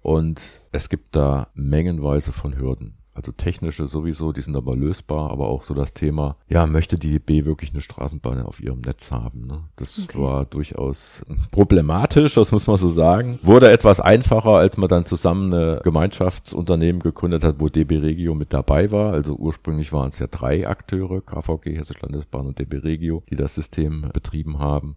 Und 0.03 0.61
es 0.73 0.89
gibt 0.89 1.15
da 1.15 1.47
mengenweise 1.55 2.33
von 2.33 2.59
Hürden. 2.59 2.99
Also 3.17 3.33
technische 3.33 3.87
sowieso, 3.87 4.33
die 4.33 4.43
sind 4.43 4.57
aber 4.57 4.77
lösbar, 4.77 5.31
aber 5.31 5.49
auch 5.49 5.63
so 5.63 5.73
das 5.73 5.95
Thema, 5.95 6.37
ja, 6.49 6.67
möchte 6.67 6.99
die 6.99 7.13
DB 7.13 7.47
wirklich 7.47 7.71
eine 7.73 7.81
Straßenbahn 7.81 8.43
auf 8.43 8.61
ihrem 8.61 8.81
Netz 8.81 9.11
haben? 9.11 9.47
Ne? 9.47 9.65
Das 9.77 9.99
okay. 10.05 10.19
war 10.21 10.45
durchaus 10.45 11.25
problematisch, 11.51 12.35
das 12.35 12.53
muss 12.53 12.67
man 12.67 12.77
so 12.77 12.89
sagen. 12.89 13.39
Wurde 13.43 13.71
etwas 13.71 14.01
einfacher, 14.01 14.51
als 14.51 14.77
man 14.77 14.89
dann 14.89 15.07
zusammen 15.07 15.53
eine 15.53 15.81
Gemeinschaftsunternehmen 15.83 17.01
gegründet 17.01 17.43
hat, 17.43 17.57
wo 17.59 17.69
DB 17.69 17.99
Regio 17.99 18.35
mit 18.35 18.53
dabei 18.53 18.93
war. 18.93 19.15
Also 19.15 19.35
ursprünglich 19.35 19.93
waren 19.93 20.11
es 20.11 20.19
ja 20.19 20.27
drei 20.27 20.69
Akteure, 20.69 21.23
KVG, 21.23 21.79
Hessische 21.79 22.01
Landesbahn 22.03 22.47
und 22.47 22.59
DB 22.59 22.79
Regio, 22.79 23.23
die 23.31 23.37
das 23.37 23.55
System 23.55 24.11
betrieben 24.13 24.59
haben. 24.59 24.95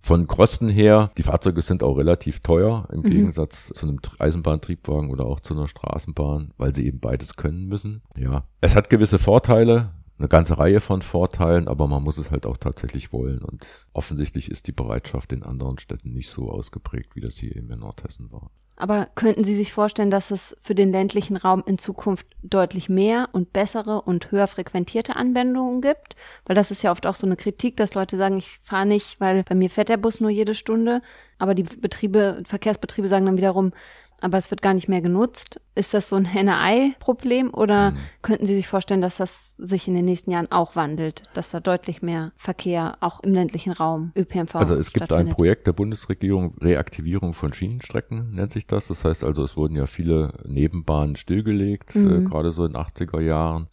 Von 0.00 0.26
Kosten 0.26 0.68
her, 0.68 1.08
die 1.18 1.22
Fahrzeuge 1.22 1.60
sind 1.60 1.82
auch 1.82 1.96
relativ 1.96 2.40
teuer 2.40 2.88
im 2.92 3.00
mhm. 3.00 3.10
Gegensatz 3.10 3.66
zu 3.74 3.86
einem 3.86 3.98
Eisenbahntriebwagen 4.18 5.10
oder 5.10 5.26
auch 5.26 5.40
zu 5.40 5.54
einer 5.54 5.68
Straßenbahn, 5.68 6.52
weil 6.56 6.74
sie 6.74 6.86
eben 6.86 7.00
beides 7.00 7.36
können 7.36 7.66
müssen. 7.66 8.02
Ja, 8.16 8.44
es 8.60 8.74
hat 8.74 8.90
gewisse 8.90 9.18
Vorteile, 9.18 9.90
eine 10.18 10.28
ganze 10.28 10.58
Reihe 10.58 10.80
von 10.80 11.02
Vorteilen, 11.02 11.68
aber 11.68 11.86
man 11.86 12.02
muss 12.02 12.18
es 12.18 12.30
halt 12.30 12.46
auch 12.46 12.56
tatsächlich 12.56 13.12
wollen. 13.12 13.38
Und 13.40 13.86
offensichtlich 13.92 14.50
ist 14.50 14.66
die 14.66 14.72
Bereitschaft 14.72 15.32
in 15.32 15.42
anderen 15.42 15.78
Städten 15.78 16.12
nicht 16.12 16.30
so 16.30 16.50
ausgeprägt, 16.50 17.14
wie 17.14 17.20
das 17.20 17.36
hier 17.36 17.54
eben 17.54 17.70
in 17.70 17.80
Nordhessen 17.80 18.32
war. 18.32 18.50
Aber 18.80 19.08
könnten 19.16 19.42
Sie 19.42 19.56
sich 19.56 19.72
vorstellen, 19.72 20.10
dass 20.10 20.30
es 20.30 20.56
für 20.60 20.76
den 20.76 20.92
ländlichen 20.92 21.36
Raum 21.36 21.64
in 21.66 21.78
Zukunft 21.78 22.26
deutlich 22.44 22.88
mehr 22.88 23.28
und 23.32 23.52
bessere 23.52 24.02
und 24.02 24.30
höher 24.30 24.46
frequentierte 24.46 25.16
Anwendungen 25.16 25.80
gibt? 25.80 26.14
Weil 26.46 26.54
das 26.54 26.70
ist 26.70 26.82
ja 26.84 26.92
oft 26.92 27.04
auch 27.04 27.16
so 27.16 27.26
eine 27.26 27.34
Kritik, 27.34 27.76
dass 27.76 27.94
Leute 27.94 28.16
sagen, 28.16 28.38
ich 28.38 28.60
fahre 28.62 28.86
nicht, 28.86 29.20
weil 29.20 29.42
bei 29.42 29.56
mir 29.56 29.68
fährt 29.68 29.88
der 29.88 29.96
Bus 29.96 30.20
nur 30.20 30.30
jede 30.30 30.54
Stunde. 30.54 31.02
Aber 31.38 31.54
die 31.54 31.64
Betriebe, 31.64 32.40
Verkehrsbetriebe 32.46 33.08
sagen 33.08 33.26
dann 33.26 33.36
wiederum, 33.36 33.72
aber 34.20 34.38
es 34.38 34.50
wird 34.50 34.62
gar 34.62 34.74
nicht 34.74 34.88
mehr 34.88 35.00
genutzt. 35.00 35.60
Ist 35.74 35.94
das 35.94 36.08
so 36.08 36.16
ein 36.16 36.24
Henne-Ei-Problem 36.24 37.54
oder 37.54 37.92
mhm. 37.92 37.96
könnten 38.22 38.46
Sie 38.46 38.54
sich 38.54 38.66
vorstellen, 38.66 39.00
dass 39.00 39.18
das 39.18 39.54
sich 39.58 39.86
in 39.86 39.94
den 39.94 40.04
nächsten 40.04 40.32
Jahren 40.32 40.50
auch 40.50 40.74
wandelt, 40.74 41.22
dass 41.34 41.50
da 41.50 41.60
deutlich 41.60 42.02
mehr 42.02 42.32
Verkehr 42.36 42.96
auch 43.00 43.20
im 43.20 43.32
ländlichen 43.32 43.72
Raum 43.72 44.12
ÖPNV 44.16 44.56
Also 44.56 44.74
es 44.74 44.92
gibt 44.92 45.12
ein 45.12 45.28
Projekt 45.28 45.66
der 45.68 45.72
Bundesregierung, 45.72 46.56
Reaktivierung 46.60 47.32
von 47.32 47.52
Schienenstrecken 47.52 48.32
nennt 48.32 48.50
sich 48.50 48.66
das. 48.66 48.88
Das 48.88 49.04
heißt 49.04 49.22
also, 49.22 49.44
es 49.44 49.56
wurden 49.56 49.76
ja 49.76 49.86
viele 49.86 50.32
Nebenbahnen 50.44 51.16
stillgelegt, 51.16 51.94
äh, 51.94 52.00
mhm. 52.00 52.26
äh, 52.26 52.28
gerade 52.28 52.50
so 52.50 52.64
in 52.64 52.72
80er 52.72 53.20
Jahren. 53.20 53.68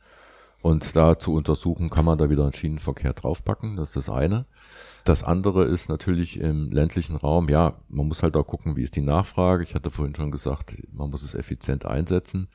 Und 0.65 0.95
da 0.95 1.19
zu 1.19 1.36
untersuchen, 1.36 1.91
kann 1.91 2.06
man 2.06 2.17
da 2.17 2.32
wieder 2.32 2.41
einen 2.41 2.54
Schienenverkehr 2.54 3.13
draufpacken. 3.13 3.75
Das 3.75 3.89
ist 3.89 3.97
das 3.97 4.10
eine. 4.10 4.47
Das 5.04 5.23
andere 5.23 5.65
ist 5.65 5.89
natürlich 5.89 6.39
im 6.39 6.71
ländlichen 6.71 7.15
Raum, 7.15 7.49
ja, 7.49 7.75
man 7.88 8.08
muss 8.08 8.23
halt 8.23 8.36
auch 8.36 8.47
gucken, 8.47 8.75
wie 8.75 8.82
ist 8.82 8.95
die 8.95 9.01
Nachfrage. 9.01 9.62
Ich 9.62 9.75
hatte 9.75 9.91
vorhin 9.91 10.15
schon 10.15 10.32
gesagt, 10.32 10.75
man 10.91 11.12
muss 11.12 11.21
es 11.21 11.36
effizient 11.36 11.86
einsetzen. 11.86 12.47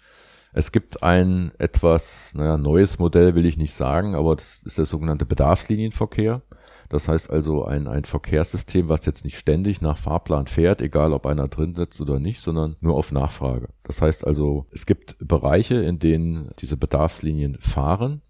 Es 0.53 0.73
gibt 0.73 1.05
ein 1.05 1.53
etwas, 1.59 2.35
naja, 2.35 2.59
neues 2.59 2.99
Modell 2.99 3.37
will 3.37 3.47
ich 3.47 3.57
nicht 3.57 3.75
sagen, 3.75 4.17
aber 4.17 4.35
das 4.35 4.65
ist 4.65 4.79
der 4.79 4.87
sogenannte 4.87 5.25
Bedarfslinienverkehr. 5.25 6.43
Das 6.91 7.09
heißt 7.09 7.31
also 7.31 7.65
ein, 7.65 7.87
ein 7.87 8.05
Verkehrssystem, 8.05 8.91
was 8.91 9.07
jetzt 9.07 9.25
nicht 9.25 9.39
ständig 9.39 9.81
nach 9.81 9.97
Fahrplan 9.97 10.47
fährt, 10.47 10.83
egal 10.83 11.15
ob 11.15 11.25
einer 11.25 11.49
drin 11.49 11.75
sitzt 11.75 12.01
oder 12.01 12.19
nicht, 12.19 12.41
sondern 12.41 12.77
nur 12.81 12.97
auf 12.97 13.13
Nachfrage. 13.13 13.69
Das 13.85 14.03
heißt 14.03 14.27
also, 14.27 14.67
es 14.73 14.85
gibt 14.85 15.17
Bereiche, 15.27 15.77
in 15.77 15.99
denen 15.99 16.51
diese 16.59 16.77
Bedarfslinien 16.77 17.57
fahren 17.61 18.21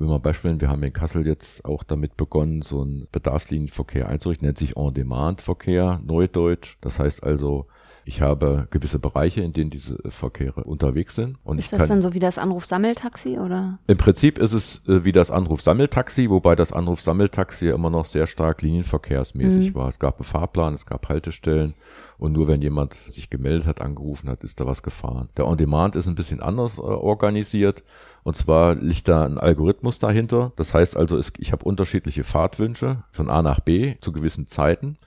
wenn 0.00 0.08
wir 0.08 0.18
beispielsweise, 0.18 0.62
wir 0.62 0.70
haben 0.70 0.82
in 0.82 0.94
Kassel 0.94 1.26
jetzt 1.26 1.62
auch 1.66 1.82
damit 1.82 2.16
begonnen, 2.16 2.62
so 2.62 2.80
einen 2.80 3.06
Bedarfslinienverkehr 3.12 4.08
einzurichten, 4.08 4.46
nennt 4.46 4.56
sich 4.56 4.74
On-Demand-Verkehr, 4.74 6.00
Neudeutsch. 6.02 6.78
Das 6.80 6.98
heißt 6.98 7.22
also, 7.22 7.66
ich 8.04 8.20
habe 8.22 8.66
gewisse 8.70 8.98
Bereiche, 8.98 9.42
in 9.42 9.52
denen 9.52 9.70
diese 9.70 9.98
Verkehre 10.08 10.64
unterwegs 10.64 11.14
sind. 11.14 11.38
Und 11.44 11.58
ist 11.58 11.72
das 11.72 11.86
dann 11.86 12.02
so 12.02 12.14
wie 12.14 12.18
das 12.18 12.38
Anruf-Sammeltaxi 12.38 13.38
oder? 13.38 13.78
Im 13.86 13.98
Prinzip 13.98 14.38
ist 14.38 14.52
es 14.52 14.80
äh, 14.88 15.04
wie 15.04 15.12
das 15.12 15.30
Anruf-Sammeltaxi, 15.30 16.30
wobei 16.30 16.56
das 16.56 16.72
Anruf-Sammeltaxi 16.72 17.66
ja 17.66 17.74
immer 17.74 17.90
noch 17.90 18.06
sehr 18.06 18.26
stark 18.26 18.62
linienverkehrsmäßig 18.62 19.70
mhm. 19.70 19.74
war. 19.74 19.88
Es 19.88 19.98
gab 19.98 20.16
einen 20.16 20.24
Fahrplan, 20.24 20.74
es 20.74 20.86
gab 20.86 21.08
Haltestellen 21.08 21.74
und 22.20 22.32
nur 22.32 22.48
wenn 22.48 22.60
jemand 22.60 22.94
sich 22.94 23.30
gemeldet 23.30 23.66
hat, 23.66 23.80
angerufen 23.80 24.28
hat, 24.28 24.44
ist 24.44 24.60
da 24.60 24.66
was 24.66 24.82
gefahren. 24.82 25.30
Der 25.38 25.46
On-Demand 25.46 25.96
ist 25.96 26.06
ein 26.06 26.14
bisschen 26.14 26.42
anders 26.42 26.76
äh, 26.76 26.82
organisiert. 26.82 27.82
Und 28.22 28.36
zwar 28.36 28.74
liegt 28.74 29.08
da 29.08 29.24
ein 29.24 29.38
Algorithmus 29.38 29.98
dahinter. 29.98 30.52
Das 30.56 30.74
heißt 30.74 30.98
also, 30.98 31.16
es, 31.16 31.32
ich 31.38 31.52
habe 31.52 31.64
unterschiedliche 31.64 32.22
Fahrtwünsche 32.22 33.04
von 33.10 33.30
A 33.30 33.40
nach 33.40 33.60
B 33.60 33.94
zu 34.02 34.12
gewissen 34.12 34.46
Zeiten. 34.46 34.98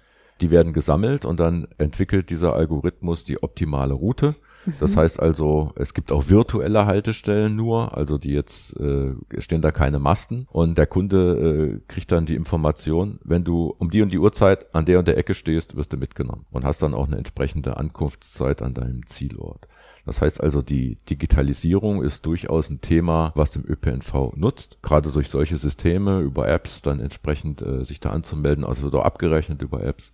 Die 0.44 0.52
werden 0.52 0.74
gesammelt 0.74 1.24
und 1.24 1.40
dann 1.40 1.70
entwickelt 1.78 2.30
dieser 2.30 2.54
Algorithmus 2.54 3.24
die 3.24 3.42
optimale 3.42 3.94
Route. 3.94 4.36
Das 4.82 4.96
mhm. 4.96 5.00
heißt 5.00 5.22
also, 5.22 5.72
es 5.78 5.94
gibt 5.94 6.12
auch 6.12 6.28
virtuelle 6.28 6.86
Haltestellen 6.86 7.56
nur, 7.56 7.98
also 7.98 8.18
die 8.18 8.34
jetzt 8.34 8.78
äh, 8.78 9.14
stehen 9.38 9.62
da 9.62 9.72
keine 9.72 10.00
Masten 10.00 10.46
und 10.52 10.78
der 10.78 10.86
Kunde 10.86 11.80
äh, 11.80 11.80
kriegt 11.88 12.12
dann 12.12 12.26
die 12.26 12.36
Information, 12.36 13.20
wenn 13.24 13.46
du 13.46 13.74
um 13.78 13.90
die 13.90 14.02
und 14.02 14.12
die 14.12 14.20
Uhrzeit 14.20 14.76
an 14.76 14.84
der 14.84 15.00
und 15.00 15.08
der 15.08 15.18
Ecke 15.18 15.34
stehst, 15.34 15.78
wirst 15.78 15.94
du 15.94 15.98
mitgenommen 15.98 16.46
und 16.52 16.66
hast 16.66 16.82
dann 16.82 16.94
auch 16.94 17.08
eine 17.08 17.16
entsprechende 17.16 17.78
Ankunftszeit 17.78 18.62
an 18.62 18.74
deinem 18.74 19.06
Zielort. 19.06 19.70
Das 20.06 20.22
heißt 20.22 20.42
also, 20.42 20.62
die 20.62 20.98
Digitalisierung 21.10 22.04
ist 22.04 22.26
durchaus 22.26 22.70
ein 22.70 22.82
Thema, 22.82 23.32
was 23.36 23.52
dem 23.52 23.64
ÖPNV 23.66 24.34
nutzt. 24.36 24.78
Gerade 24.82 25.12
durch 25.12 25.30
solche 25.30 25.58
Systeme 25.58 26.20
über 26.20 26.48
Apps 26.48 26.82
dann 26.82 27.00
entsprechend 27.00 27.62
äh, 27.62 27.86
sich 27.86 28.00
da 28.00 28.10
anzumelden, 28.10 28.66
also 28.66 28.92
auch 28.92 29.06
abgerechnet 29.06 29.62
über 29.62 29.84
Apps 29.84 30.12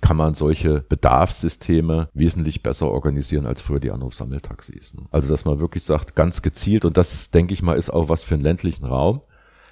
kann 0.00 0.16
man 0.18 0.34
solche 0.34 0.82
Bedarfssysteme 0.82 2.10
wesentlich 2.12 2.62
besser 2.62 2.90
organisieren 2.90 3.46
als 3.46 3.62
früher 3.62 3.80
die 3.80 3.90
Anrufsammeltaxis. 3.90 4.92
Ne? 4.92 5.04
Also 5.10 5.30
dass 5.30 5.46
man 5.46 5.60
wirklich 5.60 5.84
sagt, 5.84 6.14
ganz 6.14 6.42
gezielt, 6.42 6.84
und 6.84 6.98
das 6.98 7.30
denke 7.30 7.54
ich 7.54 7.62
mal 7.62 7.78
ist 7.78 7.88
auch 7.88 8.10
was 8.10 8.22
für 8.22 8.34
einen 8.34 8.42
ländlichen 8.42 8.84
Raum, 8.84 9.22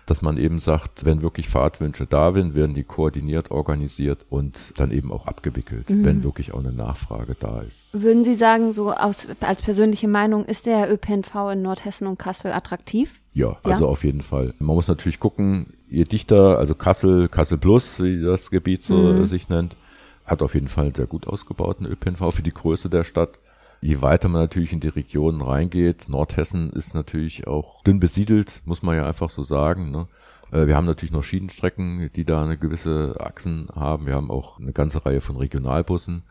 dass 0.06 0.22
man 0.22 0.36
eben 0.36 0.58
sagt, 0.58 1.04
wenn 1.04 1.22
wirklich 1.22 1.48
Fahrtwünsche 1.48 2.06
da 2.06 2.32
sind, 2.32 2.54
werden 2.54 2.74
die 2.74 2.84
koordiniert, 2.84 3.50
organisiert 3.50 4.26
und 4.28 4.72
dann 4.78 4.90
eben 4.90 5.12
auch 5.12 5.26
abgewickelt, 5.26 5.90
mhm. 5.90 6.04
wenn 6.04 6.24
wirklich 6.24 6.52
auch 6.52 6.58
eine 6.58 6.72
Nachfrage 6.72 7.36
da 7.38 7.60
ist. 7.60 7.84
Würden 7.92 8.24
Sie 8.24 8.34
sagen, 8.34 8.72
so 8.72 8.92
aus, 8.92 9.28
als 9.40 9.62
persönliche 9.62 10.08
Meinung, 10.08 10.44
ist 10.44 10.66
der 10.66 10.92
ÖPNV 10.92 11.52
in 11.52 11.62
Nordhessen 11.62 12.06
und 12.06 12.18
Kassel 12.18 12.52
attraktiv? 12.52 13.20
Ja, 13.32 13.56
also 13.62 13.84
ja? 13.84 13.90
auf 13.90 14.04
jeden 14.04 14.22
Fall. 14.22 14.54
Man 14.58 14.76
muss 14.76 14.88
natürlich 14.88 15.20
gucken, 15.20 15.74
je 15.88 16.04
dichter, 16.04 16.58
also 16.58 16.74
Kassel, 16.74 17.28
Kassel 17.28 17.58
Plus, 17.58 18.00
wie 18.02 18.22
das 18.22 18.50
Gebiet 18.50 18.82
so 18.82 18.96
mhm. 18.96 19.26
sich 19.26 19.48
nennt, 19.48 19.76
hat 20.24 20.42
auf 20.42 20.54
jeden 20.54 20.68
Fall 20.68 20.86
einen 20.86 20.94
sehr 20.94 21.06
gut 21.06 21.26
ausgebauten 21.26 21.86
ÖPNV 21.86 22.32
für 22.32 22.42
die 22.42 22.52
Größe 22.52 22.88
der 22.88 23.04
Stadt. 23.04 23.38
Je 23.82 24.00
weiter 24.00 24.28
man 24.28 24.42
natürlich 24.42 24.72
in 24.72 24.78
die 24.78 24.88
Regionen 24.88 25.42
reingeht, 25.42 26.08
Nordhessen 26.08 26.70
ist 26.70 26.94
natürlich 26.94 27.48
auch 27.48 27.82
dünn 27.82 27.98
besiedelt, 27.98 28.62
muss 28.64 28.82
man 28.84 28.96
ja 28.96 29.06
einfach 29.06 29.28
so 29.28 29.42
sagen. 29.42 29.90
Ne? 29.90 30.06
Äh, 30.52 30.68
wir 30.68 30.76
haben 30.76 30.86
natürlich 30.86 31.10
noch 31.10 31.24
Schienenstrecken, 31.24 32.08
die 32.14 32.24
da 32.24 32.44
eine 32.44 32.56
gewisse 32.56 33.16
Achsen 33.18 33.68
haben. 33.74 34.06
Wir 34.06 34.14
haben 34.14 34.30
auch 34.30 34.60
eine 34.60 34.72
ganze 34.72 35.04
Reihe 35.04 35.20
von 35.20 35.36
Regionalbussen. 35.36 36.22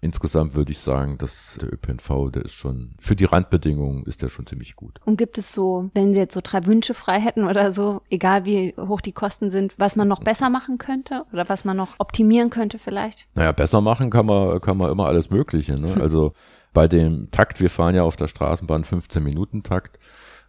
insgesamt 0.00 0.54
würde 0.54 0.72
ich 0.72 0.78
sagen, 0.78 1.18
dass 1.18 1.58
der 1.60 1.72
ÖPNV, 1.74 2.30
der 2.32 2.44
ist 2.46 2.52
schon, 2.52 2.94
für 2.98 3.16
die 3.16 3.24
Randbedingungen 3.24 4.04
ist 4.04 4.22
der 4.22 4.30
schon 4.30 4.46
ziemlich 4.46 4.74
gut. 4.74 4.98
Und 5.04 5.16
gibt 5.16 5.36
es 5.36 5.52
so, 5.52 5.90
wenn 5.94 6.14
Sie 6.14 6.18
jetzt 6.18 6.34
so 6.34 6.40
drei 6.42 6.64
Wünsche 6.64 6.94
frei 6.94 7.20
hätten 7.20 7.44
oder 7.44 7.72
so, 7.72 8.00
egal 8.08 8.46
wie 8.46 8.74
hoch 8.78 9.02
die 9.02 9.12
Kosten 9.12 9.50
sind, 9.50 9.74
was 9.78 9.96
man 9.96 10.08
noch 10.08 10.22
besser 10.22 10.48
machen 10.48 10.78
könnte 10.78 11.24
oder 11.32 11.48
was 11.50 11.66
man 11.66 11.76
noch 11.76 11.94
optimieren 11.98 12.48
könnte 12.48 12.78
vielleicht? 12.78 13.26
Naja, 13.34 13.52
besser 13.52 13.82
machen 13.82 14.08
kann 14.08 14.24
man, 14.24 14.60
kann 14.62 14.78
man 14.78 14.90
immer 14.90 15.06
alles 15.06 15.28
Mögliche. 15.28 15.78
Ne? 15.78 15.94
Also 16.00 16.32
bei 16.74 16.88
dem 16.88 17.30
Takt, 17.30 17.60
wir 17.60 17.70
fahren 17.70 17.94
ja 17.94 18.02
auf 18.02 18.16
der 18.16 18.26
Straßenbahn 18.26 18.84
15 18.84 19.22
Minuten 19.22 19.62
Takt. 19.62 19.98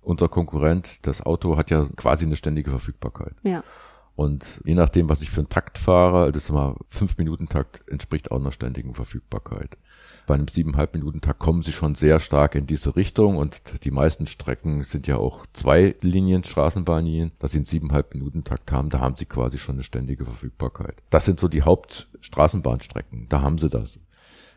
Unser 0.01 0.27
Konkurrent, 0.27 1.07
das 1.07 1.25
Auto 1.25 1.55
hat 1.55 1.71
ja 1.71 1.85
quasi 1.95 2.25
eine 2.25 2.35
ständige 2.35 2.71
Verfügbarkeit. 2.71 3.35
Ja. 3.43 3.63
Und 4.15 4.61
je 4.65 4.75
nachdem, 4.75 5.09
was 5.09 5.21
ich 5.21 5.29
für 5.29 5.41
einen 5.41 5.49
Takt 5.49 5.77
fahre, 5.77 6.31
das 6.31 6.43
ist 6.43 6.49
immer 6.49 6.75
fünf 6.89 7.17
Minuten 7.17 7.47
Takt, 7.47 7.87
entspricht 7.89 8.31
auch 8.31 8.39
einer 8.39 8.51
ständigen 8.51 8.93
Verfügbarkeit. 8.93 9.77
Bei 10.25 10.33
einem 10.33 10.47
siebeneinhalb 10.47 10.95
Minuten 10.95 11.21
Takt 11.21 11.39
kommen 11.39 11.61
sie 11.61 11.71
schon 11.71 11.93
sehr 11.93 12.19
stark 12.19 12.55
in 12.55 12.65
diese 12.65 12.95
Richtung 12.95 13.37
und 13.37 13.61
die 13.83 13.91
meisten 13.91 14.25
Strecken 14.25 14.81
sind 14.81 15.05
ja 15.05 15.17
auch 15.17 15.45
zwei 15.53 15.95
Linien, 16.01 16.43
Straßenbahnlinien, 16.43 17.33
dass 17.37 17.51
sie 17.51 17.59
einen 17.59 17.65
siebeneinhalb 17.65 18.13
Minuten 18.13 18.43
Takt 18.43 18.71
haben, 18.71 18.89
da 18.89 18.99
haben 18.99 19.17
sie 19.17 19.25
quasi 19.25 19.59
schon 19.59 19.75
eine 19.75 19.83
ständige 19.83 20.25
Verfügbarkeit. 20.25 21.03
Das 21.11 21.25
sind 21.25 21.39
so 21.39 21.47
die 21.47 21.61
Hauptstraßenbahnstrecken, 21.61 23.27
da 23.29 23.41
haben 23.41 23.59
sie 23.59 23.69
das. 23.69 23.99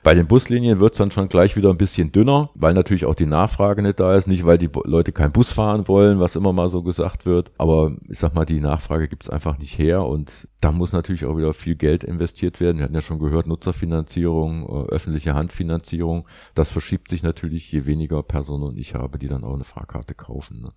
Bei 0.08 0.14
den 0.14 0.26
Buslinien 0.26 0.80
wird's 0.80 0.96
dann 0.96 1.10
schon 1.10 1.28
gleich 1.28 1.54
wieder 1.54 1.68
ein 1.68 1.76
bisschen 1.76 2.10
dünner, 2.12 2.48
weil 2.54 2.72
natürlich 2.72 3.04
auch 3.04 3.14
die 3.14 3.26
Nachfrage 3.26 3.82
nicht 3.82 4.00
da 4.00 4.16
ist. 4.16 4.26
Nicht, 4.26 4.46
weil 4.46 4.56
die 4.56 4.70
Leute 4.84 5.12
kein 5.12 5.32
Bus 5.32 5.52
fahren 5.52 5.86
wollen, 5.86 6.18
was 6.18 6.34
immer 6.34 6.54
mal 6.54 6.70
so 6.70 6.82
gesagt 6.82 7.26
wird. 7.26 7.52
Aber 7.58 7.94
ich 8.08 8.18
sag 8.18 8.34
mal, 8.34 8.46
die 8.46 8.60
Nachfrage 8.60 9.06
gibt's 9.06 9.28
einfach 9.28 9.58
nicht 9.58 9.76
her. 9.76 10.06
Und 10.06 10.48
da 10.62 10.72
muss 10.72 10.94
natürlich 10.94 11.26
auch 11.26 11.36
wieder 11.36 11.52
viel 11.52 11.76
Geld 11.76 12.04
investiert 12.04 12.58
werden. 12.58 12.78
Wir 12.78 12.84
hatten 12.84 12.94
ja 12.94 13.02
schon 13.02 13.18
gehört, 13.18 13.46
Nutzerfinanzierung, 13.46 14.62
äh, 14.62 14.88
öffentliche 14.88 15.34
Handfinanzierung. 15.34 16.26
Das 16.54 16.70
verschiebt 16.70 17.10
sich 17.10 17.22
natürlich, 17.22 17.70
je 17.70 17.84
weniger 17.84 18.22
Personen 18.22 18.78
ich 18.78 18.94
habe, 18.94 19.18
die 19.18 19.28
dann 19.28 19.44
auch 19.44 19.56
eine 19.56 19.64
Fahrkarte 19.64 20.14
kaufen. 20.14 20.62
Ne? 20.62 20.70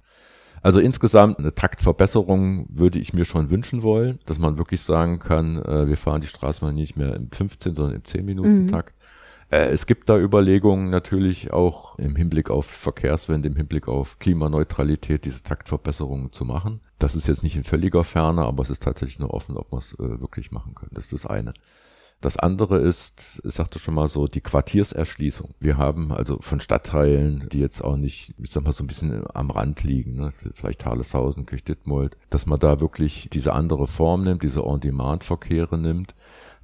Also 0.62 0.80
insgesamt 0.80 1.40
eine 1.40 1.56
Taktverbesserung 1.56 2.68
würde 2.70 3.00
ich 3.00 3.14
mir 3.14 3.26
schon 3.26 3.50
wünschen 3.50 3.82
wollen, 3.82 4.20
dass 4.26 4.40
man 4.40 4.58
wirklich 4.58 4.82
sagen 4.82 5.20
kann, 5.20 5.56
äh, 5.64 5.88
wir 5.88 5.98
fahren 5.98 6.22
die 6.22 6.28
Straßenbahn 6.28 6.76
nicht 6.76 6.98
mehr 6.98 7.16
im 7.16 7.32
15, 7.32 7.76
sondern 7.76 7.96
im 7.96 8.04
10 8.04 8.26
Minuten 8.26 8.68
Takt. 8.68 8.96
Mhm. 9.00 9.01
Äh, 9.52 9.70
es 9.70 9.86
gibt 9.86 10.10
da 10.10 10.18
Überlegungen 10.18 10.90
natürlich 10.90 11.52
auch 11.52 12.00
im 12.00 12.16
Hinblick 12.16 12.50
auf 12.50 12.66
Verkehrswende, 12.66 13.50
im 13.50 13.56
Hinblick 13.56 13.88
auf 13.88 14.18
Klimaneutralität, 14.18 15.26
diese 15.26 15.44
Taktverbesserungen 15.44 16.32
zu 16.32 16.46
machen. 16.46 16.80
Das 16.98 17.16
ist 17.16 17.28
jetzt 17.28 17.44
nicht 17.44 17.58
in 17.58 17.64
völliger 17.64 18.04
Ferne, 18.04 18.46
aber 18.46 18.64
es 18.64 18.70
ist 18.70 18.82
tatsächlich 18.82 19.20
nur 19.20 19.34
offen, 19.34 19.58
ob 19.58 19.72
wir 19.72 19.80
es 19.80 19.94
äh, 19.94 20.22
wirklich 20.22 20.52
machen 20.52 20.74
können. 20.74 20.92
Das 20.94 21.06
ist 21.06 21.14
das 21.14 21.26
eine. 21.26 21.54
Das 22.22 22.38
andere 22.38 22.78
ist, 22.78 23.42
ich 23.44 23.56
sagte 23.56 23.80
schon 23.80 23.96
mal 23.96 24.08
so, 24.08 24.28
die 24.28 24.42
Quartierserschließung. 24.42 25.56
Wir 25.60 25.78
haben 25.78 26.12
also 26.12 26.38
von 26.40 26.60
Stadtteilen, 26.60 27.50
die 27.52 27.60
jetzt 27.60 27.84
auch 27.84 27.98
nicht, 27.98 28.36
ich 28.38 28.52
sag 28.52 28.64
mal, 28.64 28.74
so 28.74 28.84
ein 28.84 28.88
bisschen 28.88 29.24
am 29.34 29.50
Rand 29.50 29.82
liegen, 29.84 30.14
ne? 30.14 30.32
vielleicht 30.54 30.86
Harleshausen, 30.86 31.48
Kirchdittmold, 31.48 32.18
dass 32.30 32.46
man 32.46 32.60
da 32.60 32.80
wirklich 32.80 33.28
diese 33.34 33.54
andere 33.54 33.88
Form 33.88 34.24
nimmt, 34.24 34.44
diese 34.44 34.66
On-Demand-Verkehre 34.68 35.80
nimmt 35.80 36.14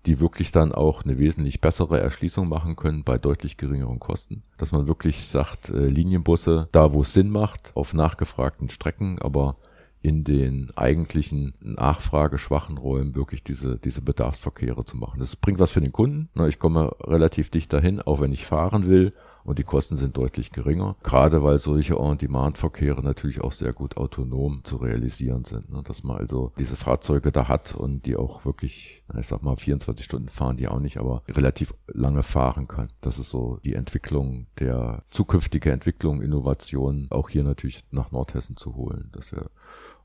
die 0.07 0.19
wirklich 0.21 0.51
dann 0.51 0.71
auch 0.71 1.03
eine 1.03 1.19
wesentlich 1.19 1.61
bessere 1.61 1.99
Erschließung 1.99 2.47
machen 2.47 2.75
können 2.75 3.03
bei 3.03 3.17
deutlich 3.17 3.57
geringeren 3.57 3.99
Kosten. 3.99 4.43
Dass 4.57 4.71
man 4.71 4.87
wirklich 4.87 5.27
sagt, 5.27 5.69
äh, 5.69 5.87
Linienbusse, 5.87 6.69
da 6.71 6.93
wo 6.93 7.01
es 7.01 7.13
Sinn 7.13 7.29
macht, 7.29 7.71
auf 7.75 7.93
nachgefragten 7.93 8.69
Strecken, 8.69 9.19
aber 9.21 9.57
in 10.01 10.23
den 10.23 10.71
eigentlichen 10.75 11.53
nachfrageschwachen 11.59 12.77
Räumen 12.77 13.15
wirklich 13.15 13.43
diese, 13.43 13.77
diese 13.77 14.01
Bedarfsverkehre 14.01 14.85
zu 14.85 14.95
machen. 14.95 15.19
Das 15.19 15.35
bringt 15.35 15.59
was 15.59 15.71
für 15.71 15.81
den 15.81 15.91
Kunden. 15.91 16.29
Ich 16.47 16.59
komme 16.59 16.95
relativ 17.01 17.49
dicht 17.49 17.73
dahin, 17.73 18.01
auch 18.01 18.21
wenn 18.21 18.31
ich 18.31 18.45
fahren 18.45 18.87
will 18.87 19.13
und 19.47 19.59
die 19.59 19.63
Kosten 19.63 19.95
sind 19.95 20.17
deutlich 20.17 20.51
geringer, 20.51 20.97
gerade 21.03 21.41
weil 21.41 21.57
solche 21.57 21.97
On-Demand-Verkehre 21.97 23.01
natürlich 23.01 23.39
auch 23.39 23.53
sehr 23.53 23.71
gut 23.71 23.95
autonom 23.95 24.59
zu 24.65 24.75
realisieren 24.75 25.45
sind, 25.45 25.71
ne? 25.71 25.81
dass 25.83 26.03
man 26.03 26.17
also 26.17 26.51
diese 26.59 26.75
Fahrzeuge 26.75 27.31
da 27.31 27.47
hat 27.47 27.73
und 27.73 28.05
die 28.05 28.17
auch 28.17 28.43
wirklich, 28.43 29.05
ich 29.17 29.27
sag 29.27 29.43
mal 29.43 29.55
24 29.55 30.05
Stunden 30.05 30.27
fahren 30.27 30.57
die 30.57 30.67
auch 30.67 30.81
nicht, 30.81 30.97
aber 30.97 31.23
relativ 31.29 31.73
lange 31.87 32.23
fahren 32.23 32.67
kann. 32.67 32.89
Das 32.99 33.19
ist 33.19 33.29
so 33.29 33.57
die 33.63 33.73
Entwicklung 33.73 34.47
der 34.59 35.03
zukünftige 35.11 35.71
Entwicklung, 35.71 36.21
Innovation 36.21 37.07
auch 37.09 37.29
hier 37.29 37.45
natürlich 37.45 37.85
nach 37.89 38.11
Nordhessen 38.11 38.57
zu 38.57 38.75
holen. 38.75 39.09
Das 39.13 39.31
wäre 39.31 39.49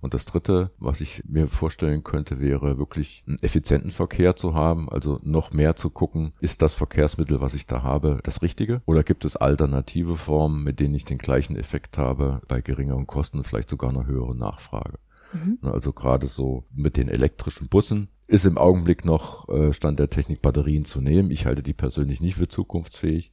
und 0.02 0.14
das 0.14 0.24
Dritte, 0.24 0.72
was 0.78 1.00
ich 1.00 1.22
mir 1.26 1.46
vorstellen 1.46 2.02
könnte, 2.02 2.40
wäre 2.40 2.78
wirklich 2.78 3.22
einen 3.26 3.38
effizienten 3.40 3.92
Verkehr 3.92 4.34
zu 4.34 4.54
haben, 4.54 4.90
also 4.90 5.20
noch 5.22 5.52
mehr 5.52 5.76
zu 5.76 5.90
gucken, 5.90 6.32
ist 6.40 6.60
das 6.60 6.74
Verkehrsmittel, 6.74 7.40
was 7.40 7.54
ich 7.54 7.66
da 7.66 7.84
habe, 7.84 8.18
das 8.24 8.42
Richtige? 8.42 8.82
Oder 8.84 9.04
gibt 9.04 9.24
es 9.24 9.36
alternative 9.36 10.16
Formen, 10.16 10.64
mit 10.64 10.80
denen 10.80 10.96
ich 10.96 11.04
den 11.04 11.18
gleichen 11.18 11.56
Effekt 11.56 11.98
habe, 11.98 12.40
bei 12.48 12.60
geringeren 12.60 13.06
Kosten, 13.06 13.44
vielleicht 13.44 13.70
sogar 13.70 13.90
einer 13.90 14.06
höheren 14.06 14.38
Nachfrage? 14.38 14.98
Mhm. 15.32 15.58
Also 15.62 15.92
gerade 15.92 16.26
so 16.26 16.64
mit 16.74 16.96
den 16.96 17.08
elektrischen 17.08 17.68
Bussen 17.68 18.08
ist 18.26 18.44
im 18.44 18.58
Augenblick 18.58 19.04
noch 19.04 19.48
äh, 19.48 19.72
Stand 19.72 19.98
der 19.98 20.10
Technik 20.10 20.42
Batterien 20.42 20.84
zu 20.84 21.00
nehmen. 21.00 21.30
Ich 21.30 21.46
halte 21.46 21.62
die 21.62 21.74
persönlich 21.74 22.20
nicht 22.20 22.36
für 22.36 22.48
zukunftsfähig, 22.48 23.30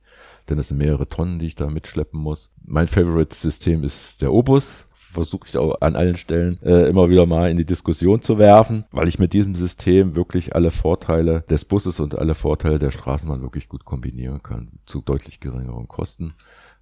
denn 0.49 0.59
es 0.59 0.67
sind 0.67 0.77
mehrere 0.77 1.09
Tonnen, 1.09 1.39
die 1.39 1.47
ich 1.47 1.55
da 1.55 1.67
mitschleppen 1.67 2.19
muss. 2.19 2.51
Mein 2.63 2.87
Favorite-System 2.87 3.83
ist 3.83 4.21
der 4.21 4.33
Obus 4.33 4.88
versuche 5.11 5.47
ich 5.47 5.57
auch 5.57 5.81
an 5.81 5.95
allen 5.95 6.15
Stellen 6.15 6.59
äh, 6.63 6.87
immer 6.87 7.09
wieder 7.09 7.25
mal 7.25 7.49
in 7.49 7.57
die 7.57 7.65
Diskussion 7.65 8.21
zu 8.21 8.37
werfen, 8.37 8.85
weil 8.91 9.07
ich 9.07 9.19
mit 9.19 9.33
diesem 9.33 9.55
System 9.55 10.15
wirklich 10.15 10.55
alle 10.55 10.71
Vorteile 10.71 11.41
des 11.49 11.65
Busses 11.65 11.99
und 11.99 12.17
alle 12.17 12.35
Vorteile 12.35 12.79
der 12.79 12.91
Straßenbahn 12.91 13.41
wirklich 13.41 13.69
gut 13.69 13.85
kombinieren 13.85 14.41
kann, 14.43 14.69
zu 14.85 15.01
deutlich 15.01 15.39
geringeren 15.39 15.87
Kosten. 15.87 16.33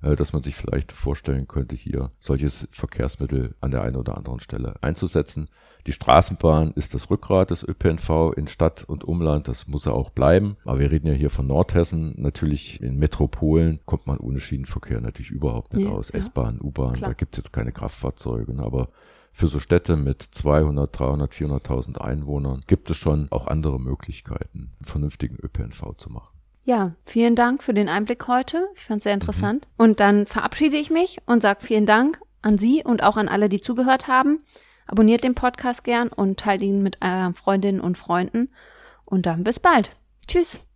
Äh, 0.01 0.15
dass 0.15 0.31
man 0.31 0.43
sich 0.43 0.55
vielleicht 0.55 0.91
vorstellen 0.91 1.47
könnte, 1.47 1.75
hier 1.75 2.11
solches 2.19 2.67
Verkehrsmittel 2.71 3.55
an 3.61 3.71
der 3.71 3.81
einen 3.81 3.95
oder 3.95 4.15
anderen 4.15 4.39
Stelle 4.39 4.75
einzusetzen. 4.81 5.45
Die 5.87 5.91
Straßenbahn 5.91 6.71
ist 6.75 6.93
das 6.93 7.09
Rückgrat 7.09 7.49
des 7.49 7.63
ÖPNV 7.63 8.33
in 8.35 8.47
Stadt 8.47 8.83
und 8.83 9.03
Umland, 9.05 9.47
das 9.47 9.67
muss 9.67 9.87
er 9.87 9.93
auch 9.93 10.11
bleiben. 10.11 10.57
Aber 10.65 10.79
wir 10.79 10.91
reden 10.91 11.07
ja 11.07 11.13
hier 11.13 11.31
von 11.31 11.47
Nordhessen. 11.47 12.13
Natürlich 12.17 12.81
in 12.81 12.97
Metropolen 12.97 13.79
kommt 13.85 14.05
man 14.05 14.19
ohne 14.19 14.39
Schienenverkehr 14.39 15.01
natürlich 15.01 15.31
überhaupt 15.31 15.73
nicht 15.73 15.87
ja, 15.87 15.91
aus. 15.91 16.09
Ja. 16.09 16.19
S-Bahn, 16.19 16.61
U-Bahn, 16.61 16.99
da 16.99 17.13
gibt 17.13 17.35
es 17.35 17.45
jetzt 17.45 17.53
keine 17.53 17.71
Kraftfahrzeuge. 17.71 18.53
Ne? 18.53 18.63
Aber 18.63 18.89
für 19.31 19.47
so 19.47 19.59
Städte 19.59 19.95
mit 19.95 20.21
200, 20.21 20.97
300, 20.97 21.33
400.000 21.33 21.97
Einwohnern 21.97 22.61
gibt 22.67 22.89
es 22.91 22.97
schon 22.97 23.27
auch 23.31 23.47
andere 23.47 23.79
Möglichkeiten, 23.79 24.73
einen 24.77 24.85
vernünftigen 24.85 25.37
ÖPNV 25.37 25.95
zu 25.97 26.11
machen. 26.11 26.36
Ja, 26.68 26.91
vielen 27.05 27.38
Dank 27.38 27.63
für 27.63 27.74
den 27.74 27.88
Einblick 27.88 28.28
heute. 28.28 28.68
Ich 28.76 28.84
fand 28.84 28.97
es 28.97 29.05
sehr 29.05 29.13
interessant. 29.13 29.65
Mhm. 29.78 29.86
Und 29.86 29.99
dann 30.01 30.26
verabschiede 30.26 30.76
ich 30.76 30.89
mich 30.89 31.18
und 31.26 31.41
sage 31.41 31.61
vielen 31.63 31.86
Dank 31.86 32.20
an 32.41 32.57
Sie 32.57 32.84
und 32.84 33.03
auch 33.03 33.15
an 33.15 33.30
alle, 33.30 33.47
die 33.47 33.61
zugehört 33.61 34.09
haben. 34.09 34.43
Abonniert 34.86 35.24
den 35.24 35.34
Podcast 35.34 35.86
gern 35.86 36.09
und 36.09 36.41
teilt 36.41 36.61
ihn 36.61 36.84
mit 36.84 36.97
euren 37.01 37.36
Freundinnen 37.36 37.80
und 37.80 37.97
Freunden. 37.97 38.49
Und 39.05 39.26
dann 39.26 39.45
bis 39.45 39.61
bald. 39.61 39.91
Tschüss. 40.28 40.68